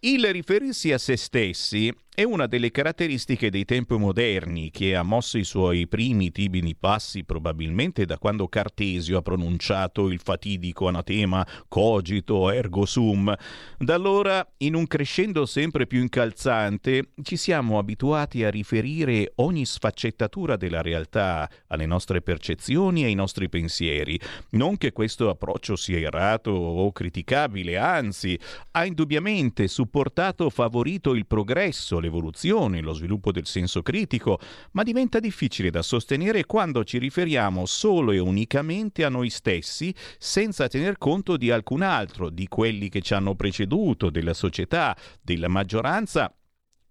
[0.01, 5.39] Il riferirsi a se stessi è una delle caratteristiche dei tempi moderni che ha mosso
[5.39, 12.51] i suoi primi timidi passi probabilmente da quando Cartesio ha pronunciato il fatidico anatema cogito
[12.51, 13.33] ergo sum.
[13.79, 20.57] Da allora, in un crescendo sempre più incalzante, ci siamo abituati a riferire ogni sfaccettatura
[20.57, 24.19] della realtà alle nostre percezioni e ai nostri pensieri.
[24.51, 28.37] Non che questo approccio sia errato o criticabile, anzi,
[28.73, 34.39] ha indubbiamente supportato, favorito il progresso, l'evoluzione, lo sviluppo del senso critico,
[34.73, 40.69] ma diventa difficile da sostenere quando ci riferiamo solo e unicamente a noi stessi, senza
[40.69, 46.31] tener conto di alcun altro, di quelli che ci hanno preceduto, della società, della maggioranza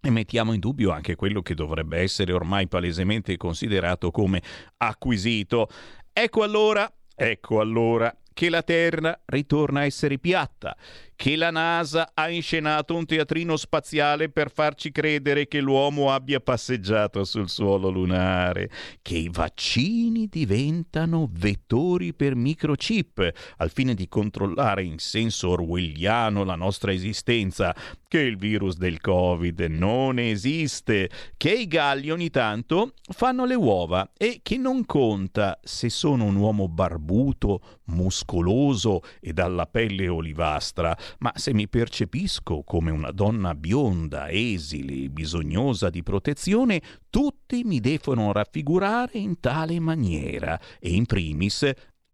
[0.01, 4.41] e mettiamo in dubbio anche quello che dovrebbe essere ormai palesemente considerato come
[4.77, 5.69] acquisito.
[6.11, 10.77] Ecco allora, ecco allora che la Terra ritorna a essere piatta,
[11.17, 17.25] che la NASA ha inscenato un teatrino spaziale per farci credere che l'uomo abbia passeggiato
[17.25, 18.69] sul suolo lunare,
[19.01, 26.55] che i vaccini diventano vettori per microchip al fine di controllare in senso orwelliano la
[26.55, 27.75] nostra esistenza,
[28.07, 34.11] che il virus del Covid non esiste, che i galli ogni tanto fanno le uova
[34.15, 41.31] e che non conta se sono un uomo barbuto, muscoloso e dalla pelle olivastra, ma
[41.35, 49.17] se mi percepisco come una donna bionda, esile, bisognosa di protezione, tutti mi devono raffigurare
[49.17, 51.69] in tale maniera, e in primis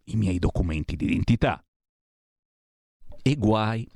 [0.06, 1.64] i miei documenti d'identità.
[3.22, 3.88] E guai,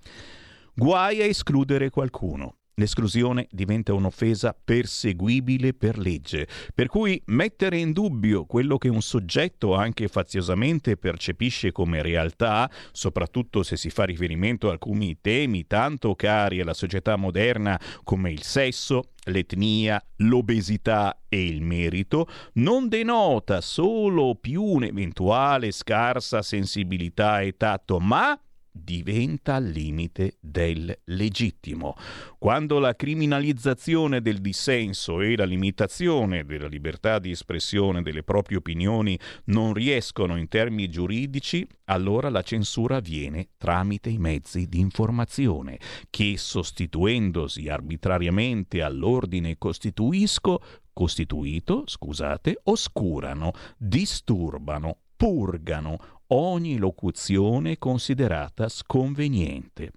[0.74, 2.57] guai a escludere qualcuno.
[2.80, 9.74] L'esclusione diventa un'offesa perseguibile per legge, per cui mettere in dubbio quello che un soggetto
[9.74, 16.62] anche faziosamente percepisce come realtà, soprattutto se si fa riferimento a alcuni temi tanto cari
[16.62, 24.62] alla società moderna come il sesso, l'etnia, l'obesità e il merito, non denota solo più
[24.62, 28.40] un'eventuale scarsa sensibilità e tatto, ma
[28.84, 31.96] diventa limite del legittimo.
[32.38, 39.18] Quando la criminalizzazione del dissenso e la limitazione della libertà di espressione delle proprie opinioni
[39.46, 45.80] non riescono in termini giuridici, allora la censura avviene tramite i mezzi di informazione
[46.10, 50.62] che, sostituendosi arbitrariamente all'ordine costituisco,
[50.94, 59.92] costituito, scusate, oscurano, disturbano, purgano ogni locuzione considerata sconveniente.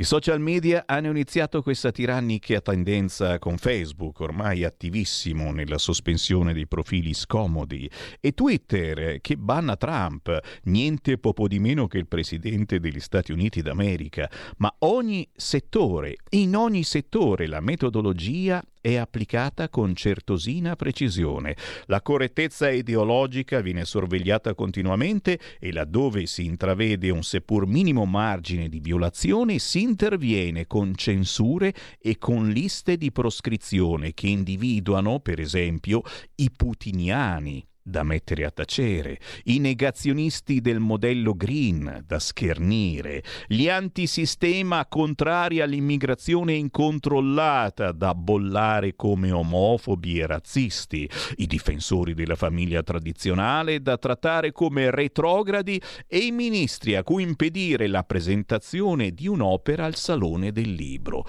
[0.00, 6.66] I social media hanno iniziato questa tirannica tendenza con Facebook, ormai attivissimo nella sospensione dei
[6.66, 12.98] profili scomodi, e Twitter, che banna Trump, niente poco di meno che il presidente degli
[12.98, 14.30] Stati Uniti d'America.
[14.56, 21.56] Ma ogni settore, in ogni settore, la metodologia è applicata con certosina precisione.
[21.86, 28.80] La correttezza ideologica viene sorvegliata continuamente e laddove si intravede un seppur minimo margine di
[28.80, 36.02] violazione si interviene con censure e con liste di proscrizione che individuano, per esempio,
[36.36, 44.86] i putiniani da mettere a tacere, i negazionisti del modello green da schernire, gli antisistema
[44.86, 53.98] contrari all'immigrazione incontrollata da bollare come omofobi e razzisti, i difensori della famiglia tradizionale da
[53.98, 60.52] trattare come retrogradi e i ministri a cui impedire la presentazione di un'opera al Salone
[60.52, 61.26] del Libro.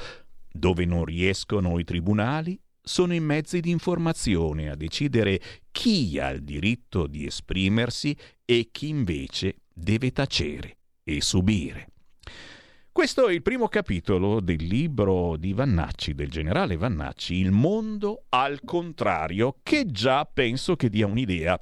[0.54, 2.60] Dove non riescono i tribunali,
[2.92, 5.40] sono i mezzi di informazione a decidere
[5.72, 8.14] chi ha il diritto di esprimersi
[8.44, 11.88] e chi invece deve tacere e subire.
[12.92, 18.60] Questo è il primo capitolo del libro di Vannacci, del generale Vannacci, Il mondo al
[18.66, 21.58] contrario, che già penso che dia un'idea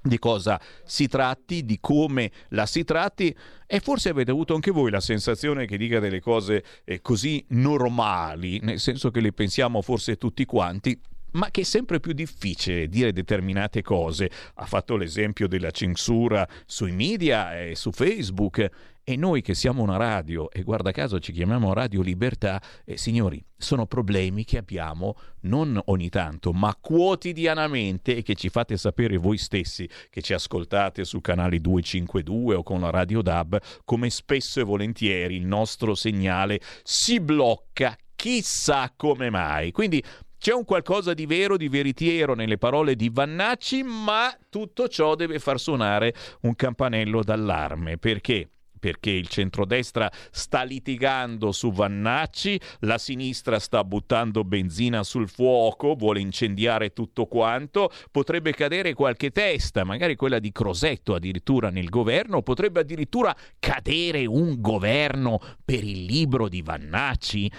[0.00, 3.34] di cosa si tratti, di come la si tratti
[3.66, 8.60] e forse avete avuto anche voi la sensazione che dica delle cose eh, così normali,
[8.60, 10.98] nel senso che le pensiamo forse tutti quanti,
[11.32, 14.30] ma che è sempre più difficile dire determinate cose.
[14.54, 18.70] Ha fatto l'esempio della censura sui media e su Facebook
[19.08, 23.42] e noi che siamo una radio e guarda caso ci chiamiamo Radio Libertà, eh, signori,
[23.56, 29.38] sono problemi che abbiamo non ogni tanto, ma quotidianamente e che ci fate sapere voi
[29.38, 34.64] stessi che ci ascoltate su canali 252 o con la Radio DAB, come spesso e
[34.64, 39.72] volentieri il nostro segnale si blocca, chissà come mai.
[39.72, 40.04] Quindi
[40.38, 45.40] c'è un qualcosa di vero, di veritiero nelle parole di Vannacci, ma tutto ciò deve
[45.40, 47.98] far suonare un campanello d'allarme.
[47.98, 48.48] Perché?
[48.78, 56.20] Perché il centrodestra sta litigando su Vannacci, la sinistra sta buttando benzina sul fuoco, vuole
[56.20, 62.78] incendiare tutto quanto, potrebbe cadere qualche testa, magari quella di Crosetto addirittura nel governo, potrebbe
[62.78, 67.50] addirittura cadere un governo per il libro di Vannacci.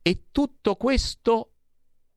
[0.00, 1.53] E tutto questo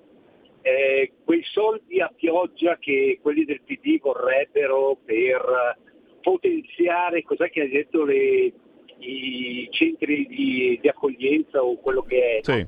[0.68, 5.78] Eh, quei soldi a pioggia che quelli del PD vorrebbero per
[6.22, 8.52] potenziare, cos'è che hai detto, le-
[8.98, 12.40] i centri di, di accoglienza o quello che è.
[12.64, 12.68] no?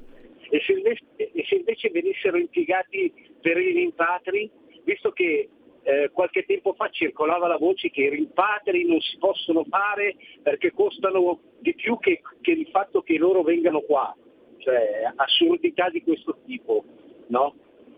[0.52, 3.12] E, se invece, e se invece venissero impiegati
[3.42, 4.48] per i rimpatri,
[4.84, 5.50] visto che
[5.82, 10.72] eh, qualche tempo fa circolava la voce che i rimpatri non si possono fare perché
[10.72, 14.16] costano di più che, che il fatto che loro vengano qua,
[14.58, 16.84] cioè assurdità di questo tipo,
[17.30, 17.56] no?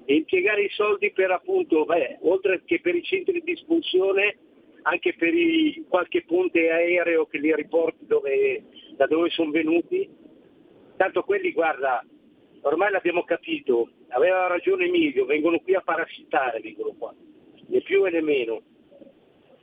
[0.09, 4.39] E impiegare i soldi per appunto, beh, oltre che per i centri di espulsione,
[4.81, 8.63] anche per i- qualche ponte aereo che li riporti dove-
[8.97, 10.09] da dove sono venuti.
[10.97, 12.03] Tanto quelli, guarda,
[12.61, 17.13] ormai l'abbiamo capito, aveva ragione Emilio, vengono qui a parassitare, dicono qua,
[17.67, 18.63] né più e né meno.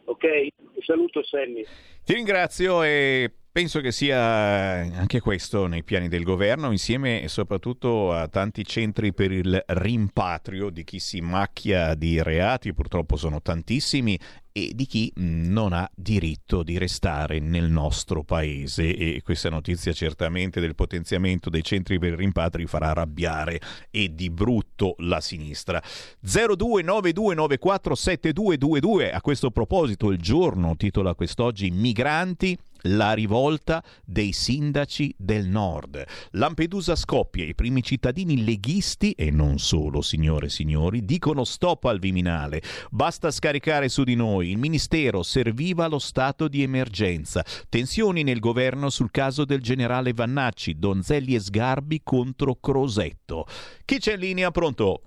[0.04, 0.46] Ok?
[0.78, 1.64] Saluto Sammy.
[2.04, 8.28] Ti ringrazio e penso che sia anche questo nei piani del governo, insieme soprattutto a
[8.28, 14.20] tanti centri per il rimpatrio di chi si macchia di reati, purtroppo sono tantissimi,
[14.56, 19.92] e di chi mh, non ha diritto di restare nel nostro paese e questa notizia
[19.92, 23.60] certamente del potenziamento dei centri per i rimpatri farà arrabbiare
[23.90, 25.82] e di brutto la sinistra.
[26.24, 32.56] 0292947222 a questo proposito il giorno titola quest'oggi Migranti
[32.86, 36.04] la rivolta dei sindaci del nord.
[36.32, 41.98] Lampedusa scoppia, i primi cittadini leghisti, e non solo, signore e signori, dicono stop al
[41.98, 42.62] Viminale.
[42.90, 44.45] Basta scaricare su di noi.
[44.46, 47.44] Il ministero serviva lo stato di emergenza.
[47.68, 53.46] Tensioni nel governo sul caso del generale Vannacci, Donzelli e Sgarbi contro Crosetto.
[53.84, 54.50] Chi c'è in linea?
[54.50, 55.00] Pronto?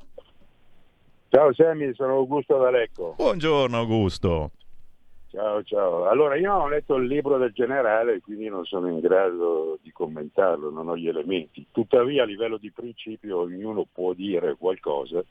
[1.30, 3.14] Ciao Sammy, sono Augusto D'Alecco.
[3.18, 4.52] Buongiorno Augusto.
[5.32, 6.08] Ciao, ciao.
[6.08, 9.92] Allora, io non ho letto il libro del generale, quindi non sono in grado di
[9.92, 11.68] commentarlo, non ho gli elementi.
[11.72, 15.24] Tuttavia, a livello di principio, ognuno può dire qualcosa,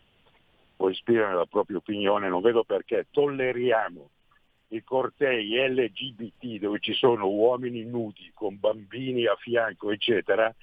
[0.79, 2.29] può esprimere la propria opinione.
[2.29, 4.11] Non vedo perché tolleriamo
[4.69, 10.55] i cortei LGBT dove ci sono uomini nudi con bambini a fianco, eccetera,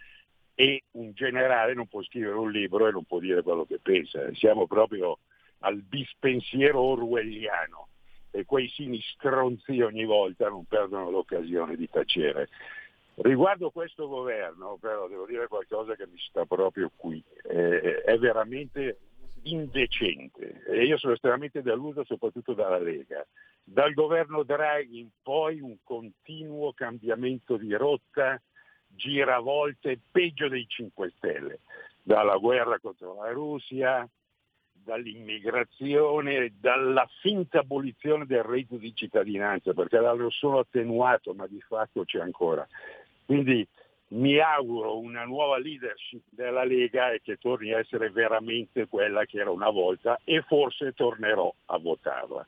[0.54, 4.34] e un generale non può scrivere un libro e non può dire quello che pensa.
[4.34, 5.20] Siamo proprio
[5.60, 7.90] al bispensiero orwelliano
[8.32, 12.48] e quei sini stronzi ogni volta non perdono l'occasione di tacere.
[13.16, 17.22] Riguardo questo governo, però, devo dire qualcosa che mi sta proprio qui.
[17.44, 18.98] Eh, è veramente
[19.46, 23.26] indecente e io sono estremamente deluso soprattutto dalla Lega.
[23.64, 28.40] Dal governo Draghi in poi un continuo cambiamento di rotta,
[28.88, 31.60] giravolte peggio dei 5 Stelle,
[32.02, 34.08] dalla guerra contro la Russia,
[34.72, 42.04] dall'immigrazione, dalla finta abolizione del reddito di cittadinanza, perché l'hanno solo attenuato, ma di fatto
[42.04, 42.68] c'è ancora.
[43.26, 43.68] Quindi
[44.10, 49.40] mi auguro una nuova leadership della Lega e che torni a essere veramente quella che
[49.40, 52.46] era una volta e forse tornerò a votarla.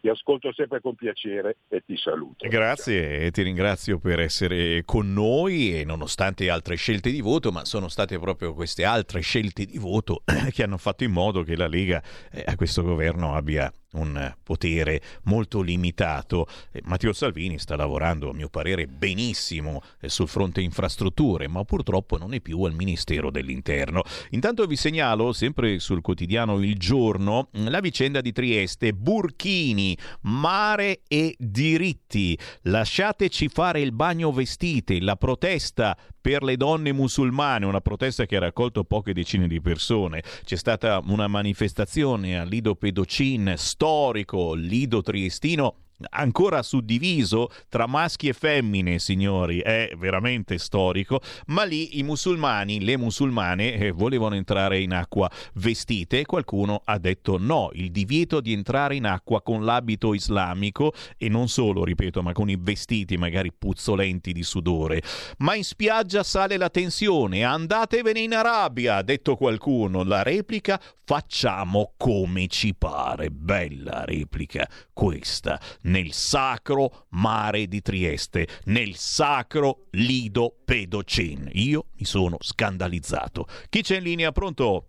[0.00, 2.46] Ti ascolto sempre con piacere e ti saluto.
[2.46, 7.64] Grazie e ti ringrazio per essere con noi e nonostante altre scelte di voto, ma
[7.64, 10.22] sono state proprio queste altre scelte di voto
[10.52, 15.00] che hanno fatto in modo che la Lega eh, a questo governo abbia un potere
[15.24, 16.46] molto limitato.
[16.72, 22.18] Eh, Matteo Salvini sta lavorando, a mio parere, benissimo eh, sul fronte infrastrutture, ma purtroppo
[22.18, 24.02] non è più al Ministero dell'Interno.
[24.30, 31.34] Intanto vi segnalo, sempre sul quotidiano Il Giorno, la vicenda di Trieste, Burchini, mare e
[31.38, 32.38] diritti.
[32.62, 35.96] Lasciateci fare il bagno vestite, la protesta
[36.26, 40.24] per le donne musulmane, una protesta che ha raccolto poche decine di persone.
[40.44, 43.54] C'è stata una manifestazione a Lido Pedocin,
[43.86, 45.76] storico Lido Triestino,
[46.10, 52.96] ancora suddiviso tra maschi e femmine, signori, è veramente storico, ma lì i musulmani, le
[52.96, 58.52] musulmane eh, volevano entrare in acqua vestite e qualcuno ha detto no, il divieto di
[58.52, 63.52] entrare in acqua con l'abito islamico e non solo, ripeto, ma con i vestiti magari
[63.52, 65.02] puzzolenti di sudore.
[65.38, 70.02] Ma in spiaggia sale la tensione, andatevene in Arabia, ha detto qualcuno.
[70.02, 73.30] La replica facciamo come ci pare.
[73.30, 81.48] Bella replica questa nel sacro mare di Trieste, nel sacro Lido Pedocin.
[81.52, 83.46] Io mi sono scandalizzato.
[83.68, 84.32] Chi c'è in linea?
[84.32, 84.84] Pronto?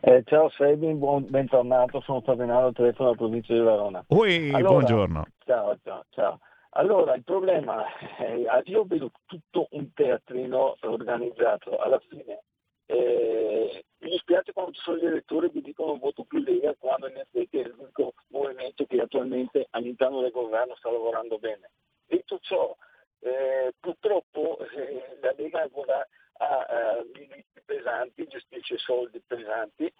[0.00, 4.04] Eh, ciao Sebin, buon, bentornato, sono Fabiano telefono della provincia di Verona.
[4.08, 5.24] Ui, buongiorno.
[5.46, 6.40] Ciao, ciao, ciao.
[6.76, 7.84] Allora, il problema
[8.18, 12.42] è, io vedo tutto un teatrino organizzato, alla fine
[12.86, 17.16] eh, mi dispiace quando ci sono gli elettori che dicono voto più Lega quando in
[17.16, 21.70] effetti è l'unico movimento che attualmente all'interno del governo sta lavorando bene.
[22.06, 22.76] Detto ciò,
[23.20, 25.66] eh, purtroppo eh, la Lega
[26.36, 29.90] ha eh, diritti pesanti, gestisce soldi pesanti,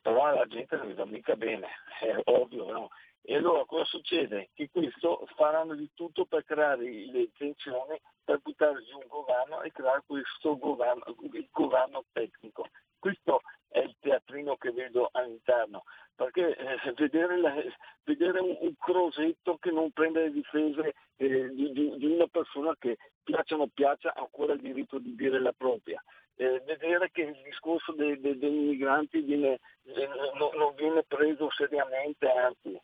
[0.00, 1.68] però alla gente non gli va mica bene,
[2.00, 2.88] è ovvio, no?
[3.24, 4.50] E allora cosa succede?
[4.52, 9.70] Che questo faranno di tutto per creare le tensioni, per buttare giù un governo e
[9.70, 12.66] creare questo governo, il governo tecnico.
[12.98, 15.84] Questo è il teatrino che vedo all'interno,
[16.14, 17.62] perché eh, vedere, la-
[18.04, 22.74] vedere un, un Crosetto che non prende le difese eh, di, di- di una persona
[22.78, 26.02] che piaccia o non piaccia ha ancora il diritto di dire la propria.
[26.42, 31.48] Eh, vedere che il discorso dei, dei- dei migranti viene, eh, non, non viene preso
[31.52, 32.76] seriamente, anzi,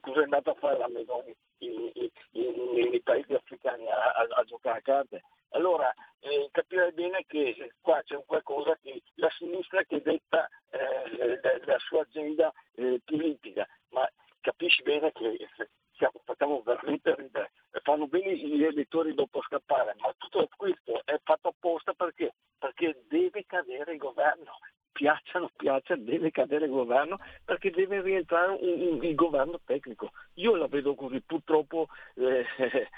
[0.00, 4.82] cosa è andata a fare la Meloni nei paesi africani a, a- a giocare a
[4.82, 5.22] carte?
[5.50, 11.38] Allora eh, capire bene che eh, qua c'è qualcosa che la sinistra che detta eh,
[11.40, 14.04] la, la sua agenda eh, politica, ma
[14.40, 17.52] capisci bene che eh, siamo, facciamo veramente ridere.
[17.82, 22.34] Fanno bene gli elettori dopo scappare, ma tutto questo è fatto apposta perché?
[22.58, 24.58] Perché deve cadere il governo
[24.92, 29.60] piaccia o non piaccia, deve cadere il governo perché deve rientrare un- un- il governo
[29.64, 30.10] tecnico.
[30.34, 32.44] Io la vedo così, purtroppo eh,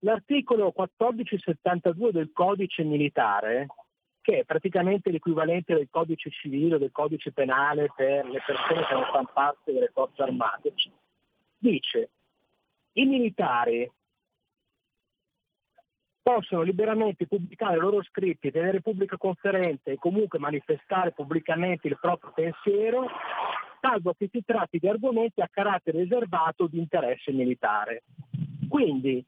[0.00, 3.66] l'articolo 1472 del codice militare,
[4.20, 8.94] che è praticamente l'equivalente del codice civile o del codice penale per le persone che
[8.94, 10.74] non fanno parte delle forze armate,
[11.58, 12.10] dice
[12.92, 13.90] i militari
[16.22, 22.32] possono liberamente pubblicare i loro scritti, tenere pubblica conferenze e comunque manifestare pubblicamente il proprio
[22.32, 23.08] pensiero,
[23.80, 28.02] salvo che si tratti di argomenti a carattere riservato di interesse militare.
[28.68, 29.24] Quindi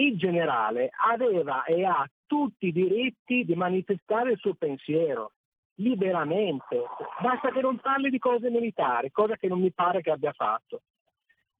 [0.00, 5.32] il generale aveva e ha tutti i diritti di manifestare il suo pensiero
[5.76, 6.82] liberamente,
[7.20, 10.82] basta che non parli di cose militari, cosa che non mi pare che abbia fatto.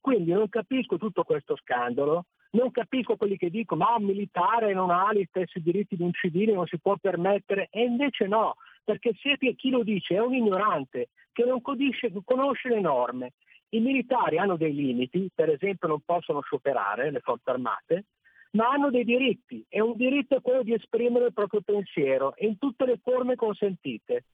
[0.00, 4.90] Quindi non capisco tutto questo scandalo, non capisco quelli che dicono ma un militare non
[4.90, 8.54] ha gli stessi diritti di un civile, non si può permettere, e invece no,
[8.84, 13.32] perché se chi lo dice è un ignorante che non codisce- conosce le norme.
[13.70, 18.04] I militari hanno dei limiti, per esempio non possono scioperare le forze armate,
[18.52, 22.59] ma hanno dei diritti e un diritto è quello di esprimere il proprio pensiero in
[22.59, 24.24] tutte le forme consentite.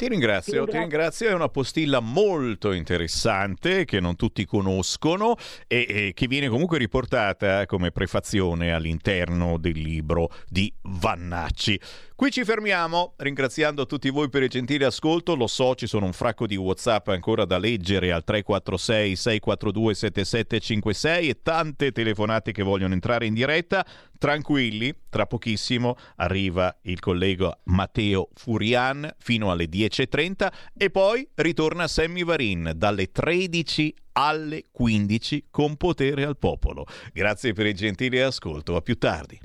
[0.00, 5.36] Ti ringrazio, Ti ti ringrazio, è una postilla molto interessante che non tutti conoscono
[5.66, 11.78] e, e che viene comunque riportata come prefazione all'interno del libro di Vannacci.
[12.20, 16.12] Qui ci fermiamo, ringraziando tutti voi per il gentile ascolto, lo so ci sono un
[16.12, 22.92] fracco di Whatsapp ancora da leggere al 346 642 7756 e tante telefonate che vogliono
[22.92, 23.86] entrare in diretta,
[24.18, 32.22] tranquilli, tra pochissimo arriva il collega Matteo Furian fino alle 10.30 e poi ritorna Sammy
[32.22, 36.84] Varin dalle 13 alle 15 con potere al popolo.
[37.14, 39.40] Grazie per il gentile ascolto, a più tardi.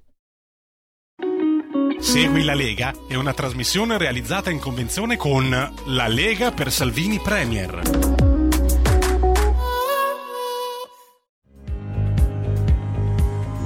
[2.06, 7.82] Segui la Lega è una trasmissione realizzata in convenzione con La Lega per Salvini Premier.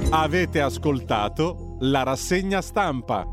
[0.08, 3.26] Avete ascoltato la rassegna stampa.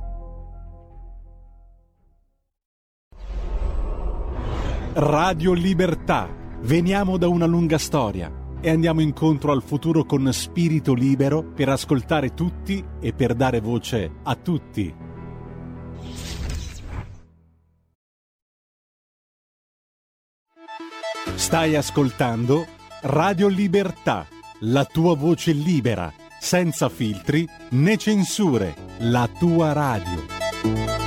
[4.94, 6.30] Radio Libertà.
[6.60, 12.34] Veniamo da una lunga storia e andiamo incontro al futuro con spirito libero per ascoltare
[12.34, 14.94] tutti e per dare voce a tutti.
[21.36, 22.66] Stai ascoltando
[23.02, 24.28] Radio Libertà,
[24.62, 31.07] la tua voce libera, senza filtri né censure, la tua radio.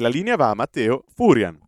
[0.00, 1.60] La linea va a Matteo Furian.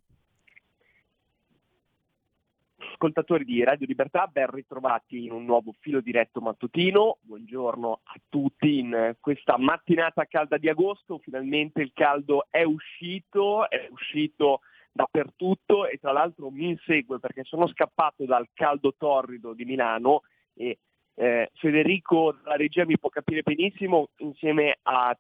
[2.77, 7.19] Ascoltatori di Radio Libertà, ben ritrovati in un nuovo filo diretto mattutino.
[7.21, 11.19] Buongiorno a tutti in questa mattinata calda di agosto.
[11.19, 14.61] Finalmente il caldo è uscito, è uscito
[14.93, 20.23] dappertutto e tra l'altro mi insegue perché sono scappato dal caldo torrido di Milano
[20.55, 20.79] e
[21.17, 25.15] eh, Federico dalla regia mi può capire benissimo insieme a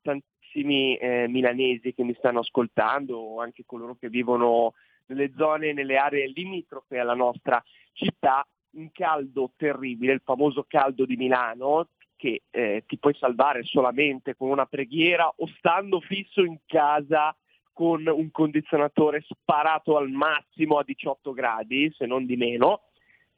[0.52, 4.74] tantissimi eh, milanesi che mi stanno ascoltando o anche coloro che vivono
[5.06, 7.62] nelle zone, nelle aree limitrofe alla nostra
[7.92, 14.36] città, un caldo terribile, il famoso caldo di Milano che eh, ti puoi salvare solamente
[14.36, 17.34] con una preghiera o stando fisso in casa
[17.72, 22.82] con un condizionatore sparato al massimo a 18 gradi, se non di meno.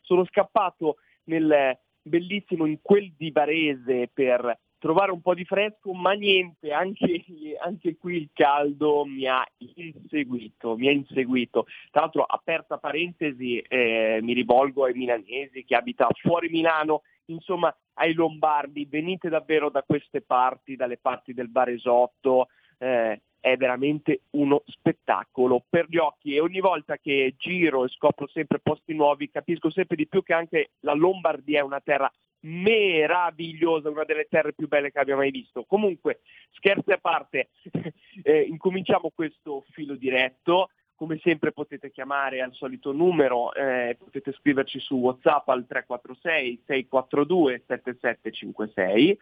[0.01, 6.13] Sono scappato nel bellissimo in quel di Varese per trovare un po' di fresco, ma
[6.13, 7.25] niente, anche,
[7.59, 11.65] anche qui il caldo mi ha inseguito, mi ha inseguito.
[11.91, 18.13] Tra l'altro, aperta parentesi, eh, mi rivolgo ai milanesi che abitano fuori Milano, insomma ai
[18.13, 25.65] lombardi, venite davvero da queste parti, dalle parti del Baresotto, eh, è veramente uno spettacolo
[25.67, 29.97] per gli occhi e ogni volta che giro e scopro sempre posti nuovi capisco sempre
[29.97, 32.11] di più che anche la Lombardia è una terra
[32.45, 35.65] meravigliosa, una delle terre più belle che abbia mai visto.
[35.65, 36.21] Comunque,
[36.53, 37.49] scherzi a parte,
[38.23, 40.71] eh, incominciamo questo filo diretto.
[40.97, 47.63] Come sempre potete chiamare al solito numero, eh, potete scriverci su WhatsApp al 346 642
[47.67, 49.19] 7756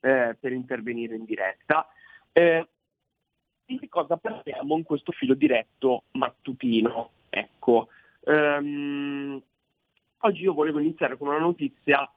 [0.00, 1.88] eh, per intervenire in diretta.
[2.32, 2.68] Eh,
[3.64, 7.10] di cosa parliamo in questo filo diretto mattutino?
[7.30, 7.88] Ecco,
[8.24, 9.42] ehm,
[10.18, 12.08] oggi io volevo iniziare con una notizia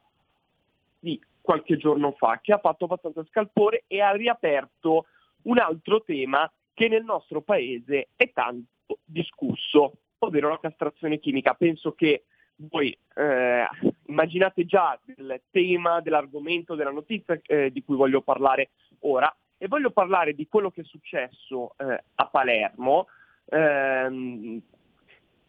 [1.01, 5.07] di qualche giorno fa che ha fatto abbastanza scalpore e ha riaperto
[5.43, 11.55] un altro tema che nel nostro paese è tanto discusso, ovvero la castrazione chimica.
[11.55, 12.25] Penso che
[12.55, 13.67] voi eh,
[14.05, 18.69] immaginate già il tema dell'argomento della notizia eh, di cui voglio parlare
[18.99, 23.07] ora e voglio parlare di quello che è successo eh, a Palermo,
[23.45, 24.61] ehm,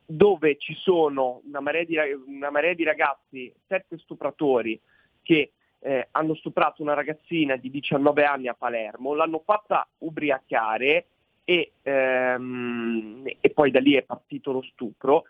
[0.05, 1.97] dove ci sono una marea, di,
[2.27, 4.79] una marea di ragazzi, sette stupratori,
[5.23, 11.07] che eh, hanno stuprato una ragazzina di 19 anni a Palermo, l'hanno fatta ubriacare
[11.45, 15.25] e, ehm, e poi da lì è partito lo stupro.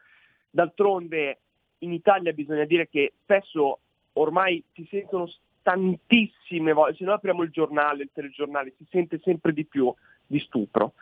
[0.51, 1.39] D'altronde
[1.79, 3.81] in Italia bisogna dire che spesso
[4.15, 5.31] ormai si sentono
[5.63, 9.93] tantissime volte, se noi apriamo il giornale, il telegiornale, si sente sempre di più
[10.27, 10.95] di stupro.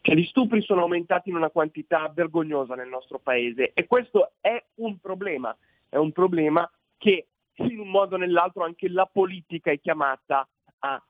[0.00, 4.62] Cioè gli stupri sono aumentati in una quantità vergognosa nel nostro paese e questo è
[4.76, 5.56] un problema,
[5.88, 7.26] è un problema che
[7.56, 10.46] in un modo o nell'altro anche la politica è chiamata
[10.80, 11.02] a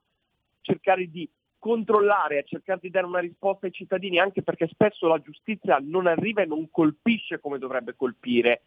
[0.61, 5.21] cercare di controllare, a cercare di dare una risposta ai cittadini, anche perché spesso la
[5.21, 8.63] giustizia non arriva e non colpisce come dovrebbe colpire,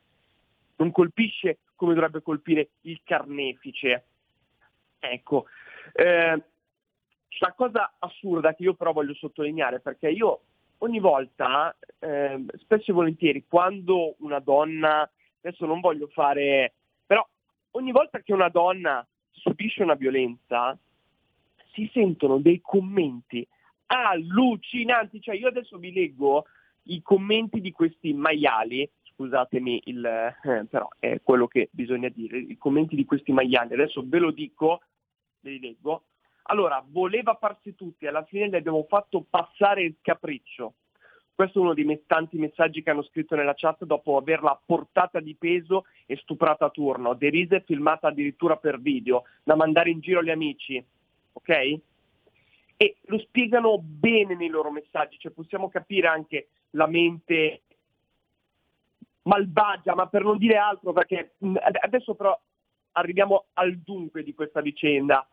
[0.76, 4.06] non colpisce come dovrebbe colpire il carnefice.
[4.98, 5.44] Ecco,
[5.92, 6.42] eh,
[7.38, 10.40] la cosa assurda che io però voglio sottolineare, perché io
[10.78, 15.08] ogni volta, eh, spesso e volentieri, quando una donna,
[15.42, 16.75] adesso non voglio fare,
[17.76, 20.76] ogni volta che una donna subisce una violenza,
[21.72, 23.46] si sentono dei commenti
[23.86, 26.46] allucinanti, cioè io adesso vi leggo
[26.84, 32.56] i commenti di questi maiali, scusatemi il, eh, però è quello che bisogna dire, i
[32.56, 34.80] commenti di questi maiali, adesso ve lo dico,
[35.40, 36.04] ve li leggo.
[36.48, 40.74] Allora, voleva farsi tutti, alla fine gli abbiamo fatto passare il capriccio.
[41.36, 45.20] Questo è uno dei me- tanti messaggi che hanno scritto nella chat dopo averla portata
[45.20, 50.00] di peso e stuprata a turno, derisa e filmata addirittura per video, da mandare in
[50.00, 50.82] giro agli amici.
[51.32, 51.80] Ok?
[52.78, 57.64] E lo spiegano bene nei loro messaggi, cioè possiamo capire anche la mente
[59.24, 61.34] malvagia, ma per non dire altro, perché
[61.82, 62.38] adesso però
[62.92, 65.28] arriviamo al dunque di questa vicenda.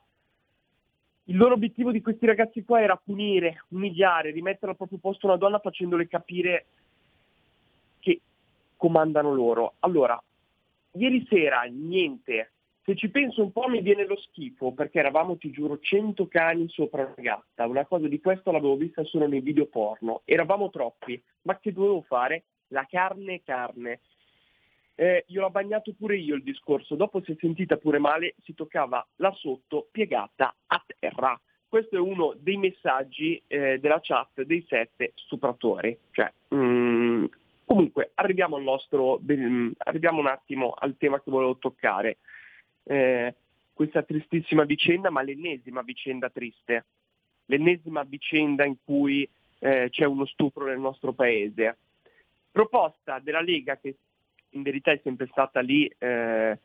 [1.28, 5.38] Il loro obiettivo di questi ragazzi qua era punire, umiliare, rimettere al proprio posto una
[5.38, 6.66] donna facendole capire
[8.00, 8.20] che
[8.76, 9.76] comandano loro.
[9.80, 10.22] Allora,
[10.92, 12.52] ieri sera niente.
[12.84, 16.68] Se ci penso un po' mi viene lo schifo perché eravamo, ti giuro, 100 cani
[16.68, 17.66] sopra una gatta.
[17.66, 20.24] Una cosa di questo l'avevo vista solo nei video porno.
[20.26, 21.22] Eravamo troppi.
[21.44, 22.44] Ma che dovevo fare?
[22.68, 24.02] La carne è carne.
[24.96, 28.54] Eh, io l'ho bagnato pure io il discorso, dopo si è sentita pure male, si
[28.54, 31.40] toccava là sotto piegata a terra.
[31.68, 35.98] Questo è uno dei messaggi eh, della chat dei sette stupratori.
[36.12, 37.26] Cioè, mm,
[37.66, 42.18] comunque, arriviamo nostro, mm, arriviamo un attimo al tema che volevo toccare.
[42.84, 43.34] Eh,
[43.74, 46.86] questa tristissima vicenda, ma l'ennesima vicenda triste,
[47.48, 49.28] l'ennesima vicenda in cui
[49.60, 51.78] eh, c'è uno stupro nel nostro paese.
[52.52, 53.96] Proposta della Lega che
[54.54, 56.60] in verità è sempre stata lì eh,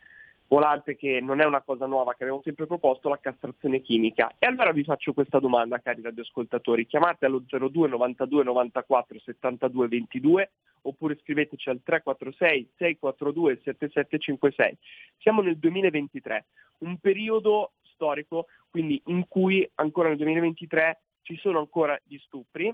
[0.49, 4.35] volante che non è una cosa nuova che abbiamo sempre proposto, la castrazione chimica.
[4.39, 10.51] E allora vi faccio questa domanda, cari radioascoltatori, chiamate allo 02 92 94 72 22
[10.83, 14.77] oppure scriveteci al 346 642 7756.
[15.19, 16.47] Siamo nel 2023,
[16.79, 22.73] un periodo storico quindi in cui ancora nel 2023 ci sono ancora gli stupri,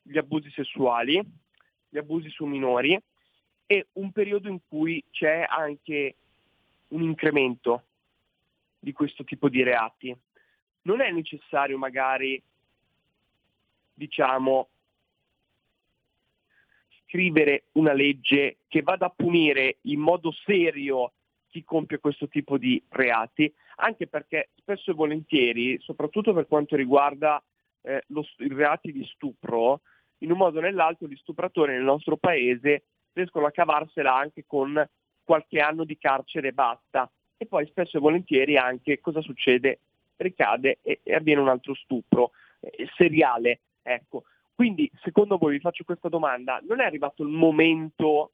[0.00, 1.20] gli abusi sessuali,
[1.88, 2.98] gli abusi su minori
[3.66, 6.16] e un periodo in cui c'è anche
[6.88, 7.84] un incremento
[8.78, 10.14] di questo tipo di reati.
[10.82, 12.40] Non è necessario magari,
[13.94, 14.68] diciamo,
[17.06, 21.12] scrivere una legge che vada a punire in modo serio
[21.48, 27.42] chi compie questo tipo di reati, anche perché spesso e volentieri, soprattutto per quanto riguarda
[27.82, 29.80] eh, lo, i reati di stupro,
[30.18, 32.84] in un modo o nell'altro gli stupratori nel nostro paese
[33.14, 34.86] riescono a cavarsela anche con
[35.24, 37.10] qualche anno di carcere e basta.
[37.36, 39.80] E poi spesso e volentieri anche cosa succede?
[40.16, 42.30] Ricade e, e avviene un altro stupro
[42.60, 43.60] eh, seriale.
[43.82, 44.24] Ecco.
[44.54, 48.33] Quindi, secondo voi, vi faccio questa domanda, non è arrivato il momento,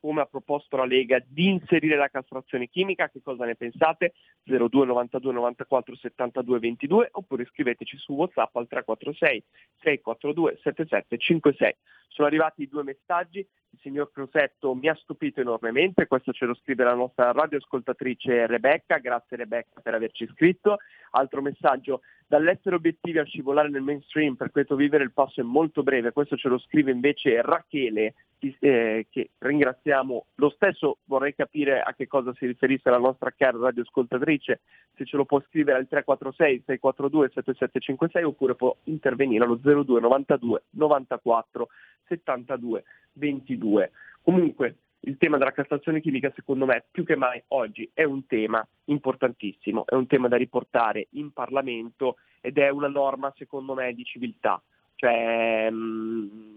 [0.00, 3.08] come ha proposto la Lega, di inserire la castrazione chimica?
[3.08, 4.14] Che cosa ne pensate?
[4.42, 9.44] 02 92 94 72 22 oppure scriveteci su WhatsApp al 346
[9.82, 11.76] 642 7756.
[12.08, 16.82] Sono arrivati due messaggi, il signor Crosetto mi ha stupito enormemente, questo ce lo scrive
[16.82, 20.78] la nostra radioascoltatrice Rebecca, grazie Rebecca per averci scritto.
[21.12, 25.82] Altro messaggio, dall'essere obiettivi a scivolare nel mainstream per questo vivere il passo è molto
[25.82, 30.26] breve, questo ce lo scrive invece Rachele, eh, che ringraziamo.
[30.36, 34.60] Lo stesso vorrei capire a che cosa si riferisse la nostra cara radioascoltatrice,
[34.94, 40.62] se ce lo può scrivere al 346 642 7756 oppure può intervenire allo 02 92
[40.70, 41.68] 94
[42.06, 42.84] 72
[43.14, 43.90] 22.
[44.22, 48.66] Comunque il tema della castrazione chimica secondo me più che mai oggi è un tema
[48.84, 54.04] importantissimo, è un tema da riportare in Parlamento ed è una norma secondo me di
[54.04, 54.60] civiltà.
[54.96, 56.54] Cioè, mh,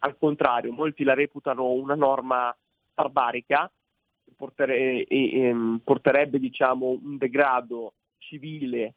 [0.00, 2.54] al contrario, molti la reputano una norma
[2.92, 3.70] barbarica,
[4.36, 8.94] portere- e- e- porterebbe diciamo, un degrado civile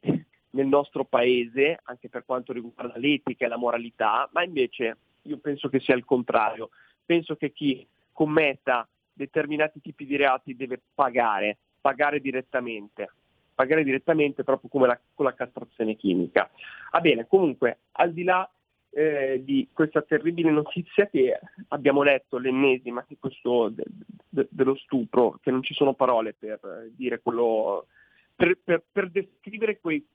[0.00, 5.68] nel nostro paese, anche per quanto riguarda l'etica e la moralità, ma invece io penso
[5.68, 6.70] che sia il contrario.
[7.04, 13.10] Penso che chi commetta determinati tipi di reati deve pagare, pagare direttamente,
[13.54, 16.50] pagare direttamente proprio come la- con la castrazione chimica.
[16.90, 18.48] Va bene, comunque, al di là
[18.96, 21.36] eh, di questa terribile notizia che
[21.68, 23.82] abbiamo letto, l'ennesima di questo, de-
[24.28, 27.88] de- dello stupro, che non ci sono parole per eh, dire quello,
[28.36, 30.06] per, per- per descrivere quei-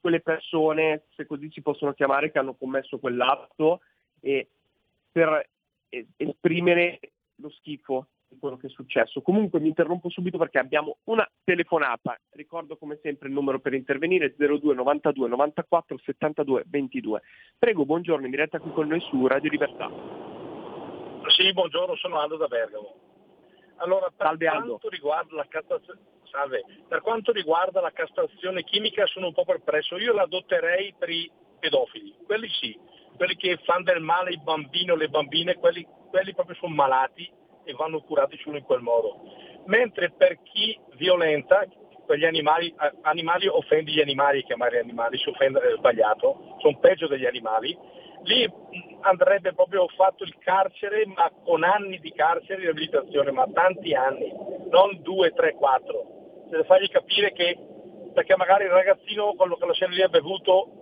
[0.00, 3.80] quelle persone, se così si possono chiamare, che hanno commesso quell'atto
[4.18, 4.48] e
[5.12, 5.48] per
[5.88, 6.98] es- esprimere
[7.40, 9.22] lo schifo di quello che è successo.
[9.22, 12.18] Comunque mi interrompo subito perché abbiamo una telefonata.
[12.30, 17.22] Ricordo come sempre il numero per intervenire 02 92 94 72 22.
[17.58, 19.90] Prego, buongiorno, in diretta qui con noi su Radio Libertà.
[21.28, 22.94] Sì, buongiorno, sono Aldo da Bergamo.
[23.76, 26.00] Allora, per Salve, quanto riguarda la castrazione,
[26.30, 26.64] salve.
[26.86, 29.96] Per quanto riguarda la castrazione chimica sono un po' perplesso.
[29.96, 32.78] Io la adotterei per i pedofili, quelli sì,
[33.20, 37.30] quelli che fanno del male ai bambini o le bambine, quelli, quelli proprio sono malati
[37.64, 39.20] e vanno curati solo in quel modo.
[39.66, 41.66] Mentre per chi violenta,
[42.06, 47.08] per gli animali, animali offendi gli animali, chiamare animali, si offende è sbagliato, sono peggio
[47.08, 47.76] degli animali,
[48.22, 48.50] lì
[49.00, 54.32] andrebbe proprio fatto il carcere, ma con anni di carcere e riabilitazione, ma tanti anni,
[54.70, 56.46] non due, tre, quattro.
[56.48, 57.54] Per fargli capire che,
[58.14, 60.79] perché magari il ragazzino quello che la sera lì ha bevuto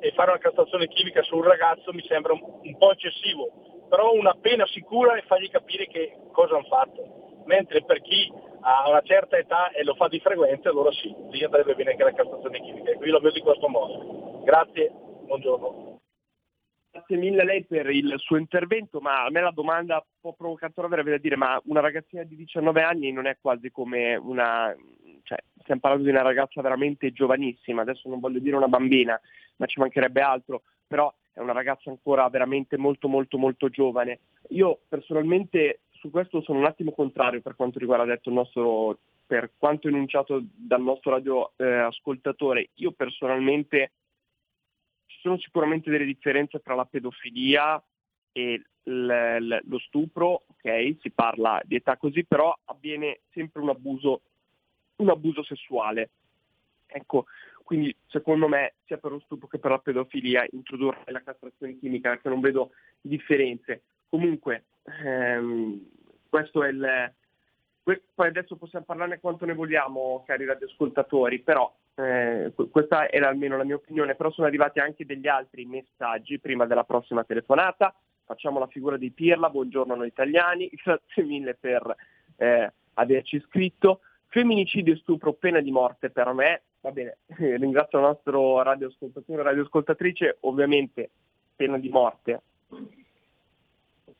[0.00, 4.12] e fare una castrazione chimica su un ragazzo mi sembra un, un po' eccessivo, però
[4.12, 7.42] una pena sicura e fargli capire che cosa hanno fatto.
[7.44, 11.42] Mentre per chi ha una certa età e lo fa di frequente, allora sì, lì
[11.42, 12.92] andrebbe bene anche la castrazione chimica.
[12.92, 14.42] Io lo vedo in questo modo.
[14.44, 14.90] Grazie,
[15.24, 15.98] buongiorno.
[16.92, 20.34] Grazie mille a lei per il suo intervento, ma a me la domanda un po'
[20.34, 24.74] provocatoria verrebbe da dire, ma una ragazzina di 19 anni non è quasi come una,
[25.22, 29.20] cioè stiamo parlando di una ragazza veramente giovanissima, adesso non voglio dire una bambina,
[29.60, 34.20] ma ci mancherebbe altro, però è una ragazza ancora veramente molto molto molto giovane.
[34.48, 39.52] Io personalmente su questo sono un attimo contrario per quanto riguarda detto il nostro, per
[39.58, 41.88] quanto enunciato dal nostro radio eh.
[42.74, 43.92] Io personalmente
[45.06, 47.82] ci sono sicuramente delle differenze tra la pedofilia
[48.32, 53.68] e l- l- lo stupro, ok, si parla di età così, però avviene sempre un
[53.68, 54.22] abuso,
[54.96, 56.10] un abuso sessuale.
[56.86, 57.26] Ecco,
[57.70, 62.08] quindi secondo me sia per lo stupro che per la pedofilia introdurre la castrazione chimica,
[62.08, 63.82] perché non vedo differenze.
[64.08, 64.64] Comunque,
[65.04, 65.88] ehm,
[66.28, 67.14] questo è il...
[67.84, 73.56] Poi adesso possiamo parlarne quanto ne vogliamo, cari radioascoltatori, però eh, que- questa era almeno
[73.56, 77.94] la mia opinione, però sono arrivati anche degli altri messaggi prima della prossima telefonata.
[78.24, 81.94] Facciamo la figura di Pirla, buongiorno noi italiani, grazie mille per
[82.34, 84.00] eh, averci iscritto.
[84.26, 86.62] Femminicidio e stupro, pena di morte per me.
[86.80, 91.10] Va bene, ringrazio il nostro radioascoltatore, radioascoltatrice, ovviamente
[91.54, 92.42] pena di morte.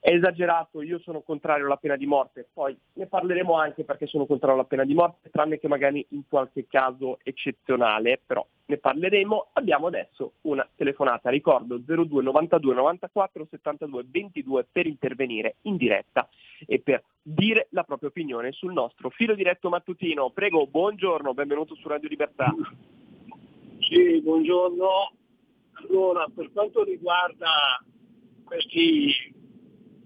[0.02, 4.24] È esagerato, io sono contrario alla pena di morte, poi ne parleremo anche perché sono
[4.24, 9.48] contrario alla pena di morte, tranne che magari in qualche caso eccezionale, però ne parleremo.
[9.52, 16.26] Abbiamo adesso una telefonata, ricordo 02 92 94 72 22 per intervenire in diretta
[16.66, 20.30] e per dire la propria opinione sul nostro filo diretto mattutino.
[20.30, 22.54] Prego, buongiorno, benvenuto su Radio Libertà.
[23.80, 25.12] Sì, buongiorno.
[25.72, 27.82] Allora, per quanto riguarda
[28.44, 29.32] questi,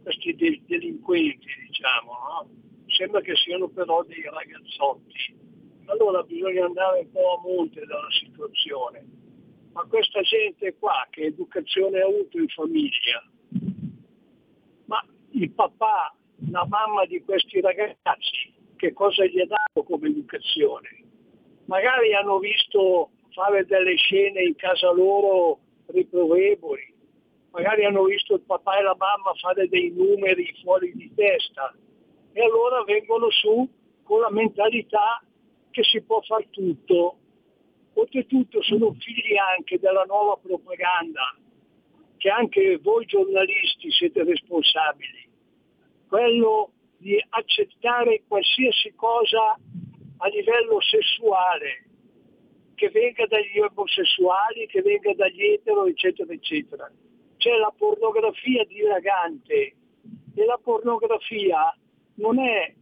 [0.05, 2.49] questi de- delinquenti, diciamo, no?
[2.87, 5.43] sembra che siano però dei ragazzotti.
[5.87, 9.05] Allora bisogna andare un po' a monte dalla situazione.
[9.73, 13.25] Ma questa gente qua, che educazione ha avuto in famiglia?
[14.87, 16.15] Ma il papà,
[16.51, 20.89] la mamma di questi ragazzi, che cosa gli ha dato come educazione?
[21.65, 26.94] Magari hanno visto fare delle scene in casa loro riprovevoli,
[27.55, 31.73] magari hanno visto il papà e la mamma fare dei numeri fuori di testa
[32.33, 33.67] e allora vengono su
[34.03, 35.23] con la mentalità
[35.71, 37.19] che si può far tutto.
[37.95, 41.37] Oltretutto sono figli anche della nuova propaganda,
[42.17, 45.29] che anche voi giornalisti siete responsabili,
[46.09, 49.57] quello di accettare qualsiasi cosa
[50.17, 51.87] a livello sessuale,
[52.75, 56.91] che venga dagli omosessuali, che venga dagli etero, eccetera, eccetera.
[57.45, 59.75] C'è la pornografia dilagante
[60.35, 61.77] e la pornografia
[62.15, 62.73] non è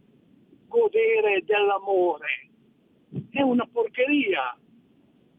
[0.69, 2.49] godere dell'amore,
[3.29, 4.57] è una porcheria.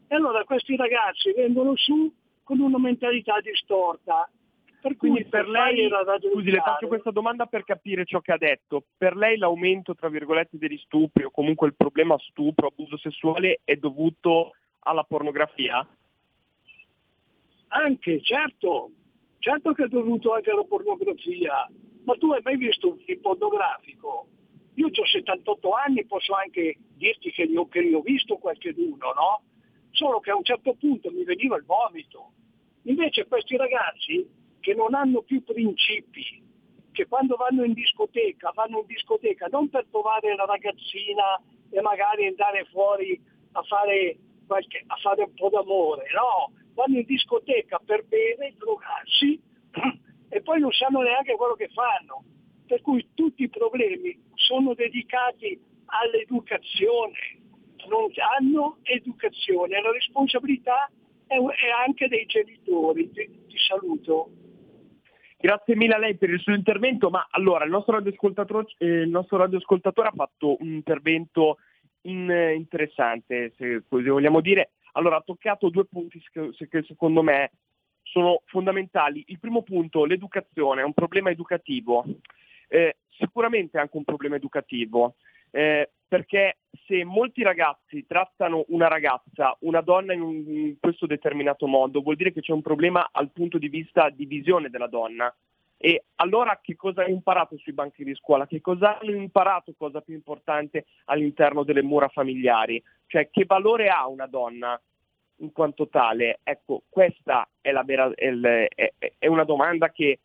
[0.07, 2.13] E allora questi ragazzi vengono su
[2.43, 4.29] con una mentalità distorta.
[4.79, 5.89] Per cui Quindi per lei,
[6.31, 8.83] scusi, le faccio questa domanda per capire ciò che ha detto.
[8.95, 13.75] Per lei l'aumento, tra virgolette, degli stupri o comunque il problema stupro, abuso sessuale è
[13.75, 15.83] dovuto alla pornografia?
[17.69, 18.91] Anche, certo,
[19.45, 21.69] certo che è dovuto anche alla pornografia,
[22.03, 24.27] ma tu hai mai visto un film pornografico?
[24.73, 29.13] Io ho 78 anni, posso anche dirti che li ho, che li ho visto qualcheduno,
[29.13, 29.43] no?
[29.91, 32.31] Solo che a un certo punto mi veniva il vomito.
[32.85, 34.27] Invece questi ragazzi
[34.59, 36.41] che non hanno più principi,
[36.91, 42.25] che quando vanno in discoteca, vanno in discoteca non per trovare la ragazzina e magari
[42.25, 44.17] andare fuori a fare,
[44.47, 49.41] qualche, a fare un po' d'amore, no, vanno in discoteca per bere, drogarsi
[50.29, 52.23] e poi non sanno neanche quello che fanno.
[52.67, 57.17] Per cui tutti i problemi sono dedicati all'educazione,
[57.87, 60.89] non hanno educazione, la responsabilità
[61.27, 61.35] è,
[61.85, 63.11] anche dei genitori.
[63.11, 64.29] Ti, ti saluto.
[65.37, 69.09] Grazie mille a lei per il suo intervento, ma allora il nostro radioascoltatore, eh, il
[69.09, 71.57] nostro radioascoltatore ha fatto un intervento
[72.01, 74.71] in- interessante, se così vogliamo dire.
[74.95, 77.51] Allora ha toccato due punti che, secondo me
[78.01, 79.23] sono fondamentali.
[79.27, 82.05] Il primo punto, l'educazione, è un problema educativo.
[82.67, 85.15] Eh, sicuramente è anche un problema educativo,
[85.51, 91.67] eh, perché se molti ragazzi trattano una ragazza, una donna in, un- in questo determinato
[91.67, 95.33] modo, vuol dire che c'è un problema al punto di vista di visione della donna.
[95.85, 98.47] E allora che cosa hanno imparato sui banchi di scuola?
[98.47, 102.81] Che cosa hanno imparato, cosa più importante, all'interno delle mura familiari?
[103.05, 104.81] Cioè che valore ha una donna
[105.41, 106.39] in quanto tale?
[106.41, 108.31] Ecco, questa è, vera, è,
[108.73, 110.21] è- è una domanda che,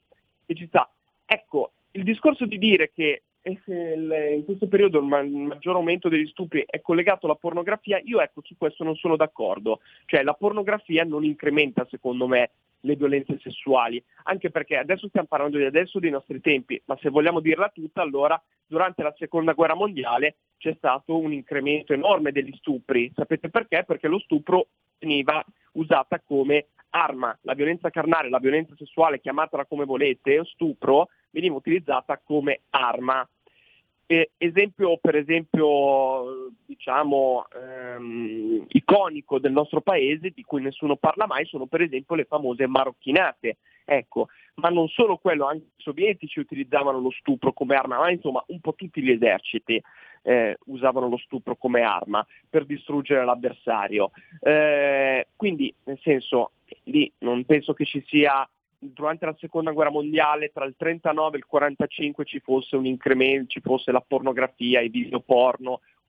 [0.47, 0.91] che ci sta.
[1.27, 6.65] Ecco, il discorso di dire che eh, in questo periodo il maggior aumento degli stupri
[6.67, 9.81] è collegato alla pornografia, io ecco su questo non sono d'accordo.
[10.07, 12.51] Cioè la pornografia non incrementa secondo me
[12.81, 17.11] le violenze sessuali, anche perché adesso stiamo parlando di adesso dei nostri tempi, ma se
[17.11, 22.55] vogliamo dirla tutta, allora durante la seconda guerra mondiale c'è stato un incremento enorme degli
[22.57, 23.11] stupri.
[23.15, 23.85] Sapete perché?
[23.87, 24.69] Perché lo stupro
[24.99, 31.09] veniva usata come arma, la violenza carnale, la violenza sessuale, chiamatela come volete, o stupro,
[31.31, 33.27] veniva utilizzata come arma.
[34.13, 41.45] E- esempio, per esempio, diciamo, ehm, iconico del nostro paese, di cui nessuno parla mai,
[41.45, 43.59] sono per esempio le famose marocchinate.
[43.85, 48.43] Ecco, ma non solo quello, anche i sovietici utilizzavano lo stupro come arma, ma insomma
[48.49, 49.81] un po' tutti gli eserciti
[50.23, 54.11] eh, usavano lo stupro come arma per distruggere l'avversario.
[54.41, 56.51] Eh, quindi, nel senso,
[56.85, 58.45] lì non penso che ci sia
[58.83, 63.51] durante la seconda guerra mondiale tra il 39 e il 45 ci fosse un incremento,
[63.51, 65.23] ci fosse la pornografia, i video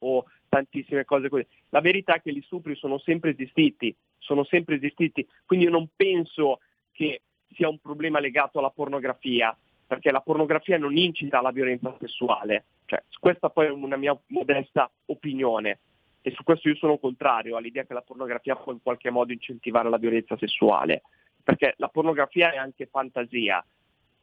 [0.04, 1.46] o tantissime cose così.
[1.70, 5.90] La verità è che gli stupri sono sempre esistiti, sono sempre esistiti, quindi io non
[5.96, 6.60] penso
[6.92, 7.22] che
[7.54, 12.66] sia un problema legato alla pornografia, perché la pornografia non incita alla violenza sessuale.
[12.86, 15.80] Cioè, questa poi è una mia modesta opinione
[16.22, 19.90] e su questo io sono contrario all'idea che la pornografia può in qualche modo incentivare
[19.90, 21.02] la violenza sessuale,
[21.44, 23.64] perché la pornografia è anche fantasia,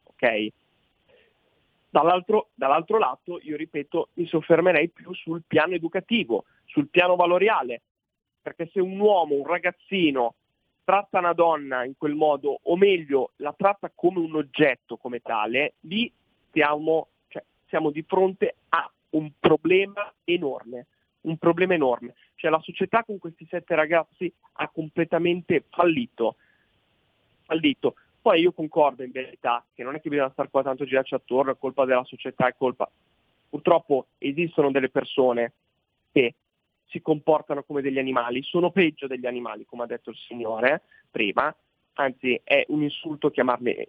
[0.03, 0.47] ok?
[1.89, 7.81] Dall'altro, dall'altro lato, io ripeto, mi soffermerei più sul piano educativo, sul piano valoriale,
[8.41, 10.35] perché se un uomo, un ragazzino,
[10.83, 15.73] tratta una donna in quel modo, o meglio, la tratta come un oggetto come tale,
[15.81, 16.11] lì
[16.47, 20.87] stiamo, cioè, siamo di fronte a un problema enorme,
[21.21, 22.15] un problema enorme.
[22.35, 26.35] Cioè la società con questi sette ragazzi ha completamente fallito,
[27.49, 27.95] fallito.
[28.21, 31.51] Poi io concordo in verità che non è che bisogna stare qua tanto girarci attorno,
[31.51, 32.89] è colpa della società, è colpa.
[33.49, 35.53] Purtroppo esistono delle persone
[36.11, 36.35] che
[36.87, 41.53] si comportano come degli animali, sono peggio degli animali, come ha detto il Signore prima,
[41.93, 43.87] anzi è un insulto chiamarli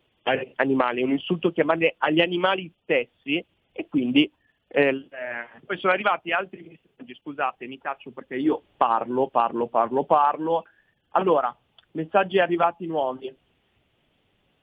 [0.56, 4.30] animali, è un insulto chiamarli agli animali stessi e quindi
[4.68, 5.08] eh,
[5.66, 10.64] poi sono arrivati altri messaggi, scusate, mi taccio perché io parlo, parlo, parlo, parlo.
[11.10, 11.54] Allora,
[11.92, 13.34] messaggi arrivati nuovi.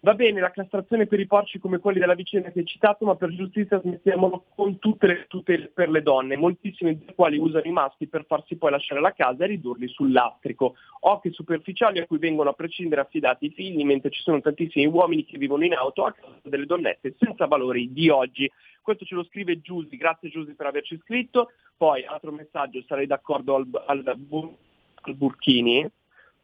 [0.07, 3.17] Va bene la castrazione per i porci come quelli della vicenda che hai citato, ma
[3.17, 7.71] per giustizia smettiamolo con tutte le tutele per le donne, moltissime delle quali usano i
[7.71, 10.75] maschi per farsi poi lasciare la casa e ridurli sul lastrico.
[11.01, 15.25] Occhi superficiali a cui vengono a prescindere affidati i figli, mentre ci sono tantissimi uomini
[15.25, 18.49] che vivono in auto a causa delle donnette senza valori di oggi.
[18.81, 21.51] Questo ce lo scrive Giusy, grazie Giusy per averci scritto.
[21.75, 25.85] Poi, altro messaggio, sarei d'accordo al, al, al Burchini,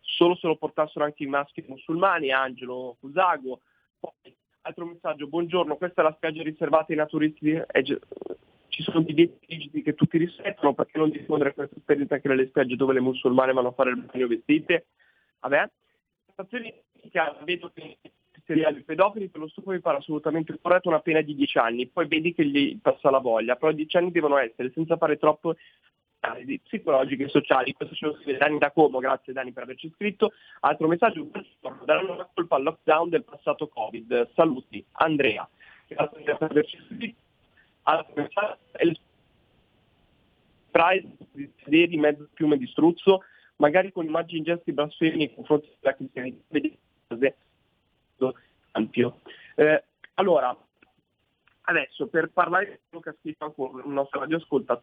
[0.04, 3.62] solo se lo portassero anche i maschi musulmani, Angelo Fusago.
[4.00, 7.60] Poi, altro messaggio, buongiorno, questa è la spiaggia riservata ai naturisti,
[8.68, 12.76] ci sono divieti rigidi che tutti rispettano, perché non diffondere questa esperienza anche nelle spiagge
[12.76, 14.88] dove le musulmane vanno a fare il bagno vestite?
[15.40, 15.70] Vabbè.
[16.32, 16.74] Stazioni
[17.44, 17.98] vedo che
[18.46, 22.08] seriali pedofili per lo stupro mi pare assolutamente corretto una pena di 10 anni, poi
[22.08, 25.56] vedi che gli passa la voglia, però 10 anni devono essere senza fare troppo
[26.24, 27.74] analisi psicologiche e sociali.
[27.74, 30.32] Questo ce lo scrive Dani da Como, grazie Dani per averci scritto.
[30.62, 31.30] Altro messaggio,
[31.86, 34.32] daranno la colpa al lockdown del passato Covid.
[34.34, 35.48] Saluti, Andrea.
[35.88, 37.22] Grazie per averci scritto.
[37.84, 39.00] Altro messaggio, il
[40.72, 43.24] prize di sederi, mezzo piume di struzzo,
[43.58, 46.42] magari con immagini gesti blasfemi nei confronti della cristianità
[48.74, 49.20] ampio.
[49.56, 49.84] Eh,
[50.16, 50.56] allora,
[51.62, 54.82] adesso per parlare di quello che ha scritto ancora il nostro radioascolta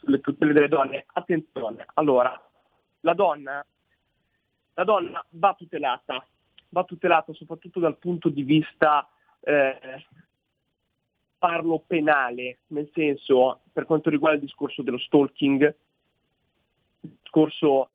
[0.00, 2.40] sulle tutele delle donne, attenzione, allora,
[3.00, 3.64] la donna,
[4.74, 6.24] la donna va tutelata,
[6.70, 9.08] va tutelata soprattutto dal punto di vista
[9.40, 10.04] eh,
[11.38, 15.74] parlo penale, nel senso per quanto riguarda il discorso dello stalking,
[17.00, 17.90] il discorso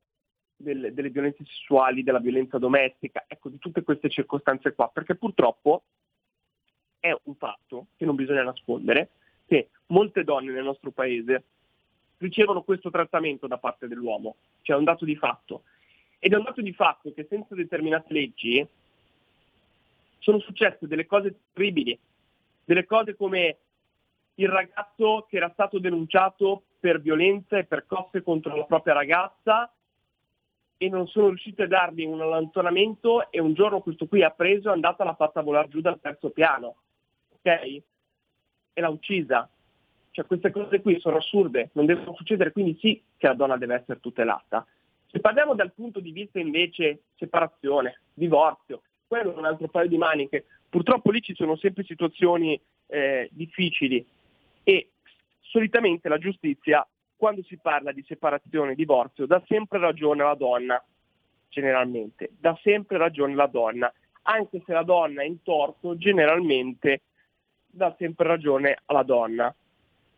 [0.56, 5.84] del- delle violenze sessuali, della violenza domestica, ecco, di tutte queste circostanze qua, perché purtroppo
[7.00, 9.10] è un fatto che non bisogna nascondere,
[9.46, 11.44] che molte donne nel nostro paese
[12.18, 15.64] ricevono questo trattamento da parte dell'uomo, cioè è un dato di fatto.
[16.20, 18.66] Ed è un dato di fatto che senza determinate leggi
[20.20, 21.98] sono successe delle cose terribili,
[22.64, 23.58] delle cose come
[24.36, 29.72] il ragazzo che era stato denunciato per violenza e per cosse contro la propria ragazza
[30.78, 34.68] e non sono riusciti a dargli un allontanamento e un giorno questo qui ha preso
[34.68, 36.76] e è andato e l'ha fatta volare giù dal terzo piano,
[37.36, 37.46] ok?
[38.74, 39.50] E l'ha uccisa.
[40.14, 43.74] Cioè queste cose qui sono assurde, non devono succedere, quindi sì che la donna deve
[43.74, 44.64] essere tutelata.
[45.08, 49.98] Se parliamo dal punto di vista invece separazione, divorzio, quello è un altro paio di
[49.98, 50.46] maniche.
[50.70, 54.06] Purtroppo lì ci sono sempre situazioni eh, difficili
[54.64, 54.92] e
[55.42, 60.84] solitamente la giustizia, quando si parla di separazione divorzio, dà sempre ragione alla donna,
[61.50, 63.92] generalmente, dà sempre ragione alla donna,
[64.24, 67.02] anche se la donna è in torto, generalmente
[67.66, 69.56] dà sempre ragione alla donna.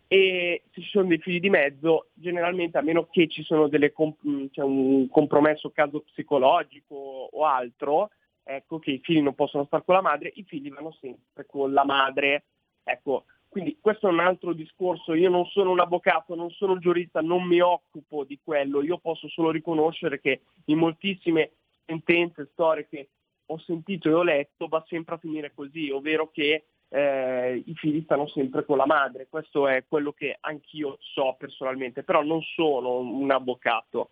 [0.08, 3.92] E se ci sono dei figli di mezzo, generalmente a meno che ci sono delle
[3.92, 8.12] comp- mh, c'è un compromesso caso psicologico o altro,
[8.44, 11.74] ecco che i figli non possono stare con la madre, i figli vanno sempre con
[11.74, 12.44] la madre.
[12.84, 13.26] Ecco,
[13.56, 17.22] quindi questo è un altro discorso, io non sono un avvocato, non sono un giurista,
[17.22, 21.52] non mi occupo di quello, io posso solo riconoscere che in moltissime
[21.86, 23.10] sentenze, storie che
[23.46, 28.04] ho sentito e ho letto va sempre a finire così, ovvero che eh, i figli
[28.04, 33.00] stanno sempre con la madre, questo è quello che anch'io so personalmente, però non sono
[33.00, 34.12] un avvocato.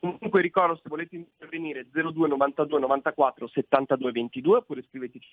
[0.00, 5.28] Comunque ricordo se volete intervenire 02 92 94 72 22 oppure scriveteci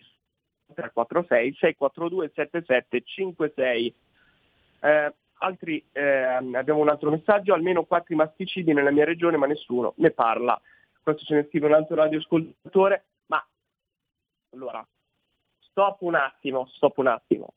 [0.74, 3.96] 346 642 7756.
[4.82, 9.94] Eh, altri, eh, abbiamo un altro messaggio, almeno quattro masticidi nella mia regione ma nessuno
[9.98, 10.60] ne parla.
[11.02, 13.46] Questo ce ne scrive un altro radioascoltatore, ma
[14.54, 14.86] allora,
[15.76, 17.54] stop un attimo, stop un attimo.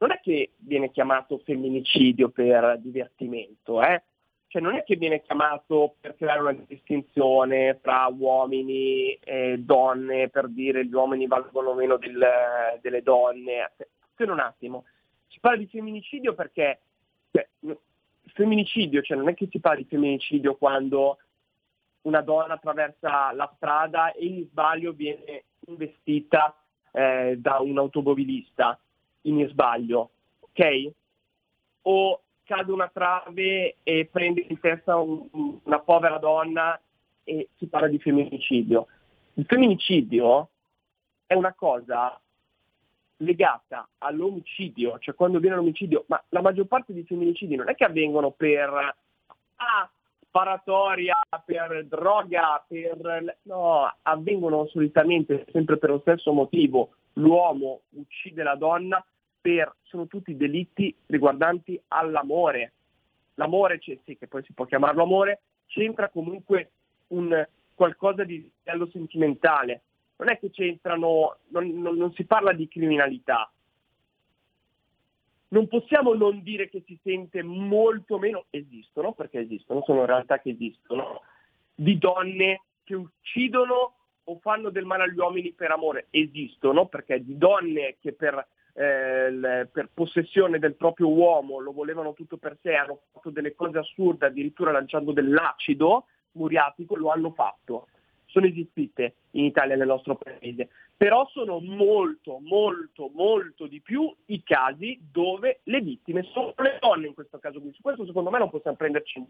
[0.00, 4.02] Non è che viene chiamato femminicidio per divertimento, eh?
[4.46, 10.48] Cioè non è che viene chiamato per creare una distinzione tra uomini e donne, per
[10.48, 13.62] dire gli uomini valgono meno del- delle donne.
[13.62, 14.84] Attenzione un attimo,
[15.28, 16.80] si parla di femminicidio perché
[17.30, 17.48] cioè,
[18.34, 21.18] femminicidio, cioè non è che si parla di femminicidio quando
[22.02, 26.54] una donna attraversa la strada e in sbaglio viene investita
[26.92, 28.78] eh, da un automobilista,
[29.22, 30.10] in sbaglio,
[30.40, 30.90] ok?
[31.82, 35.28] O cade una trave e prende in testa un-
[35.62, 36.80] una povera donna
[37.24, 38.86] e si parla di femminicidio.
[39.34, 40.48] Il femminicidio
[41.26, 42.18] è una cosa
[43.18, 47.84] legata all'omicidio, cioè quando viene l'omicidio, ma la maggior parte dei femminicidi non è che
[47.84, 48.94] avvengono per
[49.56, 49.90] ah,
[50.38, 56.90] sparatoria, per droga, per no, avvengono solitamente sempre per lo stesso motivo.
[57.14, 59.04] L'uomo uccide la donna
[59.40, 62.72] per sono tutti delitti riguardanti all'amore.
[63.34, 66.70] L'amore, c'è- sì, che poi si può chiamarlo amore, c'entra comunque
[67.08, 69.82] un qualcosa di livello sentimentale.
[70.16, 73.50] Non è che c'entrano, non, non- non si parla di criminalità.
[75.50, 80.50] Non possiamo non dire che si sente molto meno, esistono, perché esistono, sono realtà che
[80.50, 81.22] esistono,
[81.74, 83.94] di donne che uccidono
[84.24, 89.66] o fanno del male agli uomini per amore, esistono, perché di donne che per, eh,
[89.72, 94.26] per possessione del proprio uomo lo volevano tutto per sé, hanno fatto delle cose assurde,
[94.26, 97.88] addirittura lanciando dell'acido muriatico, lo hanno fatto.
[98.38, 104.44] Sono esistite in Italia nel nostro paese, però sono molto, molto, molto di più i
[104.44, 107.72] casi dove le vittime sono le donne in questo caso qui.
[107.72, 109.26] Su questo secondo me non possiamo prenderci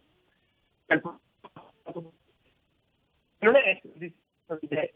[3.39, 3.81] non è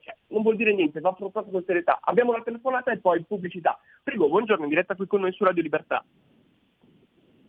[0.00, 1.99] cioè, non vuol dire niente, va affrontato con serietà.
[2.02, 3.81] Abbiamo la telefonata e poi pubblicità.
[4.02, 6.05] Prego, buongiorno, in diretta qui con noi su Radio Libertà.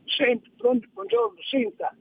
[0.05, 1.93] Senta, buongiorno, senta,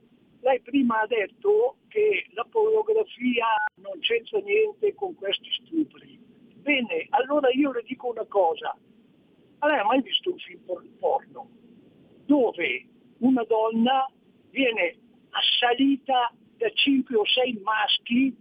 [0.43, 6.19] lei prima ha detto che la pornografia non c'entra niente con questi stupri.
[6.57, 8.77] Bene, allora io le dico una cosa.
[9.59, 11.49] Ma lei ha mai visto un film por- porno
[12.25, 12.87] dove
[13.19, 14.05] una donna
[14.49, 14.97] viene
[15.29, 18.35] assalita da 5 o 6 maschi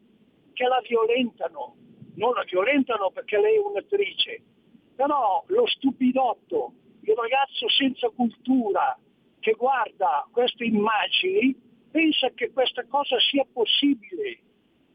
[0.52, 1.76] che la violentano?
[2.16, 4.42] Non la violentano perché lei è un'attrice,
[4.96, 6.72] però lo stupidotto,
[7.02, 8.98] il ragazzo senza cultura
[9.38, 14.38] che guarda queste immagini pensa che questa cosa sia possibile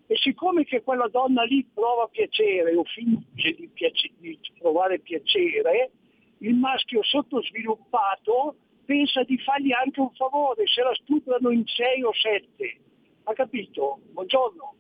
[0.08, 5.92] e siccome che quella donna lì prova piacere o finge di, piace- di provare piacere,
[6.40, 12.14] il maschio sottosviluppato pensa di fargli anche un favore se la stuprano in 6 o
[12.14, 12.80] 7.
[13.24, 14.00] Ha capito?
[14.12, 14.76] Buongiorno.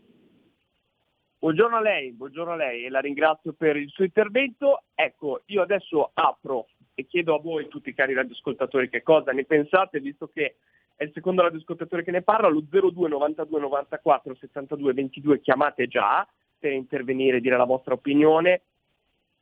[1.39, 4.83] Buongiorno a lei, buongiorno a lei e la ringrazio per il suo intervento.
[4.95, 9.99] Ecco, io adesso apro e chiedo a voi tutti cari radioascoltatori che cosa ne pensate,
[9.99, 10.55] visto che
[10.97, 16.27] è il secondo radioascoltatore che ne parla, lo 02 92 94 72 22 chiamate già
[16.57, 18.63] per intervenire e dire la vostra opinione.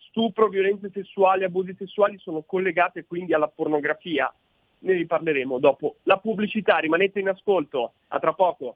[0.10, 4.32] Stupro, violenze sessuali, abusi sessuali sono collegate quindi alla pornografia.
[4.80, 8.76] Ne riparleremo dopo la pubblicità, rimanete in ascolto, a tra poco.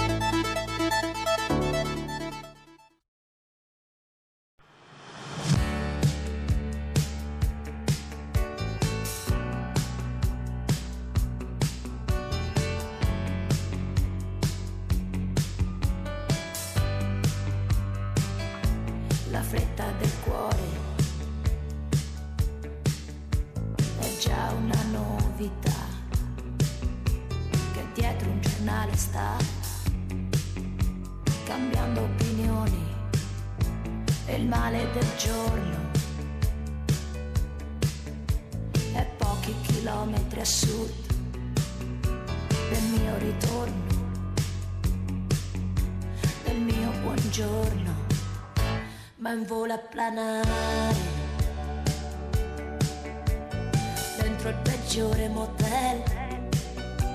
[49.31, 51.09] Ma in volo a planare.
[54.17, 56.03] Dentro il peggiore motel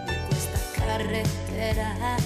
[0.06, 2.25] di questa carrettera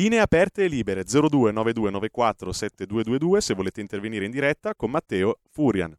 [0.00, 5.94] Linee aperte e libere 029294 7222 se volete intervenire in diretta con Matteo Furian.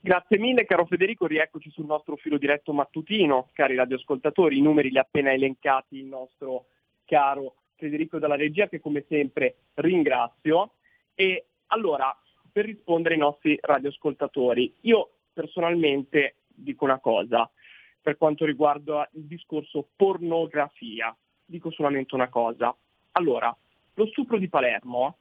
[0.00, 4.96] Grazie mille caro Federico, rieccoci sul nostro filo diretto mattutino, cari radioascoltatori, i numeri li
[4.96, 6.68] ha appena elencati il nostro
[7.04, 10.76] caro Federico dalla regia che come sempre ringrazio.
[11.14, 12.18] E allora,
[12.50, 17.50] per rispondere ai nostri radioascoltatori, io personalmente dico una cosa
[18.00, 21.14] per quanto riguarda il discorso pornografia,
[21.48, 22.74] dico solamente una cosa.
[23.12, 23.54] Allora,
[23.94, 25.16] lo stupro di Palermo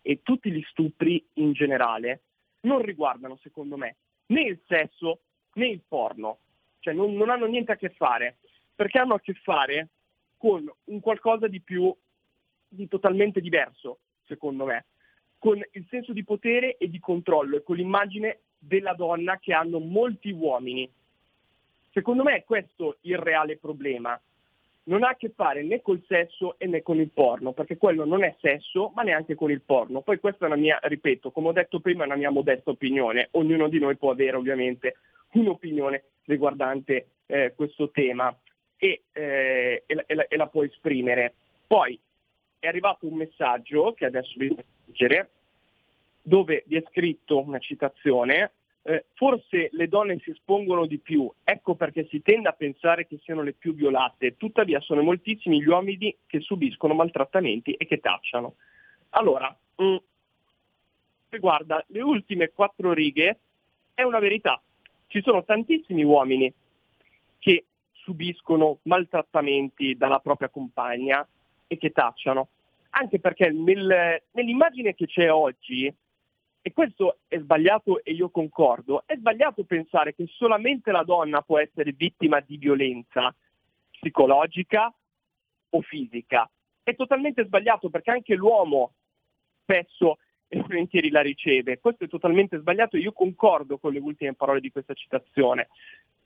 [0.00, 2.22] e tutti gli stupri in generale
[2.60, 3.96] non riguardano, secondo me,
[4.26, 5.20] né il sesso
[5.54, 6.38] né il porno,
[6.78, 8.38] cioè non, non hanno niente a che fare,
[8.74, 9.88] perché hanno a che fare
[10.36, 11.94] con un qualcosa di più,
[12.68, 14.86] di totalmente diverso, secondo me,
[15.38, 19.80] con il senso di potere e di controllo e con l'immagine della donna che hanno
[19.80, 20.90] molti uomini.
[21.90, 24.18] Secondo me è questo il reale problema.
[24.84, 28.24] Non ha a che fare né col sesso né con il porno, perché quello non
[28.24, 30.02] è sesso, ma neanche con il porno.
[30.02, 33.28] Poi questa è una mia, ripeto, come ho detto prima, è una mia modesta opinione.
[33.32, 34.96] Ognuno di noi può avere ovviamente
[35.32, 38.36] un'opinione riguardante eh, questo tema
[38.76, 41.34] e, eh, e la- e la- e la può esprimere.
[41.66, 41.98] Poi
[42.58, 44.54] è arrivato un messaggio che adesso vi
[44.86, 45.30] leggere,
[46.20, 48.50] dove vi è scritto una citazione,
[48.84, 53.18] eh, forse le donne si espongono di più, ecco perché si tende a pensare che
[53.22, 58.56] siano le più violate, tuttavia sono moltissimi gli uomini che subiscono maltrattamenti e che tacciano.
[59.10, 59.96] Allora, mm,
[61.28, 63.38] riguarda le ultime quattro righe,
[63.94, 64.60] è una verità.
[65.06, 66.52] Ci sono tantissimi uomini
[67.38, 71.26] che subiscono maltrattamenti dalla propria compagna
[71.66, 72.48] e che tacciano.
[72.90, 75.92] Anche perché nel- nell'immagine che c'è oggi,
[76.64, 81.58] e questo è sbagliato e io concordo, è sbagliato pensare che solamente la donna può
[81.58, 83.34] essere vittima di violenza
[83.90, 84.94] psicologica
[85.70, 86.48] o fisica.
[86.84, 88.94] È totalmente sbagliato perché anche l'uomo
[89.62, 91.80] spesso e volentieri la riceve.
[91.80, 95.68] Questo è totalmente sbagliato e io concordo con le ultime parole di questa citazione.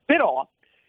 [0.05, 0.47] Però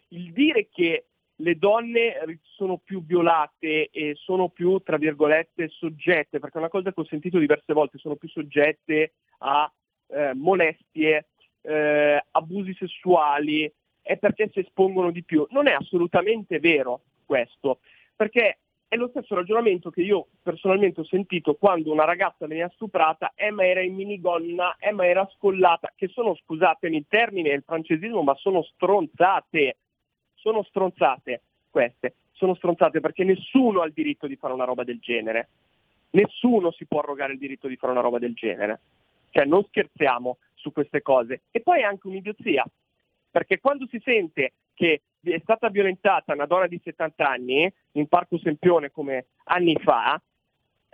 [0.08, 1.06] il dire che
[1.40, 6.92] le donne sono più violate e sono più, tra virgolette, soggette, perché è una cosa
[6.92, 9.70] che ho sentito diverse volte, sono più soggette a
[10.08, 11.26] eh, molestie,
[11.62, 15.46] eh, abusi sessuali, è perché si espongono di più.
[15.50, 17.80] Non è assolutamente vero questo,
[18.16, 18.58] perché
[18.88, 23.50] è lo stesso ragionamento che io personalmente ho sentito quando una ragazza veniva stuprata, eh
[23.50, 28.22] ma era in minigonna, eh ma era scollata, che sono, scusatemi il termine, il francesismo,
[28.22, 29.76] ma sono stronzate,
[30.40, 34.98] sono stronzate queste, sono stronzate perché nessuno ha il diritto di fare una roba del
[34.98, 35.48] genere,
[36.10, 38.80] nessuno si può arrogare il diritto di fare una roba del genere,
[39.30, 41.42] cioè non scherziamo su queste cose.
[41.50, 42.64] E poi è anche un'idiozia,
[43.30, 48.38] perché quando si sente che è stata violentata una donna di 70 anni in Parco
[48.38, 50.20] Sempione come anni fa,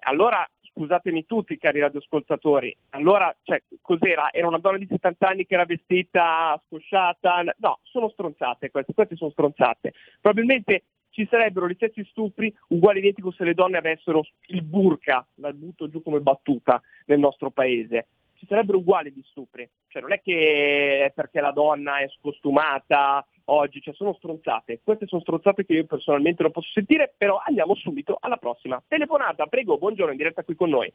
[0.07, 4.33] allora scusatemi tutti cari radioascoltatori, allora cioè, cos'era?
[4.33, 7.43] Era una donna di 70 anni che era vestita scosciata?
[7.59, 9.95] No, sono stronzate queste, queste sono stronzate.
[10.21, 15.53] Probabilmente ci sarebbero gli stessi stupri uguali identico se le donne avessero il burka, la
[15.53, 18.09] butto giù come battuta nel nostro paese.
[18.35, 19.69] Ci sarebbero uguali gli stupri.
[19.87, 24.81] Cioè non è che è perché la donna è scostumata oggi, cioè sono stronzate.
[24.83, 28.83] Queste sono stronzate che io personalmente non posso sentire, però andiamo subito alla prossima.
[28.87, 30.93] Telefonata, prego, buongiorno, in diretta qui con noi.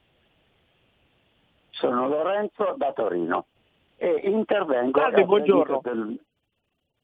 [1.69, 3.45] Sono Lorenzo da Torino
[3.95, 5.81] e intervengo Salve, buongiorno.
[5.83, 6.19] Del,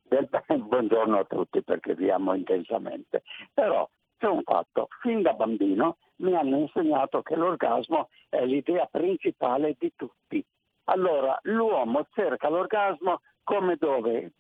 [0.03, 0.29] del-
[0.63, 3.23] buongiorno a tutti perché vi amo intensamente.
[3.53, 9.75] Però c'è un fatto, fin da bambino mi hanno insegnato che l'orgasmo è l'idea principale
[9.77, 10.43] di tutti.
[10.85, 14.31] Allora l'uomo cerca l'orgasmo come dove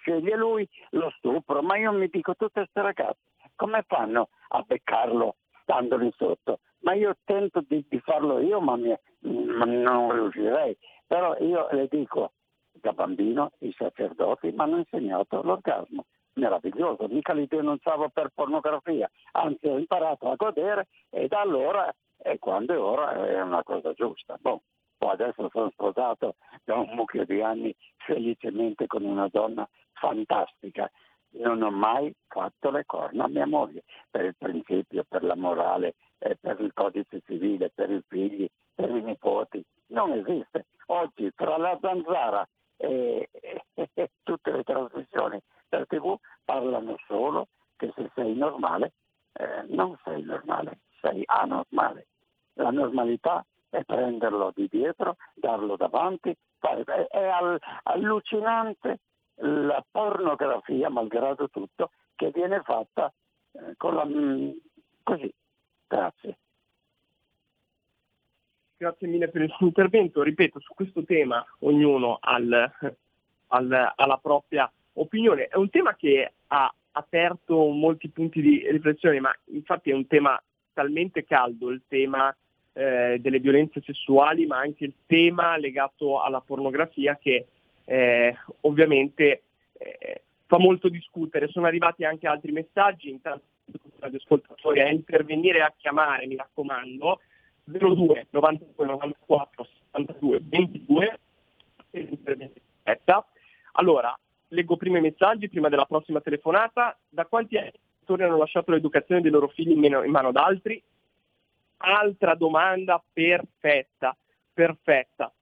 [0.00, 5.36] sceglie lui lo stupro, ma io mi dico tutte queste ragazze come fanno a beccarlo
[5.62, 6.60] stando lì sotto?
[6.78, 10.74] Ma io tento di, di farlo io, ma, mi- ma non riuscirei.
[11.06, 12.32] Però io le dico,
[12.72, 16.06] da bambino i sacerdoti mi hanno insegnato l'orgasmo.
[16.34, 22.38] Meraviglioso, mica li denunciavo per pornografia, anzi ho imparato a godere e da allora e
[22.38, 24.38] quando è ora è una cosa giusta.
[24.40, 24.62] Boh,
[25.00, 30.90] poi adesso sono sposato da un mucchio di anni felicemente con una donna fantastica.
[31.30, 35.94] Non ho mai fatto le corna a mia moglie per il principio, per la morale,
[36.18, 39.64] per il codice civile, per i figli, per i nipoti.
[39.86, 40.66] Non esiste.
[40.88, 42.46] Oggi tra la zanzara
[42.76, 46.14] e, e- e tutte le trasmissioni per tv
[46.44, 48.92] parlano solo che se sei normale
[49.32, 52.08] eh, non sei normale, sei anormale.
[52.54, 56.36] La normalità e prenderlo di dietro, darlo davanti.
[56.58, 57.30] È
[57.84, 58.98] allucinante
[59.36, 63.12] la pornografia, malgrado tutto, che viene fatta
[63.52, 64.04] eh, con la...
[64.04, 64.50] Mm,
[65.02, 65.32] così.
[65.86, 66.38] Grazie.
[68.76, 70.22] Grazie mille per il suo intervento.
[70.22, 75.48] Ripeto, su questo tema ognuno ha la propria opinione.
[75.48, 80.42] È un tema che ha aperto molti punti di riflessione, ma infatti è un tema
[80.72, 82.34] talmente caldo, il tema
[82.72, 87.46] eh, delle violenze sessuali, ma anche il tema legato alla pornografia che
[87.84, 89.42] eh, ovviamente
[89.72, 91.48] eh, fa molto discutere.
[91.48, 93.44] Sono arrivati anche altri messaggi, intanto
[94.00, 97.20] agli ascoltatori a intervenire e a chiamare, mi raccomando,
[97.64, 101.18] 02 92 94 72 22
[101.90, 103.26] per intervenire in diretta.
[103.72, 104.16] Allora,
[104.48, 106.96] leggo prima i messaggi, prima della prossima telefonata.
[107.08, 107.72] Da quanti anni
[108.06, 110.82] hanno lasciato l'educazione dei loro figli in mano ad altri?
[111.82, 114.14] Altra domanda perfetta,
[114.52, 115.32] perfetta.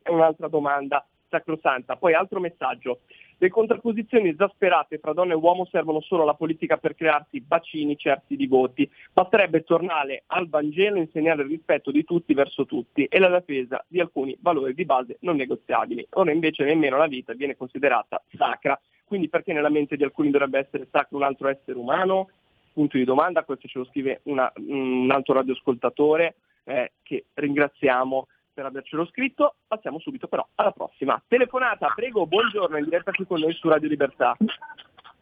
[0.00, 1.96] È un'altra domanda sacrosanta.
[1.96, 3.00] Poi altro messaggio.
[3.38, 8.36] Le contrapposizioni esasperate fra donna e uomo servono solo alla politica per crearsi bacini certi
[8.36, 8.88] di voti.
[9.12, 13.84] Basterebbe tornare al Vangelo e insegnare il rispetto di tutti verso tutti e la difesa
[13.88, 16.06] di alcuni valori di base non negoziabili.
[16.10, 18.80] Ora invece nemmeno la vita viene considerata sacra.
[19.04, 22.28] Quindi perché nella mente di alcuni dovrebbe essere sacro un altro essere umano?
[22.74, 28.64] Punto di domanda, questo ce lo scrive una- un altro radioascoltatore eh, che ringraziamo per
[28.66, 29.54] avercelo scritto.
[29.68, 31.92] Passiamo subito però alla prossima telefonata.
[31.94, 34.36] Prego, buongiorno, in diretta qui con noi su Radio Libertà.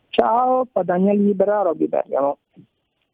[0.08, 2.38] Ciao, Padania Libera, Robby Bergamo.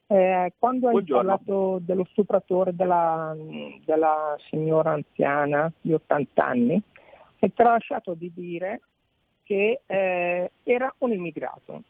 [0.07, 1.27] Eh, quando hai Buongiorno.
[1.37, 3.37] parlato dello stupratore della,
[3.85, 6.81] della signora anziana di 80 anni,
[7.41, 8.83] hai tralasciato di dire
[9.43, 11.83] che eh, era un immigrato,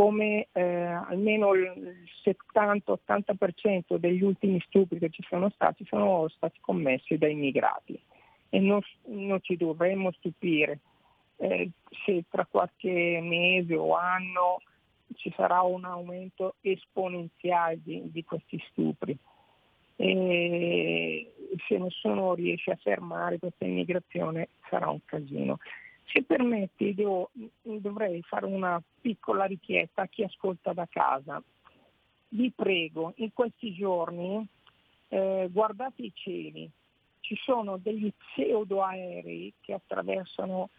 [0.00, 7.18] come eh, almeno il 70-80% degli ultimi stupri che ci sono stati sono stati commessi
[7.18, 8.00] da immigrati
[8.48, 10.78] e non, non ci dovremmo stupire
[11.36, 11.68] eh,
[12.06, 14.62] se tra qualche mese o anno
[15.16, 19.14] ci sarà un aumento esponenziale di, di questi stupri.
[19.96, 21.30] E
[21.68, 25.58] se nessuno riesce a fermare questa immigrazione sarà un casino.
[26.12, 27.30] Se permetti, devo-
[27.62, 31.42] dovrei fare una piccola richiesta a chi ascolta da casa.
[32.30, 34.46] Vi prego, in questi giorni
[35.08, 36.70] eh, guardate i cieli,
[37.20, 40.70] ci sono degli pseudoaerei che attraversano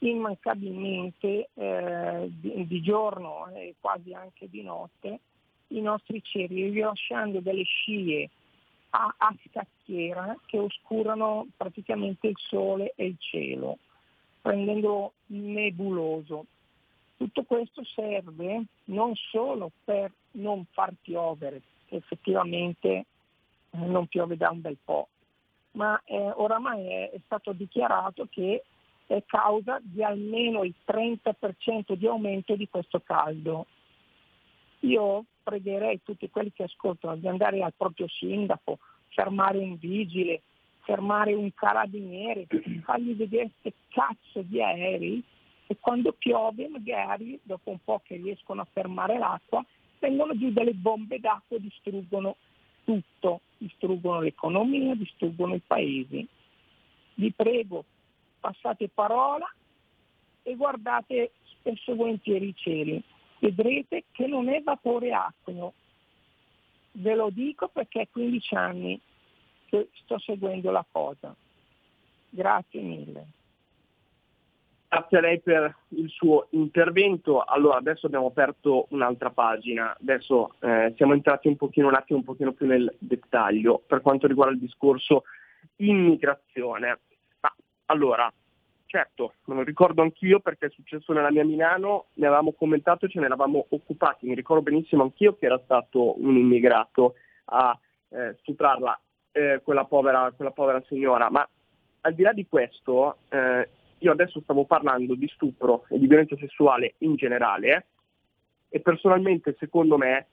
[0.00, 5.20] immancabilmente eh, di, di giorno e quasi anche di notte
[5.68, 8.28] i nostri cieli, rilasciando delle scie
[8.90, 13.78] a, a scacchiera che oscurano praticamente il sole e il cielo,
[14.48, 16.46] rendendolo nebuloso.
[17.16, 23.06] Tutto questo serve non solo per non far piovere, effettivamente eh,
[23.70, 25.08] non piove da un bel po',
[25.72, 28.62] ma eh, oramai è, è stato dichiarato che
[29.06, 33.66] è causa di almeno il 30% di aumento di questo caldo.
[34.80, 38.78] Io pregherei tutti quelli che ascoltano di andare al proprio sindaco,
[39.08, 40.42] fermare un vigile,
[40.88, 42.46] fermare un carabiniere,
[42.82, 45.22] fargli vedere queste cazzo di aerei
[45.66, 49.62] e quando piove magari dopo un po' che riescono a fermare l'acqua
[49.98, 52.36] vengono giù delle bombe d'acqua e distruggono
[52.84, 56.26] tutto, distruggono l'economia, distruggono i paesi.
[57.14, 57.84] Vi prego,
[58.40, 59.46] passate parola
[60.42, 63.02] e guardate spesso e volentieri i cieli.
[63.40, 65.74] Vedrete che non è vapore acqueo.
[66.92, 69.00] Ve lo dico perché è 15 anni
[69.68, 71.34] che sto seguendo la cosa.
[72.30, 73.26] Grazie mille.
[74.88, 77.42] Grazie a lei per il suo intervento.
[77.42, 82.24] Allora, adesso abbiamo aperto un'altra pagina, adesso eh, siamo entrati un pochino un attimo un
[82.24, 85.24] pochino più nel dettaglio per quanto riguarda il discorso
[85.76, 87.00] immigrazione.
[87.40, 87.54] Ma
[87.86, 88.32] allora,
[88.86, 93.10] certo, me lo ricordo anch'io perché è successo nella mia Milano, ne avevamo commentato e
[93.10, 94.26] ce ne eravamo occupati.
[94.26, 97.14] Mi ricordo benissimo anch'io che era stato un immigrato
[97.50, 98.98] a eh, stuprarla,
[99.32, 101.30] eh, quella, povera, quella povera signora.
[101.30, 101.48] Ma
[102.02, 106.36] al di là di questo, eh, io adesso stavo parlando di stupro e di violenza
[106.36, 107.86] sessuale in generale
[108.68, 110.26] e personalmente secondo me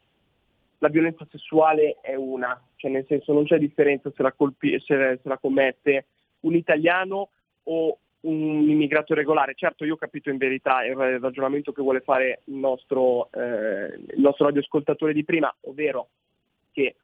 [0.80, 5.20] la violenza sessuale è una, cioè nel senso non c'è differenza se la, colpi- se,
[5.22, 6.06] se la commette
[6.42, 7.30] un italiano
[7.64, 9.54] o un immigrato regolare.
[9.56, 14.22] Certo io ho capito in verità il ragionamento che vuole fare il nostro, eh, il
[14.22, 16.10] nostro radioascoltatore di prima, ovvero
[16.72, 16.96] che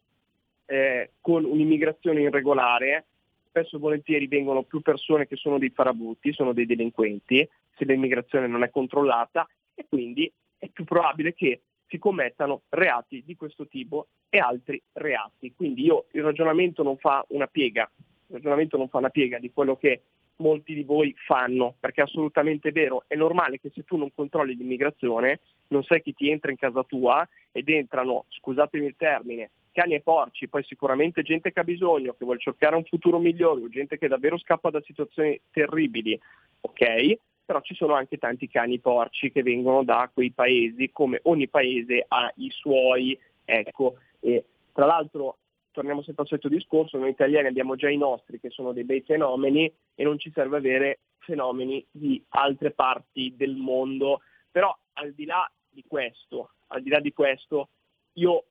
[0.72, 3.08] eh, con un'immigrazione irregolare
[3.50, 8.48] spesso e volentieri vengono più persone che sono dei farabutti, sono dei delinquenti, se l'immigrazione
[8.48, 14.08] non è controllata e quindi è più probabile che si commettano reati di questo tipo
[14.30, 15.54] e altri reati.
[15.54, 17.92] Quindi io il ragionamento non fa una piega,
[18.28, 20.04] il ragionamento non fa una piega di quello che
[20.38, 24.56] molti di voi fanno, perché è assolutamente vero, è normale che se tu non controlli
[24.56, 29.96] l'immigrazione, non sai chi ti entra in casa tua ed entrano, scusatemi il termine, cani
[29.96, 33.70] e porci, poi sicuramente gente che ha bisogno, che vuole cercare un futuro migliore, o
[33.70, 36.20] gente che davvero scappa da situazioni terribili,
[36.62, 37.18] ok?
[37.46, 42.06] Però ci sono anche tanti cani porci che vengono da quei paesi, come ogni paese
[42.08, 45.38] ha i suoi, ecco, e tra l'altro
[45.72, 49.02] torniamo sempre al solito discorso, noi italiani abbiamo già i nostri che sono dei bei
[49.02, 54.22] fenomeni e non ci serve avere fenomeni di altre parti del mondo.
[54.52, 57.70] Però al di là di questo, al di là di questo,
[58.14, 58.46] io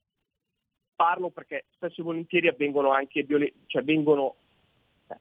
[1.01, 4.35] parlo perché spesso e volentieri avvengono anche violen- cioè vengono,
[5.09, 5.17] eh,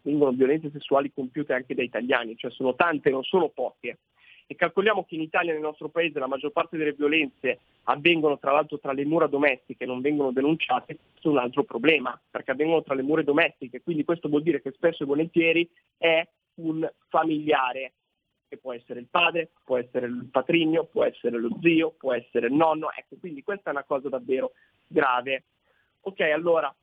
[0.00, 3.98] vengono violenze sessuali compiute anche da italiani, cioè sono tante, non sono poche.
[4.46, 8.52] E calcoliamo che in Italia, nel nostro paese, la maggior parte delle violenze avvengono tra
[8.52, 12.82] l'altro tra le mura domestiche, non vengono denunciate, questo è un altro problema, perché avvengono
[12.82, 15.68] tra le mura domestiche, quindi questo vuol dire che spesso e volentieri
[15.98, 17.92] è un familiare,
[18.52, 22.48] che può essere il padre, può essere il patrigno, può essere lo zio, può essere
[22.48, 24.52] il nonno, ecco, quindi questa è una cosa davvero
[24.86, 25.44] grave.
[26.02, 26.74] Ok, allora,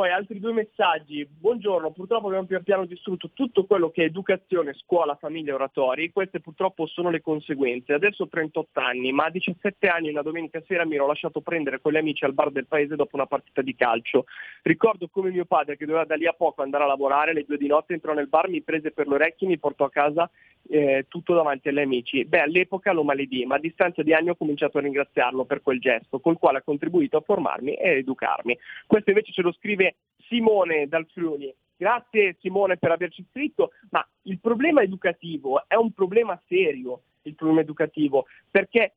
[0.00, 1.28] poi altri due messaggi.
[1.28, 6.10] Buongiorno, purtroppo abbiamo pian piano distrutto tutto quello che è educazione, scuola, famiglia, oratori.
[6.10, 7.92] Queste purtroppo sono le conseguenze.
[7.92, 11.82] Adesso ho 38 anni, ma a 17 anni una domenica sera mi ero lasciato prendere
[11.82, 14.24] con gli amici al bar del paese dopo una partita di calcio.
[14.62, 17.58] Ricordo come mio padre, che doveva da lì a poco andare a lavorare, alle due
[17.58, 20.30] di notte entrò nel bar, mi prese per le orecchie e mi portò a casa
[20.68, 22.24] eh, tutto davanti agli amici.
[22.24, 25.80] Beh, all'epoca lo maledì, ma a distanza di anni ho cominciato a ringraziarlo per quel
[25.80, 28.56] gesto, col quale ha contribuito a formarmi e educarmi.
[28.86, 29.89] Questo invece ce lo scrive
[30.30, 31.52] Simone dal Friuli.
[31.76, 37.62] Grazie Simone per averci scritto, ma il problema educativo è un problema serio, il problema
[37.62, 38.94] educativo, perché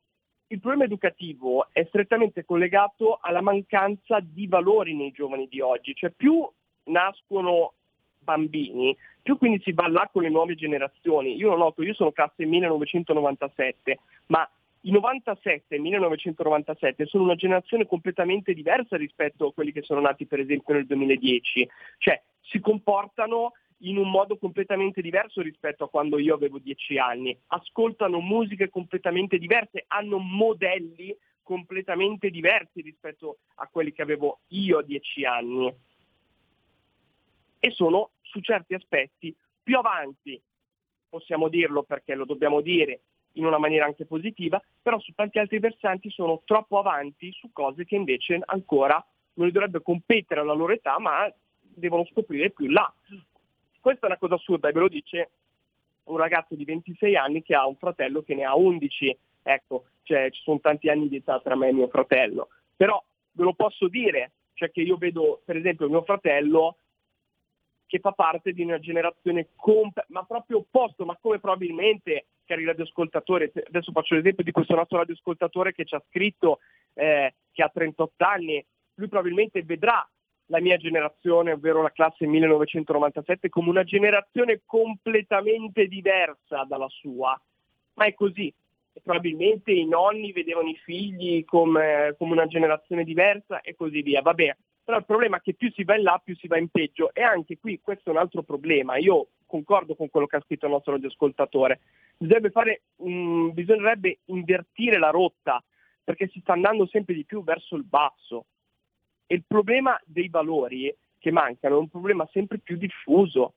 [0.47, 6.11] il problema educativo è strettamente collegato alla mancanza di valori nei giovani di oggi, cioè
[6.11, 6.47] più
[6.85, 7.73] nascono
[8.19, 11.35] bambini, più quindi si va là con le nuove generazioni.
[11.35, 14.47] Io lo noto, io sono classe 1997, ma
[14.85, 20.25] i 97 e 1997 sono una generazione completamente diversa rispetto a quelli che sono nati
[20.25, 23.53] per esempio nel 2010, cioè si comportano
[23.83, 29.37] in un modo completamente diverso rispetto a quando io avevo 10 anni, ascoltano musiche completamente
[29.37, 35.73] diverse, hanno modelli completamente diversi rispetto a quelli che avevo io a 10 anni.
[37.59, 40.41] E sono su certi aspetti più avanti,
[41.09, 43.01] possiamo dirlo perché lo dobbiamo dire
[43.33, 47.85] in una maniera anche positiva, però su tanti altri versanti sono troppo avanti su cose
[47.85, 49.03] che invece ancora
[49.35, 52.91] non dovrebbe competere alla loro età, ma devono scoprire più là.
[53.79, 55.29] Questa è una cosa assurda e ve lo dice
[56.05, 60.29] un ragazzo di 26 anni che ha un fratello che ne ha 11, ecco, cioè
[60.31, 63.87] ci sono tanti anni di età tra me e mio fratello, però ve lo posso
[63.87, 66.77] dire, cioè che io vedo per esempio mio fratello
[67.87, 73.51] che fa parte di una generazione comp- ma proprio opposto, ma come probabilmente, cari radioascoltatori,
[73.67, 76.59] adesso faccio l'esempio di questo nostro radioascoltatore che ci ha scritto
[76.93, 78.65] eh, che ha 38 anni,
[78.95, 80.07] lui probabilmente vedrà
[80.47, 87.39] la mia generazione, ovvero la classe 1997, come una generazione completamente diversa dalla sua,
[87.93, 88.53] ma è così.
[89.01, 94.21] Probabilmente i nonni vedevano i figli come, come una generazione diversa e così via.
[94.21, 96.67] Vabbè, però il problema è che più si va in là, più si va in
[96.67, 97.13] peggio.
[97.13, 98.97] E anche qui questo è un altro problema.
[98.97, 100.97] Io concordo con quello che ha scritto il nostro.
[100.97, 105.63] Bisognerebbe, fare, mm, bisognerebbe invertire la rotta,
[106.03, 108.45] perché si sta andando sempre di più verso il basso.
[109.25, 113.53] E il problema dei valori che mancano è un problema sempre più diffuso.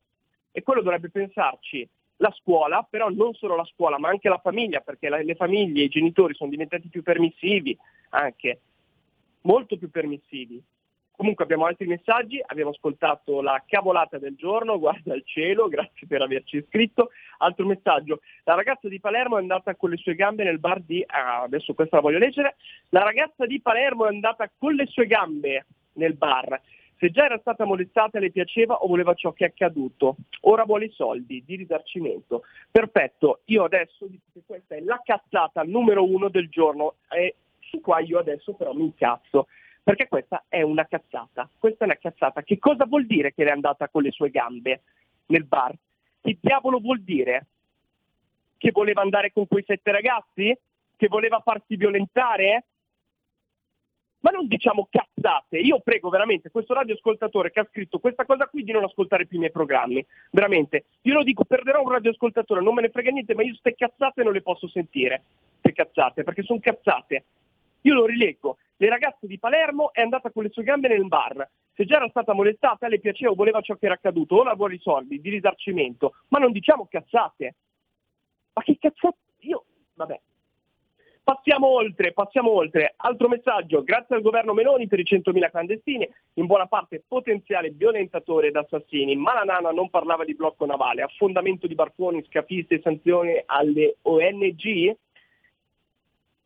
[0.52, 1.86] E quello dovrebbe pensarci
[2.18, 5.82] la scuola, però non solo la scuola, ma anche la famiglia, perché la- le famiglie,
[5.82, 7.76] i genitori sono diventati più permissivi,
[8.10, 8.60] anche
[9.42, 10.62] molto più permissivi.
[11.16, 16.20] Comunque abbiamo altri messaggi, abbiamo ascoltato la cavolata del giorno, guarda il cielo, grazie per
[16.20, 17.10] averci iscritto.
[17.38, 21.02] Altro messaggio, la ragazza di Palermo è andata con le sue gambe nel bar di...
[21.06, 22.56] ah, adesso questa la voglio leggere.
[22.90, 26.60] La ragazza di Palermo è andata con le sue gambe nel bar.
[26.98, 30.16] Se già era stata molestata le piaceva o voleva ciò che è accaduto.
[30.42, 32.42] Ora vuole i soldi di risarcimento.
[32.70, 37.80] Perfetto, io adesso dico che questa è la cazzata numero uno del giorno e su
[37.80, 39.46] qua io adesso però mi incazzo.
[39.86, 41.48] Perché questa è una cazzata.
[41.56, 42.42] Questa è una cazzata.
[42.42, 44.82] Che cosa vuol dire che è andata con le sue gambe
[45.26, 45.72] nel bar?
[46.20, 47.46] Che diavolo vuol dire?
[48.58, 50.58] Che voleva andare con quei sette ragazzi?
[50.96, 52.64] Che voleva farsi violentare?
[54.22, 55.58] Ma non diciamo cazzate.
[55.58, 59.36] Io prego veramente questo radioascoltatore che ha scritto questa cosa qui di non ascoltare più
[59.36, 60.04] i miei programmi.
[60.32, 60.86] Veramente.
[61.02, 64.24] Io lo dico, perderò un radioascoltatore, non me ne frega niente, ma io ste cazzate
[64.24, 65.22] non le posso sentire.
[65.60, 67.24] Ste cazzate, perché sono cazzate.
[67.82, 68.56] Io lo rileggo.
[68.78, 71.48] Le ragazze di Palermo è andata con le sue gambe nel bar.
[71.74, 74.74] Se già era stata molestata, le piaceva o voleva ciò che era accaduto, ora vuole
[74.74, 76.14] i soldi di risarcimento.
[76.28, 77.54] Ma non diciamo cazzate.
[78.54, 79.16] Ma che cazzate?
[79.40, 79.64] Io,
[79.94, 80.20] vabbè.
[81.22, 82.94] Passiamo oltre, passiamo oltre.
[82.98, 88.46] Altro messaggio, grazie al governo Meloni per i 100.000 clandestini, in buona parte potenziale violentatore
[88.46, 93.42] ed assassini, ma la nana non parlava di blocco navale, affondamento di barconi, scafisti sanzioni
[93.44, 94.96] alle ONG?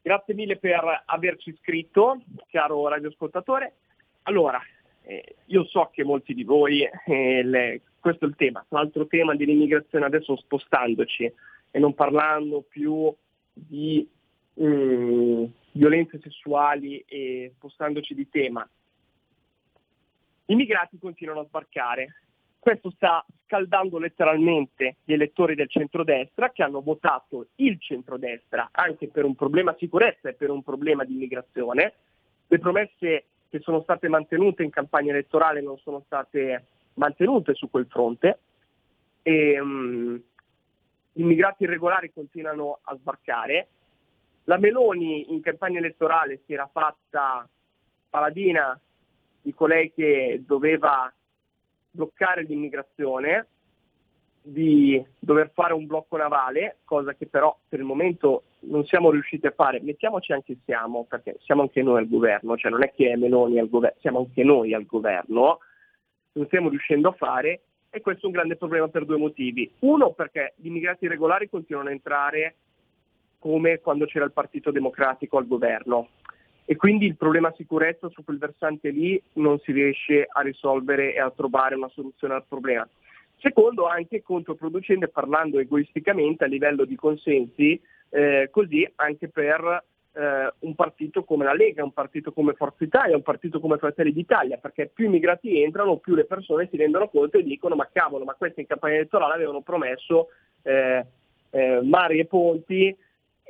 [0.02, 3.74] Grazie mille per averci scritto, caro radioascoltatore.
[4.22, 4.60] Allora,
[5.02, 9.34] eh, io so che molti di voi, eh, le- questo è il tema, l'altro tema
[9.34, 11.30] dell'immigrazione adesso spostandoci
[11.70, 13.14] e non parlando più
[13.52, 14.08] di
[14.58, 18.66] mm, violenze sessuali e spostandoci di tema.
[20.46, 22.14] I migrati continuano a sbarcare.
[22.60, 29.24] Questo sta scaldando letteralmente gli elettori del centrodestra che hanno votato il centrodestra anche per
[29.24, 31.94] un problema sicurezza e per un problema di immigrazione.
[32.46, 37.86] Le promesse che sono state mantenute in campagna elettorale non sono state mantenute su quel
[37.86, 38.40] fronte
[39.22, 40.16] e mm,
[41.12, 43.68] gli immigrati irregolari continuano a sbarcare.
[44.44, 47.48] La Meloni in campagna elettorale si era fatta
[48.10, 48.78] paladina
[49.40, 51.10] di colei che doveva
[51.90, 53.46] bloccare l'immigrazione,
[54.42, 59.46] di dover fare un blocco navale, cosa che però per il momento non siamo riusciti
[59.46, 59.80] a fare.
[59.80, 63.58] Mettiamoci anche siamo, perché siamo anche noi al governo, cioè non è che è Meloni
[63.58, 65.58] al governo, siamo anche noi al governo,
[66.32, 69.70] non stiamo riuscendo a fare e questo è un grande problema per due motivi.
[69.80, 72.54] Uno perché gli immigrati irregolari continuano a entrare
[73.38, 76.08] come quando c'era il Partito Democratico al governo
[76.70, 81.18] e quindi il problema sicurezza su quel versante lì non si riesce a risolvere e
[81.18, 82.88] a trovare una soluzione al problema.
[83.38, 89.82] Secondo, anche controproducente parlando egoisticamente a livello di consensi, eh, così anche per
[90.12, 94.12] eh, un partito come la Lega, un partito come Forza Italia, un partito come Fratelli
[94.12, 98.24] d'Italia, perché più immigrati entrano, più le persone si rendono conto e dicono ma cavolo,
[98.24, 100.28] ma questi in campagna elettorale avevano promesso
[100.62, 101.04] eh,
[101.50, 102.96] eh, mari e ponti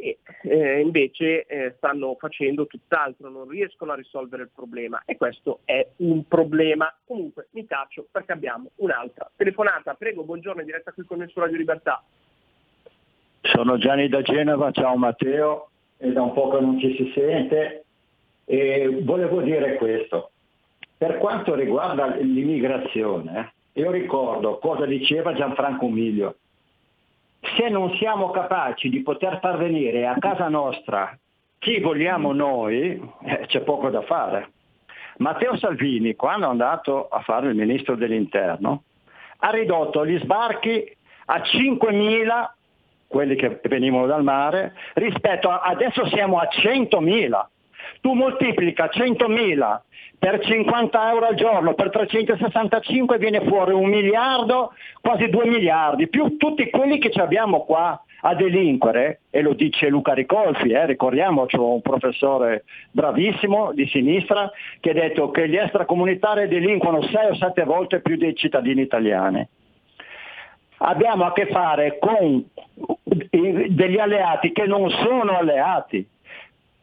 [0.00, 5.60] e eh, invece eh, stanno facendo tutt'altro, non riescono a risolvere il problema e questo
[5.64, 6.92] è un problema.
[7.04, 9.94] Comunque mi taccio perché abbiamo un'altra telefonata.
[9.94, 12.02] Prego, buongiorno, in diretta qui con il su Radio Libertà.
[13.42, 17.84] Sono Gianni da Genova, ciao Matteo, è da un po' che non ci si sente
[18.44, 20.30] e volevo dire questo.
[20.96, 26.36] Per quanto riguarda l'immigrazione, io ricordo cosa diceva Gianfranco Miglio.
[27.40, 31.16] Se non siamo capaci di poter far venire a casa nostra
[31.58, 34.52] chi vogliamo noi, eh, c'è poco da fare.
[35.18, 38.84] Matteo Salvini, quando è andato a fare il ministro dell'interno,
[39.38, 40.96] ha ridotto gli sbarchi
[41.26, 42.50] a 5.000
[43.06, 47.46] quelli che venivano dal mare, rispetto a adesso siamo a 100.000.
[48.00, 49.80] Tu moltiplica 100.000
[50.18, 56.36] per 50 euro al giorno, per 365 viene fuori un miliardo, quasi due miliardi, più
[56.36, 61.56] tutti quelli che abbiamo qua a delinquere, e lo dice Luca Ricolfi, eh, ricordiamo, c'è
[61.56, 67.64] un professore bravissimo di sinistra che ha detto che gli extracomunitari delinquono 6 o 7
[67.64, 69.48] volte più dei cittadini italiani
[70.82, 72.44] abbiamo a che fare con
[73.02, 76.06] degli alleati che non sono alleati.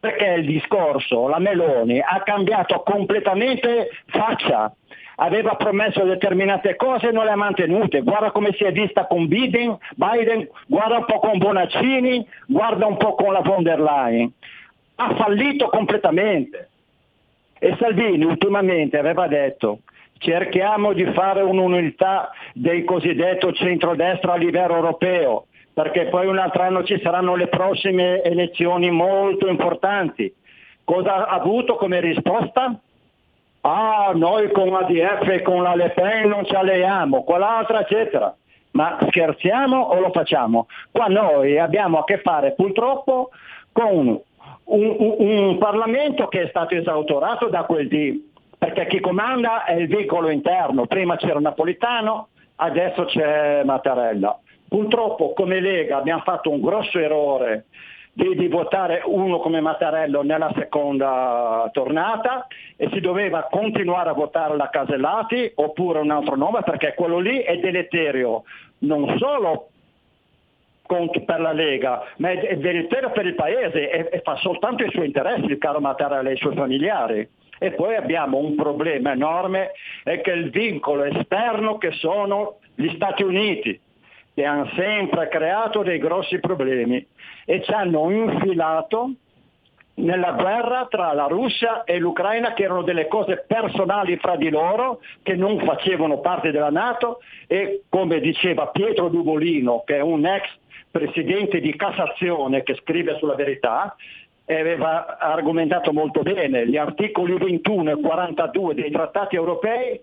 [0.00, 4.72] Perché il discorso, la Meloni, ha cambiato completamente faccia.
[5.16, 8.02] Aveva promesso determinate cose e non le ha mantenute.
[8.02, 12.96] Guarda come si è vista con Biden, Biden, guarda un po' con Bonaccini, guarda un
[12.96, 14.32] po' con la von der Leyen.
[14.96, 16.68] Ha fallito completamente.
[17.58, 19.80] E Salvini ultimamente aveva detto
[20.18, 25.46] cerchiamo di fare un'unità del cosiddetto centrodestra a livello europeo,
[25.78, 30.34] perché poi un altro anno ci saranno le prossime elezioni molto importanti.
[30.82, 32.76] Cosa ha avuto come risposta?
[33.60, 38.34] Ah, noi con ADF e con la Le Pen non ci alleiamo, quell'altra eccetera.
[38.72, 40.66] Ma scherziamo o lo facciamo?
[40.90, 43.30] Qua noi abbiamo a che fare purtroppo
[43.70, 44.20] con un,
[44.64, 49.86] un- un Parlamento che è stato esautorato da quel di perché chi comanda è il
[49.86, 54.40] vicolo interno, prima c'era Napolitano, adesso c'è Mattarella.
[54.68, 57.66] Purtroppo come Lega abbiamo fatto un grosso errore
[58.12, 64.56] di, di votare uno come Mattarello nella seconda tornata e si doveva continuare a votare
[64.56, 68.42] la Casellati oppure un altro nome perché quello lì è deleterio
[68.78, 69.68] non solo
[71.24, 75.06] per la Lega, ma è, deleterio per il Paese e, e fa soltanto i suoi
[75.06, 77.28] interessi, il caro Mattarella e i suoi familiari.
[77.60, 79.72] E poi abbiamo un problema enorme,
[80.02, 83.78] è che il vincolo esterno che sono gli Stati Uniti,
[84.38, 87.04] che hanno sempre creato dei grossi problemi
[87.44, 89.10] e ci hanno infilato
[89.94, 95.00] nella guerra tra la Russia e l'Ucraina che erano delle cose personali fra di loro,
[95.24, 97.18] che non facevano parte della Nato.
[97.48, 100.46] E come diceva Pietro Dugolino, che è un ex
[100.88, 103.96] presidente di Cassazione che scrive sulla verità,
[104.44, 110.00] aveva argomentato molto bene gli articoli 21 e 42 dei trattati europei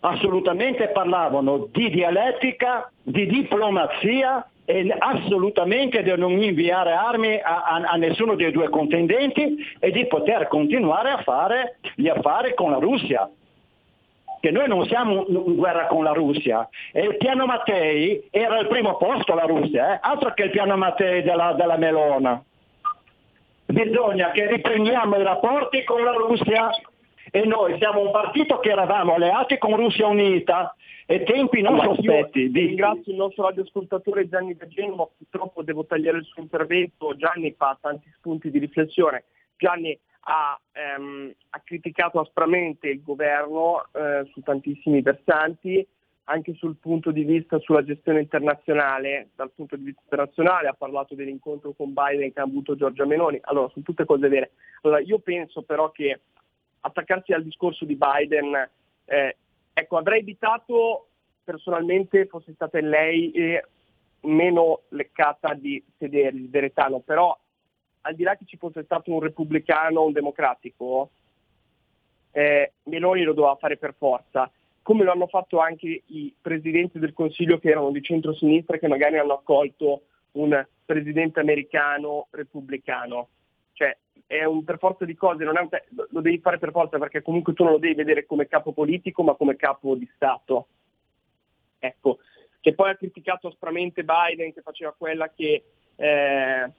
[0.00, 7.96] assolutamente parlavano di dialettica, di diplomazia e assolutamente di non inviare armi a, a- a
[7.96, 13.28] nessuno dei due contendenti e di poter continuare a fare gli affari con la Russia.
[14.40, 18.68] Che noi non siamo in guerra con la Russia e il piano Mattei era al
[18.68, 19.98] primo posto la Russia, eh?
[20.00, 22.42] altro che il piano Mattei della, della Melona.
[23.66, 26.70] Bisogna che riprendiamo i rapporti con la Russia
[27.30, 30.74] e noi siamo un partito che eravamo alleati con Russia Unita
[31.06, 32.50] e tempi non sospetti.
[32.50, 32.66] Di...
[32.66, 37.78] Ringrazio il nostro radioascoltatore Gianni da Genova, purtroppo devo tagliare il suo intervento, Gianni fa
[37.80, 39.24] tanti spunti di riflessione.
[39.56, 45.86] Gianni ha, ehm, ha criticato aspramente il governo eh, su tantissimi versanti,
[46.24, 51.14] anche sul punto di vista sulla gestione internazionale, dal punto di vista internazionale ha parlato
[51.14, 54.52] dell'incontro con Biden che ha avuto Giorgia Meloni, allora sono tutte cose vere.
[54.82, 56.20] Allora, io penso però che
[56.80, 58.68] attaccarsi al discorso di Biden,
[59.04, 59.36] eh,
[59.72, 61.08] ecco, avrei evitato
[61.44, 63.64] personalmente, fosse stata lei, eh,
[64.22, 67.36] meno leccata di sedere, di Veretano, però
[68.02, 71.10] al di là che ci fosse stato un repubblicano, un democratico,
[72.32, 74.50] eh, Meloni lo doveva fare per forza,
[74.82, 79.18] come lo hanno fatto anche i presidenti del Consiglio che erano di centrosinistra che magari
[79.18, 80.02] hanno accolto
[80.32, 83.28] un presidente americano repubblicano.
[83.80, 87.54] Cioè, è un per forza di cose, te- lo devi fare per forza perché comunque
[87.54, 90.66] tu non lo devi vedere come capo politico ma come capo di Stato.
[91.78, 92.18] Ecco,
[92.60, 95.64] che poi ha criticato aspramente Biden che faceva quella che...
[95.96, 96.70] eh,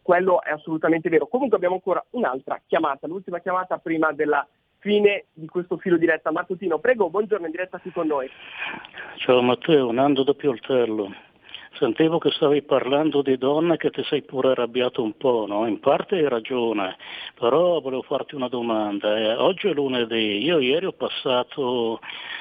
[0.00, 1.26] quello è assolutamente vero.
[1.26, 4.46] Comunque abbiamo ancora un'altra chiamata, l'ultima chiamata prima della
[4.78, 6.30] fine di questo filo diretta.
[6.30, 8.30] Mattutino, prego, buongiorno in diretta qui con noi.
[9.16, 11.32] Ciao Matteo, Nando da Pioltello.
[11.76, 15.66] Sentivo che stavi parlando di donne che ti sei pure arrabbiato un po', no?
[15.66, 16.96] In parte hai ragione,
[17.36, 19.16] però volevo farti una domanda.
[19.18, 21.98] Eh, oggi è lunedì, io ieri ho passato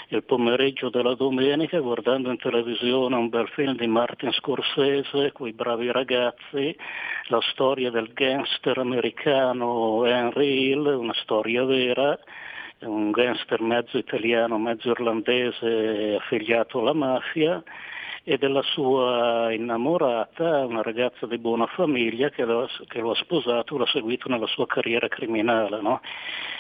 [0.10, 5.92] il pomeriggio della domenica guardando in televisione un bel film di Martin Scorsese, quei bravi
[5.92, 6.76] ragazzi,
[7.30, 12.20] la storia del gangster americano Henry Hill, una storia vera,
[12.82, 17.64] un gangster mezzo italiano, mezzo irlandese affiliato alla mafia
[18.26, 23.78] e della sua innamorata, una ragazza di buona famiglia che lo, che lo ha sposato,
[23.78, 25.82] l'ha seguito nella sua carriera criminale.
[25.82, 26.00] no?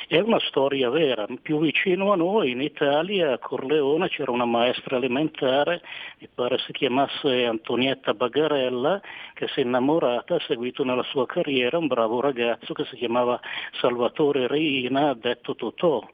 [0.05, 4.97] È una storia vera, più vicino a noi in Italia, a Corleone, c'era una maestra
[4.97, 5.81] elementare,
[6.19, 9.01] mi pare si chiamasse Antonietta Bagarella,
[9.33, 13.39] che si è innamorata, ha seguito nella sua carriera un bravo ragazzo che si chiamava
[13.79, 16.05] Salvatore Reina, detto Totò.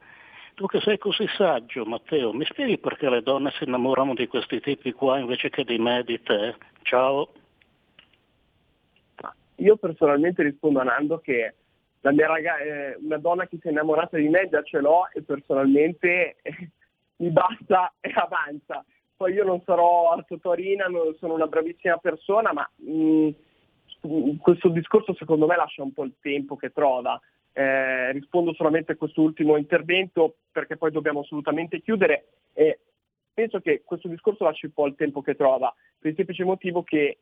[0.60, 4.60] Tu che sei così saggio, Matteo, mi spieghi perché le donne si innamorano di questi
[4.60, 6.54] tipi qua invece che di me e di te?
[6.82, 7.32] Ciao.
[9.56, 11.56] Io personalmente rispondo a Nando che
[12.02, 15.08] la mia raga- eh, una donna che si è innamorata di me già ce l'ho
[15.14, 16.36] e personalmente
[17.24, 18.84] mi basta e avanza.
[19.16, 23.30] Poi io non sarò Arto Torina, non sono una bravissima persona, ma mh,
[24.42, 27.18] questo discorso secondo me lascia un po' il tempo che trova.
[27.60, 32.80] Eh, rispondo solamente a quest'ultimo intervento perché poi dobbiamo assolutamente chiudere e
[33.34, 36.84] penso che questo discorso lasci un po' il tempo che trova, per il semplice motivo
[36.84, 37.18] che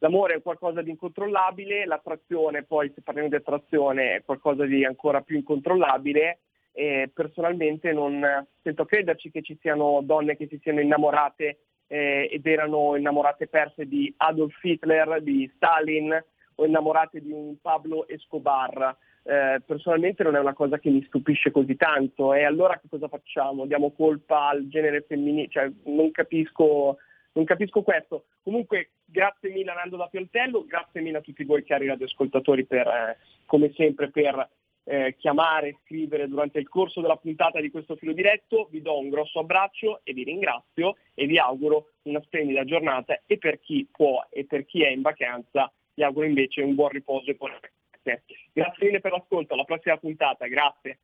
[0.00, 5.22] l'amore è qualcosa di incontrollabile, l'attrazione poi se parliamo di attrazione è qualcosa di ancora
[5.22, 6.40] più incontrollabile
[6.72, 12.44] e personalmente non sento crederci che ci siano donne che si siano innamorate eh, ed
[12.44, 16.24] erano innamorate perse di Adolf Hitler, di Stalin
[16.56, 18.98] o innamorate di un Pablo Escobar.
[19.22, 23.08] Eh, personalmente non è una cosa che mi stupisce così tanto e allora che cosa
[23.08, 23.66] facciamo?
[23.66, 25.48] Diamo colpa al genere femminile?
[25.48, 26.96] Cioè, non capisco,
[27.32, 28.24] non capisco questo.
[28.42, 32.86] Comunque grazie mille a Nando da Pioltello, grazie mille a tutti voi cari radioascoltatori per,
[32.86, 34.48] eh, come sempre per
[34.84, 38.68] eh, chiamare, scrivere durante il corso della puntata di questo filo diretto.
[38.70, 43.36] Vi do un grosso abbraccio e vi ringrazio e vi auguro una splendida giornata e
[43.36, 47.30] per chi può e per chi è in vacanza vi auguro invece un buon riposo
[47.30, 47.58] e buone
[48.02, 48.24] vacanze.
[48.52, 51.00] Grazie mille per l'ascolto, alla prossima puntata, grazie.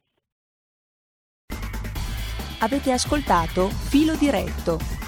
[2.61, 5.06] Avete ascoltato Filo Diretto